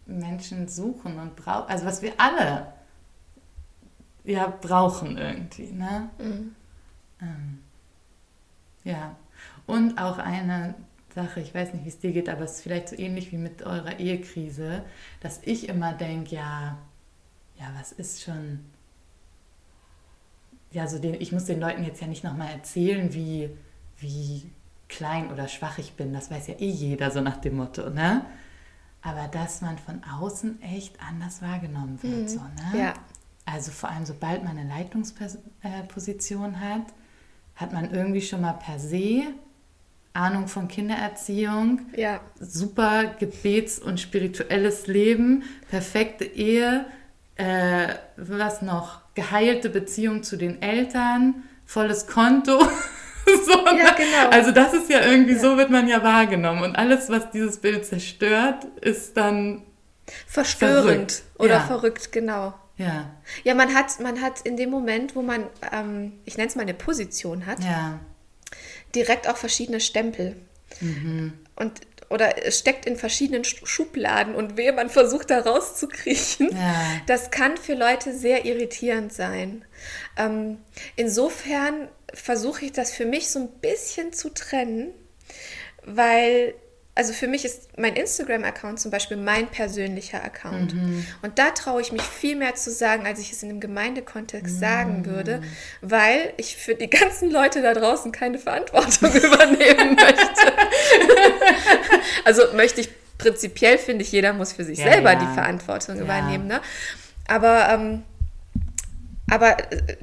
Menschen 0.05 0.67
suchen 0.67 1.19
und 1.19 1.35
brauchen, 1.35 1.69
also 1.69 1.85
was 1.85 2.01
wir 2.01 2.13
alle 2.17 2.73
ja 4.23 4.47
brauchen 4.47 5.17
irgendwie, 5.17 5.71
ne? 5.71 6.09
Mhm. 6.17 6.55
Ähm, 7.21 7.59
ja, 8.83 9.15
und 9.65 9.97
auch 9.97 10.17
eine 10.17 10.75
Sache, 11.13 11.39
ich 11.41 11.53
weiß 11.53 11.73
nicht, 11.73 11.85
wie 11.85 11.89
es 11.89 11.99
dir 11.99 12.11
geht, 12.11 12.29
aber 12.29 12.43
es 12.43 12.55
ist 12.55 12.61
vielleicht 12.61 12.89
so 12.89 12.97
ähnlich 12.97 13.31
wie 13.31 13.37
mit 13.37 13.63
eurer 13.63 13.99
Ehekrise, 13.99 14.83
dass 15.21 15.41
ich 15.43 15.69
immer 15.69 15.93
denke, 15.93 16.35
ja, 16.35 16.77
ja, 17.59 17.71
was 17.77 17.91
ist 17.91 18.23
schon, 18.23 18.59
ja, 20.71 20.87
so 20.87 20.99
den, 20.99 21.21
ich 21.21 21.31
muss 21.31 21.45
den 21.45 21.59
Leuten 21.59 21.83
jetzt 21.83 22.01
ja 22.01 22.07
nicht 22.07 22.23
nochmal 22.23 22.51
erzählen, 22.51 23.13
wie, 23.13 23.51
wie 23.97 24.49
klein 24.95 25.31
oder 25.31 25.47
schwach 25.47 25.77
ich 25.77 25.93
bin, 25.93 26.13
das 26.13 26.29
weiß 26.29 26.47
ja 26.47 26.55
eh 26.59 26.69
jeder, 26.69 27.11
so 27.11 27.21
nach 27.21 27.37
dem 27.37 27.57
Motto, 27.57 27.89
ne? 27.89 28.25
Aber 29.01 29.27
dass 29.27 29.61
man 29.61 29.77
von 29.77 30.01
außen 30.03 30.61
echt 30.61 30.95
anders 31.01 31.41
wahrgenommen 31.41 32.01
wird, 32.01 32.21
mhm. 32.21 32.27
so, 32.27 32.39
ne? 32.39 32.79
Ja. 32.79 32.93
Also 33.45 33.71
vor 33.71 33.89
allem, 33.89 34.05
sobald 34.05 34.43
man 34.43 34.57
eine 34.57 34.69
Leitungsposition 34.69 36.59
hat, 36.59 36.85
hat 37.55 37.73
man 37.73 37.91
irgendwie 37.91 38.21
schon 38.21 38.41
mal 38.41 38.53
per 38.53 38.79
se 38.79 39.23
Ahnung 40.13 40.47
von 40.47 40.67
Kindererziehung, 40.67 41.81
ja. 41.95 42.21
super 42.39 43.15
Gebets- 43.19 43.79
und 43.79 43.99
spirituelles 43.99 44.85
Leben, 44.85 45.43
perfekte 45.69 46.23
Ehe, 46.23 46.85
äh, 47.35 47.95
was 48.15 48.61
noch? 48.61 49.01
Geheilte 49.15 49.69
Beziehung 49.69 50.21
zu 50.21 50.37
den 50.37 50.61
Eltern, 50.61 51.43
volles 51.65 52.05
Konto. 52.07 52.59
so, 53.45 53.65
ja, 53.65 53.93
genau. 53.93 54.29
Also 54.31 54.51
das 54.51 54.73
ist 54.73 54.89
ja 54.89 55.01
irgendwie, 55.01 55.33
ja. 55.33 55.39
so 55.39 55.57
wird 55.57 55.69
man 55.69 55.87
ja 55.87 56.03
wahrgenommen. 56.03 56.63
Und 56.63 56.75
alles, 56.75 57.09
was 57.09 57.31
dieses 57.31 57.57
Bild 57.57 57.85
zerstört, 57.85 58.65
ist 58.81 59.17
dann 59.17 59.63
verstörend 60.27 61.11
verrückt. 61.11 61.23
oder 61.39 61.55
ja. 61.55 61.59
verrückt, 61.61 62.11
genau. 62.11 62.53
Ja. 62.77 63.11
Ja, 63.43 63.53
man 63.53 63.73
hat, 63.73 63.99
man 63.99 64.21
hat 64.21 64.41
in 64.41 64.57
dem 64.57 64.69
Moment, 64.69 65.15
wo 65.15 65.21
man, 65.21 65.45
ähm, 65.71 66.13
ich 66.25 66.37
nenne 66.37 66.49
es 66.49 66.55
mal 66.55 66.63
eine 66.63 66.73
Position 66.73 67.45
hat, 67.45 67.63
ja. 67.63 67.99
direkt 68.95 69.29
auch 69.29 69.37
verschiedene 69.37 69.79
Stempel. 69.79 70.35
Mhm. 70.81 71.33
Und 71.55 71.81
oder 72.09 72.45
es 72.45 72.59
steckt 72.59 72.85
in 72.85 72.95
verschiedenen 72.95 73.43
Schubladen 73.43 74.35
und 74.35 74.57
wehe, 74.57 74.73
man 74.73 74.89
versucht 74.89 75.29
da 75.29 75.39
rauszukriechen. 75.39 76.49
Ja. 76.51 77.01
Das 77.07 77.31
kann 77.31 77.57
für 77.57 77.73
Leute 77.73 78.13
sehr 78.13 78.45
irritierend 78.45 79.13
sein. 79.13 79.65
Ähm, 80.17 80.57
insofern 80.95 81.87
versuche 82.13 82.65
ich 82.65 82.71
das 82.71 82.93
für 82.93 83.05
mich 83.05 83.29
so 83.29 83.39
ein 83.39 83.49
bisschen 83.59 84.13
zu 84.13 84.29
trennen, 84.29 84.93
weil 85.83 86.53
also 86.95 87.11
für 87.11 87.27
mich 87.27 87.43
ist 87.43 87.69
mein 87.77 87.95
Instagram-Account 87.95 88.79
zum 88.79 88.91
Beispiel 88.91 89.17
mein 89.17 89.47
persönlicher 89.47 90.23
Account. 90.23 90.75
Mhm. 90.75 91.05
Und 91.23 91.39
da 91.39 91.49
traue 91.49 91.81
ich 91.81 91.91
mich 91.91 92.03
viel 92.03 92.35
mehr 92.35 92.53
zu 92.53 92.69
sagen, 92.69 93.07
als 93.07 93.19
ich 93.19 93.31
es 93.31 93.41
in 93.41 93.49
einem 93.49 93.59
Gemeindekontext 93.59 94.55
mhm. 94.55 94.59
sagen 94.59 95.05
würde, 95.05 95.41
weil 95.81 96.33
ich 96.37 96.55
für 96.55 96.75
die 96.75 96.89
ganzen 96.89 97.31
Leute 97.31 97.63
da 97.63 97.73
draußen 97.73 98.11
keine 98.11 98.37
Verantwortung 98.37 99.11
übernehmen 99.15 99.95
möchte. 99.95 100.53
also 102.25 102.43
möchte 102.53 102.81
ich 102.81 102.89
prinzipiell, 103.17 103.79
finde 103.79 104.03
ich, 104.03 104.11
jeder 104.11 104.33
muss 104.33 104.53
für 104.53 104.63
sich 104.63 104.77
ja, 104.77 104.91
selber 104.91 105.13
ja. 105.13 105.19
die 105.19 105.33
Verantwortung 105.33 105.97
ja. 105.97 106.03
übernehmen. 106.03 106.45
Ne? 106.45 106.61
Aber, 107.27 107.69
ähm, 107.69 108.03
aber 109.31 109.57
äh, 109.71 109.97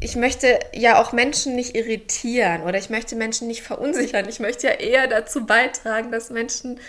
ich 0.00 0.16
möchte 0.16 0.58
ja 0.74 1.00
auch 1.00 1.12
Menschen 1.12 1.56
nicht 1.56 1.76
irritieren 1.76 2.62
oder 2.62 2.78
ich 2.78 2.90
möchte 2.90 3.16
Menschen 3.16 3.48
nicht 3.48 3.62
verunsichern. 3.62 4.28
Ich 4.28 4.40
möchte 4.40 4.66
ja 4.66 4.74
eher 4.74 5.06
dazu 5.06 5.46
beitragen, 5.46 6.10
dass 6.10 6.30
Menschen 6.30 6.80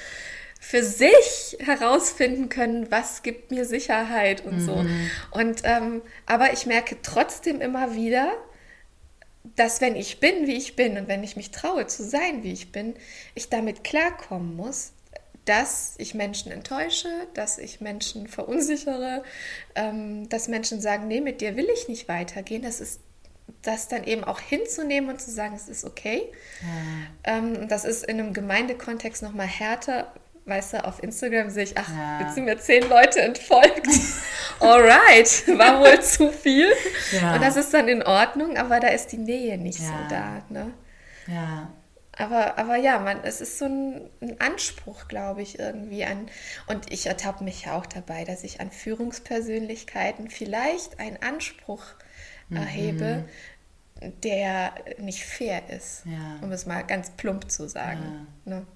für 0.60 0.84
sich 0.84 1.58
herausfinden 1.60 2.49
können, 2.49 2.89
was 2.89 3.22
gibt 3.22 3.51
mir 3.51 3.66
Sicherheit 3.66 4.43
und 4.45 4.58
mhm. 4.58 4.66
so. 4.66 4.86
Und 5.32 5.62
ähm, 5.64 6.01
aber 6.26 6.53
ich 6.53 6.66
merke 6.66 6.97
trotzdem 7.03 7.62
immer 7.62 7.95
wieder, 7.95 8.34
dass 9.56 9.80
wenn 9.80 9.95
ich 9.95 10.20
bin, 10.20 10.47
wie 10.47 10.56
ich 10.56 10.76
bin 10.76 10.97
und 10.97 11.08
wenn 11.08 11.24
ich 11.24 11.36
mich 11.36 11.51
traue 11.51 11.86
zu 11.86 12.03
sein, 12.03 12.43
wie 12.43 12.51
ich 12.51 12.72
bin, 12.72 12.95
ich 13.36 13.49
damit 13.49 13.84
klarkommen 13.84 14.56
muss, 14.56 14.93
dass 15.46 15.96
ich 15.98 16.16
Menschen 16.16 16.52
enttäusche, 16.52 17.10
dass 17.34 17.58
ich 17.58 17.80
Menschen 17.80 18.28
verunsichere, 18.28 19.24
ähm, 19.76 20.28
dass 20.30 20.48
Menschen 20.48 20.82
sagen, 20.82 21.08
nee, 21.08 21.22
mit 21.22 21.41
dir 21.41 21.56
will 21.56 21.68
ich 21.74 21.88
nicht 21.88 22.08
weitergehen. 22.08 22.64
Das 22.64 22.82
ist 22.82 23.00
das 23.62 23.88
dann 23.88 24.04
eben 24.04 24.24
auch 24.24 24.39
hinzunehmen 24.39 25.10
und 25.10 25.22
zu 25.22 25.32
sagen, 25.32 25.56
es 25.56 25.68
ist 25.68 25.86
okay. 25.86 26.24
Ja. 26.62 27.38
Ähm, 27.38 27.68
das 27.68 27.86
ist 27.86 28.04
in 28.06 28.20
einem 28.20 28.34
Gemeindekontext 28.34 29.22
nochmal 29.24 29.48
härter. 29.48 30.12
Weißt 30.46 30.74
du, 30.74 30.86
auf 30.86 31.02
Instagram 31.02 31.50
sehe 31.50 31.64
ich, 31.64 31.78
ach, 31.78 31.89
ja. 31.89 32.22
jetzt 32.22 32.36
sind 32.36 32.46
mir 32.46 32.60
zehn 32.60 32.88
Leute 32.88 33.22
entfolgt. 33.22 33.88
Alright, 34.60 35.48
war 35.58 35.80
wohl 35.80 36.00
zu 36.02 36.32
viel. 36.32 36.72
Ja. 37.12 37.36
Und 37.36 37.43
das 37.43 37.56
ist 37.56 37.74
dann 37.74 37.88
in 37.88 38.04
Ordnung, 38.04 38.56
aber 38.56 38.80
da 38.80 38.89
ist 38.89 39.08
die 39.08 39.18
Nähe 39.18 39.58
nicht 39.58 39.80
so 39.80 39.93
da. 40.10 40.43
Ne? 40.50 40.72
Ja. 41.28 41.70
Aber, 42.18 42.57
aber 42.57 42.78
ja, 42.78 42.99
man, 42.99 43.24
es 43.24 43.41
ist 43.41 43.59
so 43.59 43.66
ein, 43.66 44.09
ein 44.22 44.39
Anspruch, 44.39 45.07
glaube 45.07 45.41
ich, 45.41 45.59
irgendwie 45.59 46.05
an. 46.05 46.28
Und 46.68 46.91
ich 46.91 47.07
ertappe 47.07 47.43
mich 47.43 47.66
ja 47.66 47.78
auch 47.78 47.86
dabei, 47.86 48.24
dass 48.24 48.43
ich 48.43 48.61
an 48.61 48.72
Führungspersönlichkeiten 48.72 50.30
vielleicht 50.30 50.99
einen 50.99 51.18
Anspruch 51.22 51.84
mhm. 52.49 52.57
erhebe, 52.57 53.26
der 54.24 54.74
nicht 54.97 55.24
fair 55.24 55.70
ist, 55.70 56.03
ja. 56.05 56.38
um 56.41 56.51
es 56.51 56.66
mal 56.66 56.84
ganz 56.84 57.11
plump 57.11 57.49
zu 57.49 57.68
sagen. 57.68 58.28
Ja. 58.45 58.57
Ne? 58.57 58.68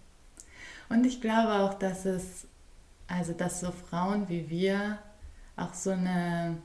Und 0.90 1.06
ich 1.06 1.22
glaube 1.22 1.54
auch, 1.54 1.76
dass 1.76 2.06
es, 2.06 2.48
also 3.08 3.34
dass 3.34 3.60
so 3.60 3.72
Frauen 3.72 4.28
wie 4.28 4.50
wir 4.50 5.00
auch 5.56 5.74
so 5.74 5.92
eine 5.92 6.58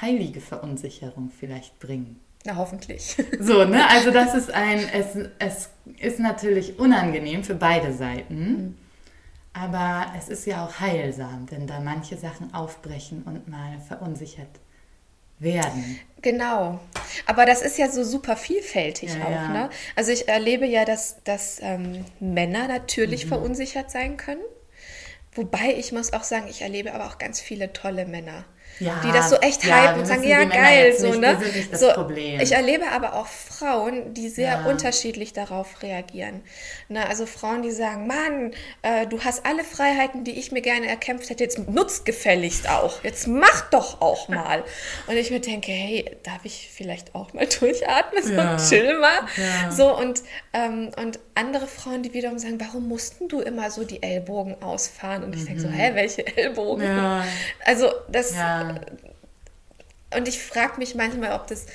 heilige 0.00 0.40
Verunsicherung 0.40 1.30
vielleicht 1.30 1.78
bringen. 1.78 2.20
Na, 2.44 2.56
hoffentlich. 2.56 3.16
So, 3.40 3.64
ne? 3.64 3.88
Also 3.90 4.10
das 4.10 4.34
ist 4.34 4.50
ein, 4.50 4.80
es, 4.92 5.16
es 5.38 5.70
ist 6.00 6.20
natürlich 6.20 6.78
unangenehm 6.78 7.44
für 7.44 7.54
beide 7.54 7.92
Seiten, 7.92 8.38
mhm. 8.38 8.78
aber 9.52 10.12
es 10.16 10.28
ist 10.28 10.46
ja 10.46 10.64
auch 10.64 10.80
heilsam, 10.80 11.46
wenn 11.50 11.66
da 11.66 11.80
manche 11.80 12.16
Sachen 12.16 12.54
aufbrechen 12.54 13.22
und 13.24 13.48
mal 13.48 13.80
verunsichert 13.86 14.60
werden. 15.38 16.00
Genau. 16.22 16.80
Aber 17.26 17.46
das 17.46 17.62
ist 17.62 17.78
ja 17.78 17.88
so 17.90 18.02
super 18.02 18.36
vielfältig 18.36 19.14
ja, 19.14 19.24
auch. 19.24 19.30
Ja. 19.30 19.48
Ne? 19.48 19.70
Also 19.94 20.10
ich 20.10 20.28
erlebe 20.28 20.66
ja, 20.66 20.84
dass, 20.84 21.22
dass 21.24 21.58
ähm, 21.62 22.04
Männer 22.20 22.66
natürlich 22.66 23.24
mhm. 23.24 23.28
verunsichert 23.28 23.90
sein 23.90 24.16
können. 24.16 24.42
Wobei 25.32 25.74
ich 25.76 25.92
muss 25.92 26.12
auch 26.12 26.24
sagen, 26.24 26.48
ich 26.48 26.62
erlebe 26.62 26.92
aber 26.92 27.06
auch 27.06 27.18
ganz 27.18 27.40
viele 27.40 27.72
tolle 27.72 28.06
Männer 28.06 28.44
ja, 28.80 29.00
die 29.04 29.12
das 29.12 29.30
so 29.30 29.36
echt 29.36 29.64
ja, 29.64 29.88
hypen 29.88 30.00
und 30.00 30.06
sagen, 30.06 30.24
ja 30.24 30.44
geil, 30.44 30.94
so, 30.96 31.08
nicht, 31.08 31.20
ne? 31.20 31.38
so, 31.72 31.88
Problem. 31.92 32.40
Ich 32.40 32.52
erlebe 32.52 32.86
aber 32.90 33.14
auch 33.14 33.26
Frauen, 33.26 34.14
die 34.14 34.28
sehr 34.28 34.60
ja. 34.60 34.66
unterschiedlich 34.66 35.32
darauf 35.32 35.82
reagieren. 35.82 36.42
Ne? 36.88 37.06
Also 37.08 37.26
Frauen, 37.26 37.62
die 37.62 37.70
sagen, 37.70 38.06
Mann, 38.06 38.52
äh, 38.82 39.06
du 39.06 39.20
hast 39.22 39.44
alle 39.44 39.64
Freiheiten, 39.64 40.24
die 40.24 40.38
ich 40.38 40.52
mir 40.52 40.62
gerne 40.62 40.86
erkämpft 40.86 41.30
hätte, 41.30 41.44
jetzt 41.44 41.68
nutzt 41.68 42.04
gefälligst 42.04 42.68
auch. 42.68 43.02
Jetzt 43.04 43.26
mach 43.26 43.70
doch 43.70 44.00
auch 44.00 44.28
mal. 44.28 44.64
und 45.06 45.16
ich 45.16 45.30
mir 45.30 45.40
denke, 45.40 45.72
hey, 45.72 46.16
darf 46.22 46.44
ich 46.44 46.70
vielleicht 46.72 47.14
auch 47.14 47.32
mal 47.32 47.46
durchatmen 47.60 48.22
so 48.22 48.32
ja. 48.32 48.56
chill 48.56 48.98
mal? 48.98 49.26
So 49.70 49.96
und, 49.96 50.22
ähm, 50.52 50.90
und 50.96 51.18
andere 51.38 51.66
Frauen, 51.66 52.02
die 52.02 52.12
wiederum 52.12 52.38
sagen, 52.38 52.60
warum 52.60 52.88
mussten 52.88 53.28
du 53.28 53.40
immer 53.40 53.70
so 53.70 53.84
die 53.84 54.02
Ellbogen 54.02 54.60
ausfahren? 54.62 55.22
Und 55.22 55.34
ich 55.34 55.42
mhm. 55.42 55.46
denke 55.46 55.60
so, 55.62 55.68
hä, 55.68 55.94
welche 55.94 56.26
Ellbogen? 56.36 56.84
Also 57.64 57.90
das 58.08 58.34
und 60.14 60.26
ich 60.26 60.42
frage 60.42 60.78
mich 60.78 60.94
manchmal, 60.94 61.32
ob 61.32 61.46
das, 61.46 61.66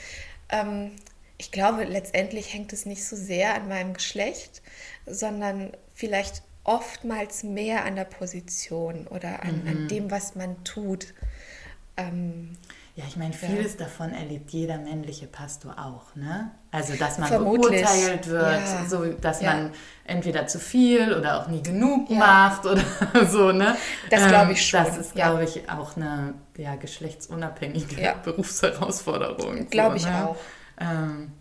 ähm, 0.50 0.92
ich 1.38 1.52
glaube, 1.52 1.84
letztendlich 1.84 2.54
hängt 2.54 2.74
es 2.74 2.86
nicht 2.86 3.06
so 3.06 3.16
sehr 3.16 3.54
an 3.56 3.68
meinem 3.68 3.94
Geschlecht, 3.94 4.62
sondern 5.06 5.72
vielleicht 5.94 6.42
oftmals 6.64 7.44
mehr 7.44 7.86
an 7.86 7.96
der 7.96 8.06
Position 8.06 9.08
oder 9.08 9.44
an, 9.44 9.62
mhm. 9.62 9.68
an 9.68 9.88
dem, 9.88 10.12
was 10.12 10.36
man 10.36 10.64
tut. 10.64 11.14
Ähm, 11.98 12.58
ja, 12.96 13.06
ich 13.08 13.18
meine, 13.18 13.34
vieles 13.34 13.74
ja. 13.74 13.86
davon 13.86 14.14
erlebt 14.14 14.52
jeder 14.52 14.78
männliche 14.78 15.26
Pastor 15.26 15.76
auch, 15.80 16.16
ne? 16.16 16.52
Also, 16.70 16.94
dass 16.96 17.18
man 17.18 17.28
Vermutlich. 17.28 17.82
beurteilt 17.82 18.28
wird, 18.28 18.62
ja. 18.62 18.86
so, 18.88 19.06
dass 19.14 19.42
ja. 19.42 19.54
man 19.54 19.72
entweder 20.06 20.46
zu 20.46 20.60
viel 20.60 21.12
oder 21.12 21.42
auch 21.42 21.48
nie 21.48 21.64
genug 21.64 22.12
macht 22.12 22.68
oder 22.68 22.84
so, 23.28 23.52
ne? 23.52 23.76
Das 24.12 24.28
glaube 24.28 24.52
ich 24.52 24.64
schon. 24.64 24.84
Das 24.84 24.98
ist, 24.98 25.16
glaube 25.16 25.44
ich, 25.44 25.68
auch 25.72 25.96
eine 25.96 26.36
ja, 26.56 26.76
geschlechtsunabhängige 26.76 28.16
Berufsherausforderung. 28.24 29.70
Glaube 29.70 29.98
so, 29.98 30.06
ich 30.08 30.14
ne? 30.14 30.28
auch. 30.28 30.36
Ähm, 30.80 31.32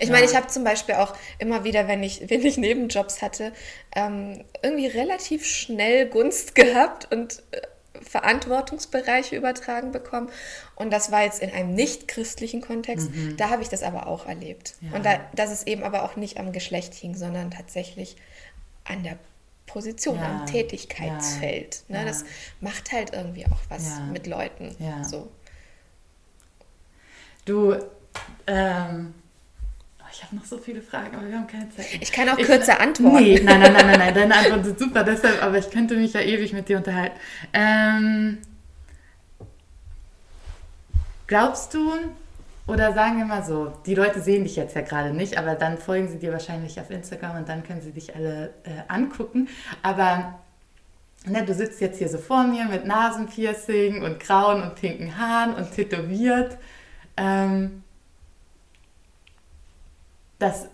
ich 0.00 0.10
meine, 0.10 0.26
ich 0.26 0.34
habe 0.34 0.48
zum 0.48 0.64
Beispiel 0.64 0.96
auch 0.96 1.14
immer 1.38 1.62
wieder, 1.62 1.86
wenn 1.86 2.02
ich, 2.02 2.22
wenn 2.28 2.44
ich 2.44 2.56
Nebenjobs 2.56 3.22
hatte, 3.22 3.52
ähm, 3.94 4.44
irgendwie 4.62 4.88
relativ 4.88 5.44
schnell 5.46 6.08
Gunst 6.08 6.54
gehabt 6.54 7.12
und 7.12 7.42
äh, 7.52 7.60
Verantwortungsbereiche 8.02 9.36
übertragen 9.36 9.92
bekommen. 9.92 10.28
Und 10.74 10.90
das 10.92 11.10
war 11.10 11.22
jetzt 11.22 11.42
in 11.42 11.50
einem 11.50 11.74
nicht-christlichen 11.74 12.60
Kontext. 12.60 13.10
Mhm. 13.10 13.36
Da 13.36 13.50
habe 13.50 13.62
ich 13.62 13.68
das 13.68 13.82
aber 13.82 14.06
auch 14.06 14.26
erlebt. 14.26 14.74
Ja. 14.80 14.92
Und 14.96 15.04
da, 15.06 15.20
dass 15.34 15.50
es 15.50 15.66
eben 15.66 15.82
aber 15.82 16.04
auch 16.04 16.16
nicht 16.16 16.38
am 16.38 16.52
Geschlecht 16.52 16.94
hing, 16.94 17.14
sondern 17.14 17.50
tatsächlich 17.50 18.16
an 18.84 19.02
der 19.02 19.18
Position, 19.66 20.16
Ja. 20.16 20.40
am 20.40 20.46
Tätigkeitsfeld. 20.46 21.84
Ja. 21.88 22.00
Ne? 22.00 22.06
Das 22.06 22.24
macht 22.60 22.92
halt 22.92 23.12
irgendwie 23.12 23.46
auch 23.46 23.60
was 23.68 24.00
mit 24.12 24.26
Leuten. 24.26 24.74
Ja. 24.78 25.04
So. 25.04 25.30
Du, 27.44 27.76
ähm, 28.46 29.14
ich 30.18 30.24
habe 30.24 30.34
noch 30.34 30.44
so 30.44 30.58
viele 30.58 30.82
Fragen, 30.82 31.16
aber 31.16 31.28
wir 31.28 31.36
haben 31.36 31.46
keine 31.46 31.70
Zeit. 31.70 31.86
Ich 32.00 32.10
kann 32.10 32.28
auch 32.28 32.36
kürzer 32.36 32.80
antworten. 32.80 33.22
Nee, 33.22 33.40
nein, 33.40 33.60
nein, 33.60 33.72
nein, 33.72 33.86
nein, 33.86 33.98
nein, 33.98 34.14
deine 34.14 34.34
Antworten 34.38 34.64
sind 34.64 34.78
super, 34.80 35.04
deshalb, 35.04 35.40
aber 35.44 35.58
ich 35.58 35.70
könnte 35.70 35.96
mich 35.96 36.12
ja 36.12 36.20
ewig 36.20 36.52
mit 36.52 36.68
dir 36.68 36.78
unterhalten. 36.78 37.16
Ähm, 37.52 38.38
glaubst 41.28 41.72
du, 41.72 41.92
oder 42.66 42.94
sagen 42.94 43.18
wir 43.18 43.26
mal 43.26 43.44
so, 43.44 43.72
die 43.86 43.94
Leute 43.94 44.20
sehen 44.20 44.42
dich 44.42 44.56
jetzt 44.56 44.74
ja 44.74 44.80
gerade 44.80 45.14
nicht, 45.14 45.38
aber 45.38 45.54
dann 45.54 45.78
folgen 45.78 46.08
sie 46.08 46.18
dir 46.18 46.32
wahrscheinlich 46.32 46.80
auf 46.80 46.90
Instagram 46.90 47.36
und 47.36 47.48
dann 47.48 47.62
können 47.62 47.80
sie 47.80 47.92
dich 47.92 48.16
alle 48.16 48.54
äh, 48.64 48.70
angucken. 48.88 49.46
Aber 49.84 50.40
ne, 51.26 51.44
du 51.44 51.54
sitzt 51.54 51.80
jetzt 51.80 51.98
hier 51.98 52.08
so 52.08 52.18
vor 52.18 52.42
mir 52.42 52.64
mit 52.64 52.84
Nasenpiercing 52.86 54.02
und 54.02 54.18
grauen 54.18 54.62
und 54.62 54.74
pinken 54.74 55.16
Haaren 55.16 55.54
und 55.54 55.70
tätowiert. 55.70 56.58
Ähm, 57.16 57.84
das 60.38 60.68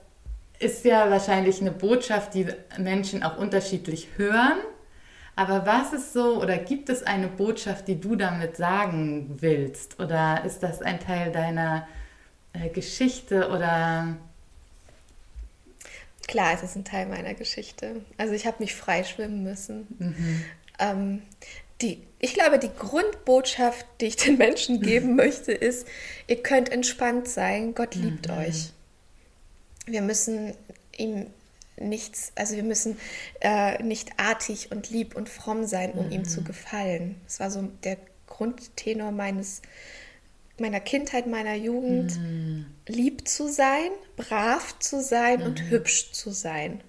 ist 0.59 0.85
ja 0.85 1.11
wahrscheinlich 1.11 1.61
eine 1.61 1.73
Botschaft, 1.73 2.35
die 2.35 2.47
Menschen 2.79 3.23
auch 3.23 3.39
unterschiedlich 3.39 4.09
hören. 4.17 4.59
Aber 5.37 5.67
was 5.67 5.93
ist 5.93 6.13
so, 6.13 6.41
oder 6.41 6.57
gibt 6.59 6.89
es 6.89 7.03
eine 7.03 7.27
Botschaft, 7.27 7.89
die 7.89 7.99
du 7.99 8.15
damit 8.15 8.57
sagen 8.57 9.37
willst? 9.41 9.99
Oder 9.99 10.45
ist 10.45 10.63
das 10.63 10.81
ein 10.81 11.01
Teil 11.01 11.33
deiner 11.33 11.89
äh, 12.53 12.69
Geschichte 12.69 13.49
oder 13.49 14.17
Klar, 16.27 16.55
es 16.55 16.63
ist 16.63 16.77
ein 16.77 16.85
Teil 16.85 17.07
meiner 17.07 17.35
Geschichte. 17.35 18.03
Also 18.17 18.33
ich 18.33 18.47
habe 18.47 18.57
mich 18.61 18.75
freischwimmen 18.75 19.43
müssen. 19.43 19.87
Ähm, 20.79 21.23
die, 21.83 22.03
ich 22.19 22.35
glaube, 22.35 22.59
die 22.59 22.71
Grundbotschaft, 22.75 23.85
die 24.01 24.07
ich 24.07 24.17
den 24.17 24.39
Menschen 24.39 24.81
geben 24.81 25.17
möchte, 25.17 25.53
ist, 25.53 25.87
ihr 26.27 26.43
könnt 26.43 26.71
entspannt 26.73 27.29
sein, 27.29 27.75
Gott 27.75 27.95
liebt 27.95 28.31
euch. 28.31 28.73
Wir 29.87 30.03
müssen 30.03 30.55
ihm 30.97 31.27
nichts, 31.77 32.33
also 32.37 32.55
wir 32.55 32.63
müssen 32.63 32.97
äh, 33.41 33.83
nicht 33.83 34.13
artig 34.19 34.71
und 34.71 34.91
lieb 34.91 35.17
und 35.17 35.29
fromm 35.29 35.67
sein, 35.67 35.93
um 35.93 36.11
ihm 36.11 36.25
zu 36.25 36.43
gefallen. 36.45 37.17
Das 37.25 37.41
war 37.41 37.51
so 37.51 37.69
der 37.83 37.99
Grundtenor 38.27 39.11
meines 39.11 39.63
meiner 40.59 40.81
Kindheit, 40.81 41.27
meiner 41.27 41.55
Jugend, 41.55 42.19
lieb 42.87 43.27
zu 43.27 43.49
sein, 43.49 43.91
brav 44.17 44.79
zu 44.79 45.03
sein 45.03 45.43
und 45.43 45.69
hübsch 45.69 46.13
zu 46.13 46.31
sein. 46.31 46.81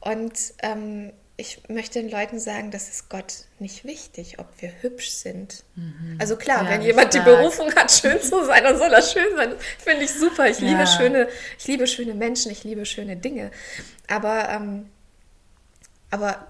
Und 0.00 0.54
ähm, 0.62 1.12
ich 1.38 1.68
möchte 1.68 2.00
den 2.00 2.10
Leuten 2.10 2.38
sagen, 2.40 2.70
das 2.70 2.88
ist 2.88 3.10
Gott 3.10 3.44
nicht 3.58 3.84
wichtig, 3.84 4.38
ob 4.38 4.46
wir 4.62 4.72
hübsch 4.80 5.10
sind. 5.10 5.64
Also 6.18 6.36
klar, 6.36 6.64
Ja, 6.64 6.70
wenn 6.70 6.82
jemand 6.82 7.12
die 7.12 7.18
stark. 7.18 7.38
Berufung 7.38 7.74
hat, 7.74 7.92
schön 7.92 8.20
zu 8.22 8.44
sein, 8.46 8.64
dann 8.64 8.78
soll 8.78 8.90
er 8.92 9.02
schön 9.02 9.36
sein. 9.36 9.50
Das 9.50 9.84
Finde 9.84 10.04
ich 10.04 10.12
super. 10.12 10.48
Ich 10.48 10.60
liebe 10.60 10.80
Ja. 10.80 10.86
schöne, 10.86 11.28
ich 11.58 11.66
liebe 11.66 11.86
schöne 11.86 12.14
Menschen, 12.14 12.50
ich 12.52 12.64
liebe 12.64 12.86
schöne 12.86 13.16
Dinge. 13.16 13.50
Aber, 14.08 14.48
ähm, 14.48 14.88
aber 16.10 16.46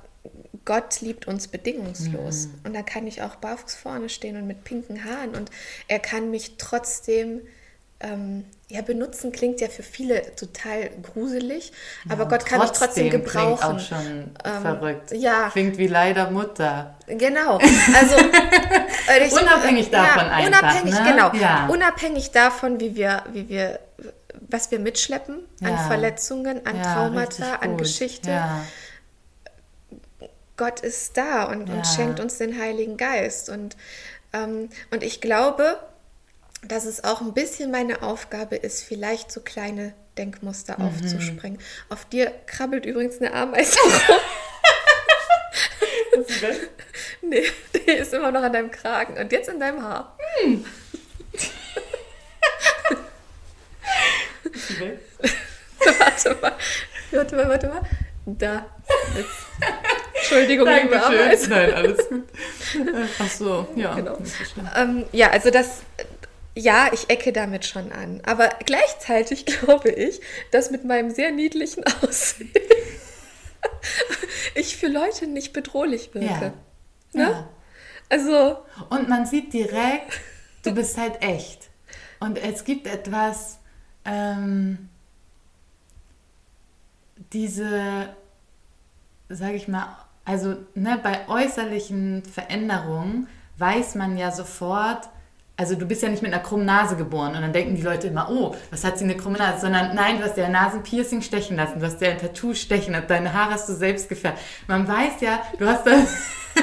Gott 0.64 1.00
liebt 1.00 1.26
uns 1.26 1.48
bedingungslos. 1.48 2.48
Und 2.64 2.74
da 2.74 2.82
kann 2.82 3.06
ich 3.06 3.22
auch 3.22 3.36
barfuß 3.36 3.74
vorne 3.74 4.08
stehen 4.08 4.36
und 4.36 4.46
mit 4.46 4.62
pinken 4.64 5.04
Haaren. 5.04 5.34
Und 5.34 5.50
er 5.88 5.98
kann 5.98 6.30
mich 6.30 6.56
trotzdem 6.58 7.40
ähm, 8.00 8.44
ja, 8.68 8.82
benutzen, 8.82 9.30
klingt 9.30 9.60
ja 9.60 9.68
für 9.68 9.84
viele 9.84 10.34
total 10.34 10.90
gruselig. 11.02 11.72
aber 12.08 12.24
Ja, 12.24 12.28
Gott 12.30 12.46
kann 12.46 12.60
mich 12.60 12.70
trotzdem 12.72 13.10
klingt 13.10 13.24
gebrauchen. 13.26 13.76
auch 13.76 13.80
schon 13.80 14.30
Ähm, 14.44 14.62
verrückt. 14.62 15.12
ja. 15.12 15.50
Klingt 15.50 15.78
wie 15.78 15.86
leider 15.86 16.30
Mutter. 16.30 16.96
Genau. 17.06 17.58
Also 17.94 18.16
äh, 19.08 19.24
ich, 19.26 19.32
Unabhängig 19.32 19.90
davon 19.90 20.26
ja, 20.26 20.32
einfach, 20.32 20.60
Unabhängig, 20.62 20.94
ne? 20.94 21.04
genau. 21.10 21.32
Ja. 21.34 21.68
Unabhängig 21.68 22.32
davon, 22.32 22.80
wie 22.80 22.96
wir, 22.96 23.22
wie 23.32 23.48
wir, 23.48 23.78
was 24.48 24.70
wir 24.72 24.80
mitschleppen 24.80 25.44
an. 25.62 25.78
Verletzungen, 25.86 26.66
an 26.66 26.82
Traumata, 26.82 27.56
an. 27.60 27.76
Geschichte. 27.76 28.36
Gott 30.56 30.80
ist 30.80 31.16
da 31.16 31.44
und, 31.44 31.68
und 31.70 31.86
schenkt 31.86 32.18
uns 32.18 32.38
den 32.38 32.58
Heiligen 32.58 32.96
Geist. 32.96 33.48
Und, 33.48 33.76
ähm, 34.32 34.70
und 34.90 35.02
ich 35.02 35.20
glaube, 35.20 35.78
dass 36.68 36.84
es 36.84 37.04
auch 37.04 37.20
ein 37.20 37.32
bisschen 37.34 37.70
meine 37.70 38.02
Aufgabe 38.02 38.56
ist, 38.56 38.82
vielleicht 38.82 39.30
so 39.32 39.40
kleine 39.40 39.94
Denkmuster 40.18 40.76
Mhm. 40.78 40.86
aufzuspringen. 40.86 41.58
Auf 41.88 42.04
dir 42.06 42.32
krabbelt 42.46 42.86
übrigens 42.86 43.18
eine 43.20 43.32
Ameise 43.34 43.78
rum. 43.84 44.20
nee, 47.22 47.44
die 47.74 47.90
ist 47.92 48.14
immer 48.14 48.30
noch 48.30 48.42
an 48.42 48.52
deinem 48.52 48.70
Kragen 48.70 49.18
und 49.18 49.30
jetzt 49.32 49.48
in 49.48 49.60
deinem 49.60 49.82
Haar. 49.82 50.16
warte 55.98 56.36
mal, 56.40 56.52
warte 57.12 57.36
mal, 57.36 57.48
warte 57.48 57.68
mal. 57.68 57.82
Da. 58.26 58.66
Jetzt. 59.16 59.28
Entschuldigung, 60.14 60.66
liebe 60.68 60.88
Dankeschön. 60.96 61.22
Ameise. 61.22 61.50
Nein, 61.50 61.74
alles 61.74 62.08
gut. 62.08 62.24
Ach 63.20 63.30
so, 63.30 63.68
ja. 63.76 63.94
Genau. 63.94 64.18
Ähm, 64.76 65.04
ja, 65.12 65.30
also 65.30 65.50
das, 65.50 65.82
ja, 66.56 66.88
ich 66.92 67.10
ecke 67.10 67.32
damit 67.32 67.66
schon 67.66 67.92
an. 67.92 68.20
Aber 68.24 68.48
gleichzeitig 68.64 69.46
glaube 69.46 69.90
ich, 69.90 70.20
dass 70.50 70.70
mit 70.70 70.84
meinem 70.84 71.10
sehr 71.10 71.30
niedlichen 71.30 71.84
Aussehen 72.02 72.50
ich 74.54 74.76
für 74.76 74.88
Leute 74.88 75.26
nicht 75.26 75.52
bedrohlich 75.52 76.14
wirke. 76.14 76.52
Ja. 77.12 77.12
Ne? 77.12 77.30
Ja. 77.30 77.48
Also, 78.08 78.58
Und 78.88 79.08
man 79.08 79.26
sieht 79.26 79.52
direkt, 79.52 80.20
du 80.62 80.72
bist 80.72 80.96
halt 80.96 81.22
echt. 81.22 81.68
Und 82.20 82.38
es 82.38 82.64
gibt 82.64 82.86
etwas, 82.86 83.58
ähm, 84.04 84.88
diese, 87.32 88.14
sag 89.28 89.54
ich 89.54 89.68
mal, 89.68 89.98
also 90.24 90.56
ne, 90.74 90.98
bei 91.02 91.28
äußerlichen 91.28 92.24
Veränderungen 92.24 93.28
weiß 93.58 93.96
man 93.96 94.16
ja 94.16 94.30
sofort, 94.30 95.08
also 95.56 95.74
du 95.74 95.86
bist 95.86 96.02
ja 96.02 96.08
nicht 96.08 96.22
mit 96.22 96.32
einer 96.32 96.42
krummen 96.42 96.66
Nase 96.66 96.96
geboren 96.96 97.34
und 97.34 97.40
dann 97.40 97.52
denken 97.52 97.76
die 97.76 97.82
Leute 97.82 98.08
immer, 98.08 98.30
oh, 98.30 98.54
was 98.70 98.84
hat 98.84 98.98
sie 98.98 99.04
eine 99.04 99.16
krumme 99.16 99.38
Nase, 99.38 99.62
sondern 99.62 99.94
nein, 99.94 100.18
du 100.18 100.24
hast 100.24 100.36
dir 100.36 100.44
ein 100.44 100.52
Nasenpiercing 100.52 101.22
stechen 101.22 101.56
lassen, 101.56 101.80
du 101.80 101.86
hast 101.86 102.00
dir 102.00 102.10
ein 102.10 102.18
Tattoo 102.18 102.54
stechen 102.54 102.92
lassen, 102.92 103.06
deine 103.08 103.32
Haare 103.32 103.52
hast 103.52 103.68
du 103.68 103.72
selbst 103.74 104.08
gefärbt. 104.08 104.38
Man 104.66 104.86
weiß 104.86 105.20
ja, 105.20 105.40
du 105.58 105.66
hast 105.66 105.86
das, 105.86 106.08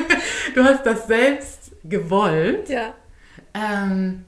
du 0.55 0.63
hast 0.63 0.85
das 0.85 1.07
selbst 1.07 1.71
gewollt. 1.83 2.69
ja. 2.69 2.93
Ähm, 3.53 4.25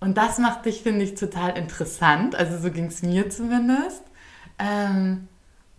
und 0.00 0.16
das 0.16 0.38
macht 0.38 0.64
dich, 0.64 0.82
finde 0.82 1.04
ich, 1.04 1.14
total 1.14 1.56
interessant. 1.58 2.34
Also 2.34 2.58
so 2.58 2.70
ging 2.70 2.86
es 2.86 3.02
mir 3.02 3.28
zumindest. 3.28 4.02
Ähm, 4.58 5.28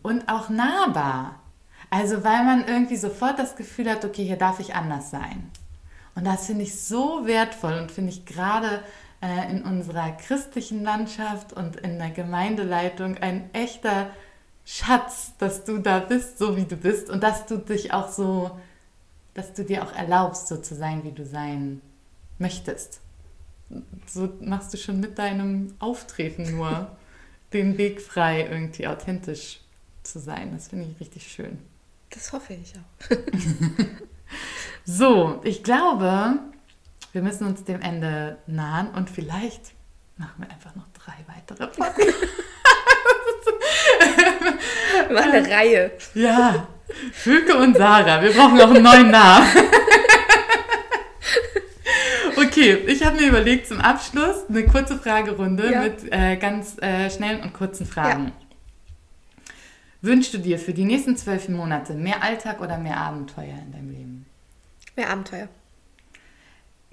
und 0.04 0.30
auch 0.30 0.50
nahbar. 0.50 1.40
Also 1.90 2.24
weil 2.24 2.44
man 2.46 2.68
irgendwie 2.68 2.98
sofort 2.98 3.40
das 3.40 3.56
Gefühl 3.56 3.90
hat, 3.90 4.06
okay, 4.06 4.24
hier 4.24 4.38
darf 4.38 4.60
ich 4.60 4.76
anders 4.76 5.10
sein. 5.10 5.52
Und 6.22 6.26
das 6.26 6.46
finde 6.46 6.62
ich 6.62 6.80
so 6.80 7.26
wertvoll 7.26 7.74
und 7.74 7.92
finde 7.92 8.12
ich 8.12 8.26
gerade 8.26 8.84
äh, 9.24 9.50
in 9.50 9.64
unserer 9.64 10.12
christlichen 10.12 10.84
Landschaft 10.84 11.52
und 11.52 11.78
in 11.78 11.98
der 11.98 12.12
Gemeindeleitung 12.12 13.18
ein 13.18 13.50
echter 13.54 14.12
Schatz, 14.64 15.34
dass 15.40 15.64
du 15.64 15.80
da 15.80 15.98
bist, 15.98 16.38
so 16.38 16.56
wie 16.56 16.66
du 16.66 16.76
bist 16.76 17.10
und 17.10 17.24
dass 17.24 17.48
du 17.48 17.58
dich 17.58 17.92
auch 17.92 18.12
so, 18.12 18.52
dass 19.34 19.54
du 19.54 19.66
dir 19.66 19.84
auch 19.84 19.94
erlaubst, 19.96 20.48
so 20.48 20.58
zu 20.58 20.76
sein, 20.76 21.04
wie 21.04 21.12
du 21.12 21.26
sein 21.26 21.82
möchtest. 22.38 23.02
So 24.06 24.32
machst 24.42 24.76
du 24.76 24.78
schon 24.78 25.00
mit 25.00 25.18
deinem 25.18 25.74
Auftreten 25.80 26.56
nur 26.56 26.96
den 27.54 27.80
Weg 27.80 28.00
frei, 28.00 28.48
irgendwie 28.48 28.86
authentisch 28.86 29.62
zu 30.04 30.20
sein. 30.20 30.52
Das 30.54 30.68
finde 30.68 30.86
ich 30.86 31.00
richtig 31.00 31.32
schön. 31.32 31.58
Das 32.12 32.32
hoffe 32.32 32.54
ich 32.54 32.76
auch. 32.76 33.10
So, 34.86 35.42
ich 35.44 35.64
glaube, 35.64 36.40
wir 37.14 37.22
müssen 37.22 37.46
uns 37.48 37.64
dem 37.64 37.82
Ende 37.82 38.38
nahen 38.48 38.90
und 38.92 39.10
vielleicht 39.10 39.74
machen 40.18 40.34
wir 40.44 40.50
einfach 40.50 40.76
noch 40.76 40.88
drei 40.94 41.14
weitere 41.28 41.68
Podcasts. 41.68 42.22
War 45.10 45.24
eine 45.24 45.50
Reihe. 45.50 45.92
Ja, 46.14 46.68
Füke 47.14 47.58
und 47.58 47.76
Sarah, 47.78 48.22
wir 48.22 48.32
brauchen 48.32 48.60
auch 48.62 48.70
einen 48.70 48.84
neuen 48.84 49.12
Namen. 49.12 49.48
Okay, 52.38 52.74
ich 52.88 53.04
habe 53.06 53.18
mir 53.18 53.28
überlegt 53.28 53.68
zum 53.68 53.80
Abschluss 53.80 54.46
eine 54.50 54.66
kurze 54.66 54.98
Fragerunde 54.98 55.72
Ja. 55.72 55.82
mit 55.84 56.12
äh, 56.12 56.36
ganz 56.38 56.78
äh, 56.82 57.10
schnellen 57.10 57.42
und 57.42 57.54
kurzen 57.54 57.86
Fragen. 57.86 58.32
Wünschst 60.02 60.34
du 60.34 60.38
dir 60.40 60.58
für 60.58 60.74
die 60.74 60.84
nächsten 60.86 61.16
zwölf 61.16 61.48
Monate 61.50 61.94
mehr 61.94 62.24
Alltag 62.24 62.60
oder 62.62 62.78
mehr 62.78 62.98
Abenteuer 62.98 63.56
in 63.66 63.72
deinem 63.72 63.90
Leben? 63.92 64.11
Mehr 64.96 65.10
Abenteuer. 65.10 65.48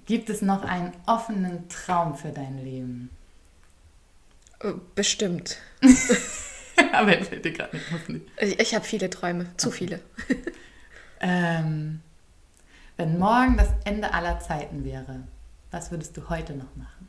Gibt 0.07 0.31
es 0.31 0.41
noch 0.41 0.65
einen 0.65 0.93
offenen 1.07 1.69
Traum 1.69 2.17
für 2.17 2.31
dein 2.31 2.65
Leben? 2.65 3.11
Äh, 4.61 4.73
bestimmt. 4.95 5.59
Aber 6.93 7.17
er 7.17 7.25
fällt 7.25 7.45
dir 7.45 7.53
gerade 7.53 7.77
nicht, 7.77 7.91
muss 7.91 8.09
nicht. 8.09 8.25
Ich, 8.41 8.59
ich 8.59 8.75
habe 8.75 8.85
viele 8.85 9.11
Träume, 9.11 9.47
zu 9.57 9.69
okay. 9.69 9.77
viele. 9.77 10.01
ähm, 11.21 12.01
wenn 12.97 13.19
morgen 13.19 13.57
das 13.57 13.69
Ende 13.85 14.15
aller 14.15 14.41
Zeiten 14.41 14.85
wäre, 14.85 15.25
was 15.71 15.91
würdest 15.91 16.17
du 16.17 16.29
heute 16.29 16.55
noch 16.55 16.75
machen? 16.77 17.09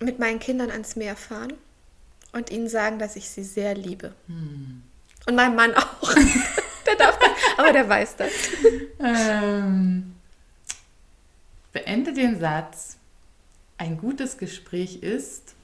Mit 0.00 0.18
meinen 0.18 0.38
Kindern 0.38 0.70
ans 0.70 0.96
Meer 0.96 1.16
fahren 1.16 1.54
und 2.32 2.50
ihnen 2.50 2.68
sagen, 2.68 2.98
dass 2.98 3.16
ich 3.16 3.28
sie 3.28 3.42
sehr 3.42 3.74
liebe. 3.74 4.14
Hm. 4.26 4.82
Und 5.26 5.34
meinem 5.34 5.56
Mann 5.56 5.74
auch. 5.74 6.14
der 6.88 6.96
darf 6.96 7.18
das, 7.18 7.30
aber 7.56 7.72
der 7.72 7.88
weiß 7.88 8.16
das. 8.16 8.32
Ähm, 9.00 10.14
beende 11.72 12.12
den 12.12 12.40
Satz. 12.40 12.96
Ein 13.76 13.98
gutes 13.98 14.38
Gespräch 14.38 15.02
ist 15.02 15.54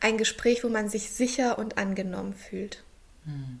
ein 0.00 0.18
Gespräch, 0.18 0.64
wo 0.64 0.68
man 0.68 0.88
sich 0.88 1.10
sicher 1.10 1.58
und 1.58 1.78
angenommen 1.78 2.34
fühlt. 2.34 2.82
Hm. 3.24 3.60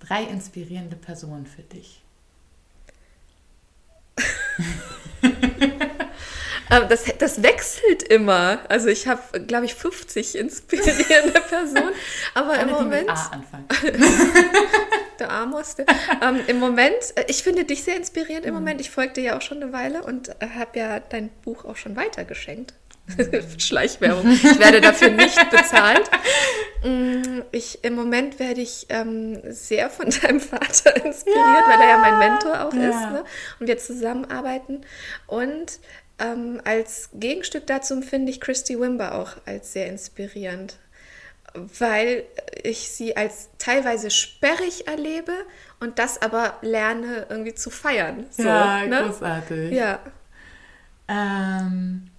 Drei 0.00 0.24
inspirierende 0.24 0.96
Personen 0.96 1.46
für 1.46 1.62
dich. 1.62 2.02
das, 6.68 7.04
das 7.18 7.42
wechselt 7.42 8.02
immer. 8.04 8.60
Also 8.68 8.88
ich 8.88 9.08
habe, 9.08 9.40
glaube 9.40 9.64
ich, 9.66 9.74
50 9.74 10.36
inspirierende 10.36 11.40
Personen. 11.48 11.92
Aber 12.34 12.52
Alle, 12.52 12.62
im 12.62 12.70
Moment. 12.70 13.06
Mit 13.06 13.10
A 13.10 13.30
anfangen. 13.32 13.66
der 15.18 15.30
A 15.30 15.46
musste. 15.46 15.84
Ähm, 16.22 16.40
Im 16.46 16.58
Moment, 16.58 16.94
äh, 17.16 17.24
ich 17.28 17.42
finde 17.42 17.64
dich 17.64 17.82
sehr 17.82 17.96
inspirierend 17.96 18.46
im 18.46 18.54
mhm. 18.54 18.60
Moment. 18.60 18.80
Ich 18.80 18.90
folgte 18.90 19.20
ja 19.20 19.36
auch 19.36 19.42
schon 19.42 19.62
eine 19.62 19.72
Weile 19.72 20.02
und 20.02 20.28
äh, 20.40 20.48
habe 20.56 20.78
ja 20.78 21.00
dein 21.00 21.30
Buch 21.42 21.64
auch 21.64 21.76
schon 21.76 21.96
weitergeschenkt. 21.96 22.74
Schleichwerbung. 23.58 24.30
Ich 24.30 24.58
werde 24.58 24.80
dafür 24.80 25.10
nicht 25.10 25.50
bezahlt. 25.50 26.10
Mm, 26.84 27.40
ich, 27.52 27.82
Im 27.82 27.94
Moment 27.94 28.38
werde 28.38 28.60
ich 28.60 28.86
ähm, 28.90 29.40
sehr 29.44 29.88
von 29.90 30.10
deinem 30.10 30.40
Vater 30.40 30.94
inspiriert, 30.96 31.36
ja. 31.36 31.64
weil 31.66 31.80
er 31.80 31.88
ja 31.88 31.98
mein 31.98 32.18
Mentor 32.18 32.66
auch 32.66 32.74
ja. 32.74 32.88
ist. 32.90 33.12
Ne? 33.12 33.24
Und 33.60 33.66
wir 33.66 33.78
zusammenarbeiten. 33.78 34.82
Und 35.26 35.80
ähm, 36.18 36.60
als 36.64 37.10
Gegenstück 37.14 37.66
dazu 37.66 38.00
finde 38.02 38.30
ich 38.30 38.40
Christy 38.40 38.78
Wimber 38.78 39.14
auch 39.14 39.36
als 39.46 39.72
sehr 39.72 39.86
inspirierend, 39.86 40.78
weil 41.78 42.24
ich 42.62 42.90
sie 42.90 43.16
als 43.16 43.48
teilweise 43.58 44.10
sperrig 44.10 44.86
erlebe 44.86 45.32
und 45.80 45.98
das 45.98 46.20
aber 46.20 46.58
lerne 46.62 47.26
irgendwie 47.28 47.54
zu 47.54 47.70
feiern. 47.70 48.26
So, 48.30 48.42
ja, 48.42 48.86
ne? 48.86 49.04
großartig. 49.04 49.72
Ja. 49.72 50.00
Ähm, 51.08 52.10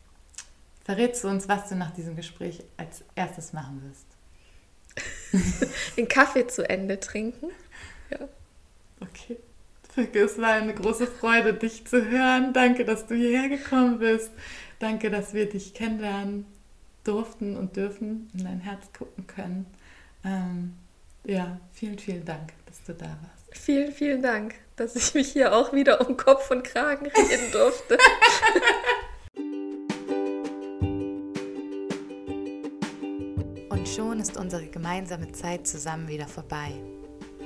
Verrätst 0.90 1.24
du 1.24 1.28
uns, 1.28 1.48
was 1.48 1.70
du 1.70 1.76
nach 1.76 1.92
diesem 1.92 2.16
Gespräch 2.16 2.64
als 2.76 3.04
erstes 3.14 3.54
machen 3.54 3.84
wirst? 3.84 4.08
Den 5.98 6.08
Kaffee 6.08 6.48
zu 6.48 6.68
Ende 6.68 7.00
trinken. 7.00 7.52
Ja. 8.10 8.28
Okay. 9.00 9.38
Es 10.14 10.38
war 10.40 10.54
eine 10.54 10.74
große 10.74 11.08
Freude, 11.08 11.54
dich 11.54 11.86
zu 11.86 12.10
hören. 12.10 12.54
Danke, 12.54 12.86
dass 12.86 13.06
du 13.06 13.16
hierher 13.16 13.50
gekommen 13.50 14.00
bist. 14.00 14.32
Danke, 14.80 15.10
dass 15.10 15.34
wir 15.34 15.50
dich 15.50 15.74
kennenlernen 15.74 16.46
durften 17.04 17.58
und 17.58 17.76
dürfen, 17.76 18.30
in 18.38 18.44
dein 18.44 18.60
Herz 18.62 18.92
gucken 18.98 19.28
können. 19.28 19.66
Ähm, 20.24 20.74
ja, 21.26 21.60
vielen, 21.74 22.00
vielen 22.00 22.26
Dank, 22.26 22.54
dass 22.66 22.84
du 22.84 22.94
da 22.94 23.06
warst. 23.06 23.50
Vielen, 23.52 23.92
vielen 23.92 24.22
Dank, 24.22 24.56
dass 24.76 24.96
ich 24.96 25.14
mich 25.14 25.32
hier 25.32 25.56
auch 25.56 25.74
wieder 25.74 26.08
um 26.08 26.18
Kopf 26.18 26.50
und 26.52 26.64
Kragen 26.64 27.08
reden 27.08 27.52
durfte. 27.52 27.98
schon 34.00 34.20
ist 34.20 34.38
unsere 34.38 34.68
gemeinsame 34.68 35.32
Zeit 35.32 35.68
zusammen 35.68 36.08
wieder 36.08 36.28
vorbei. 36.28 36.72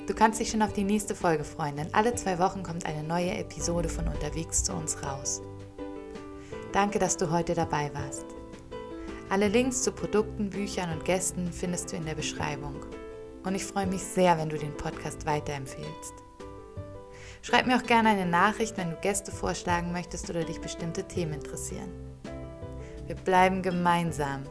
Du 0.05 0.13
kannst 0.13 0.41
dich 0.41 0.51
schon 0.51 0.61
auf 0.61 0.73
die 0.73 0.83
nächste 0.83 1.15
Folge 1.15 1.45
freuen, 1.45 1.77
denn 1.77 1.93
alle 1.93 2.13
zwei 2.15 2.37
Wochen 2.37 2.61
kommt 2.61 2.85
eine 2.85 3.03
neue 3.03 3.37
Episode 3.37 3.87
von 3.87 4.05
Unterwegs 4.07 4.61
zu 4.61 4.73
uns 4.73 5.01
raus. 5.01 5.41
Danke, 6.73 6.99
dass 6.99 7.15
du 7.15 7.31
heute 7.31 7.53
dabei 7.53 7.89
warst. 7.93 8.25
Alle 9.29 9.47
Links 9.47 9.81
zu 9.81 9.93
Produkten, 9.93 10.49
Büchern 10.49 10.91
und 10.91 11.05
Gästen 11.05 11.53
findest 11.53 11.91
du 11.91 11.95
in 11.95 12.05
der 12.05 12.15
Beschreibung. 12.15 12.75
Und 13.45 13.55
ich 13.55 13.63
freue 13.63 13.87
mich 13.87 14.03
sehr, 14.03 14.37
wenn 14.37 14.49
du 14.49 14.57
den 14.57 14.75
Podcast 14.75 15.25
weiterempfehlst. 15.25 16.13
Schreib 17.41 17.65
mir 17.65 17.77
auch 17.77 17.83
gerne 17.83 18.09
eine 18.09 18.25
Nachricht, 18.25 18.77
wenn 18.77 18.89
du 18.89 18.97
Gäste 18.97 19.31
vorschlagen 19.31 19.93
möchtest 19.93 20.29
oder 20.29 20.43
dich 20.43 20.59
bestimmte 20.59 21.07
Themen 21.07 21.33
interessieren. 21.33 21.91
Wir 23.07 23.15
bleiben 23.15 23.61
gemeinsam 23.61 24.43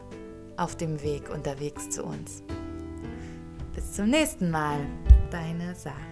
auf 0.56 0.76
dem 0.76 1.02
Weg 1.02 1.28
unterwegs 1.28 1.90
zu 1.90 2.04
uns. 2.04 2.42
Bis 3.74 3.92
zum 3.92 4.10
nächsten 4.10 4.50
Mal, 4.50 4.80
deine 5.32 5.74
Sarah. 5.74 6.11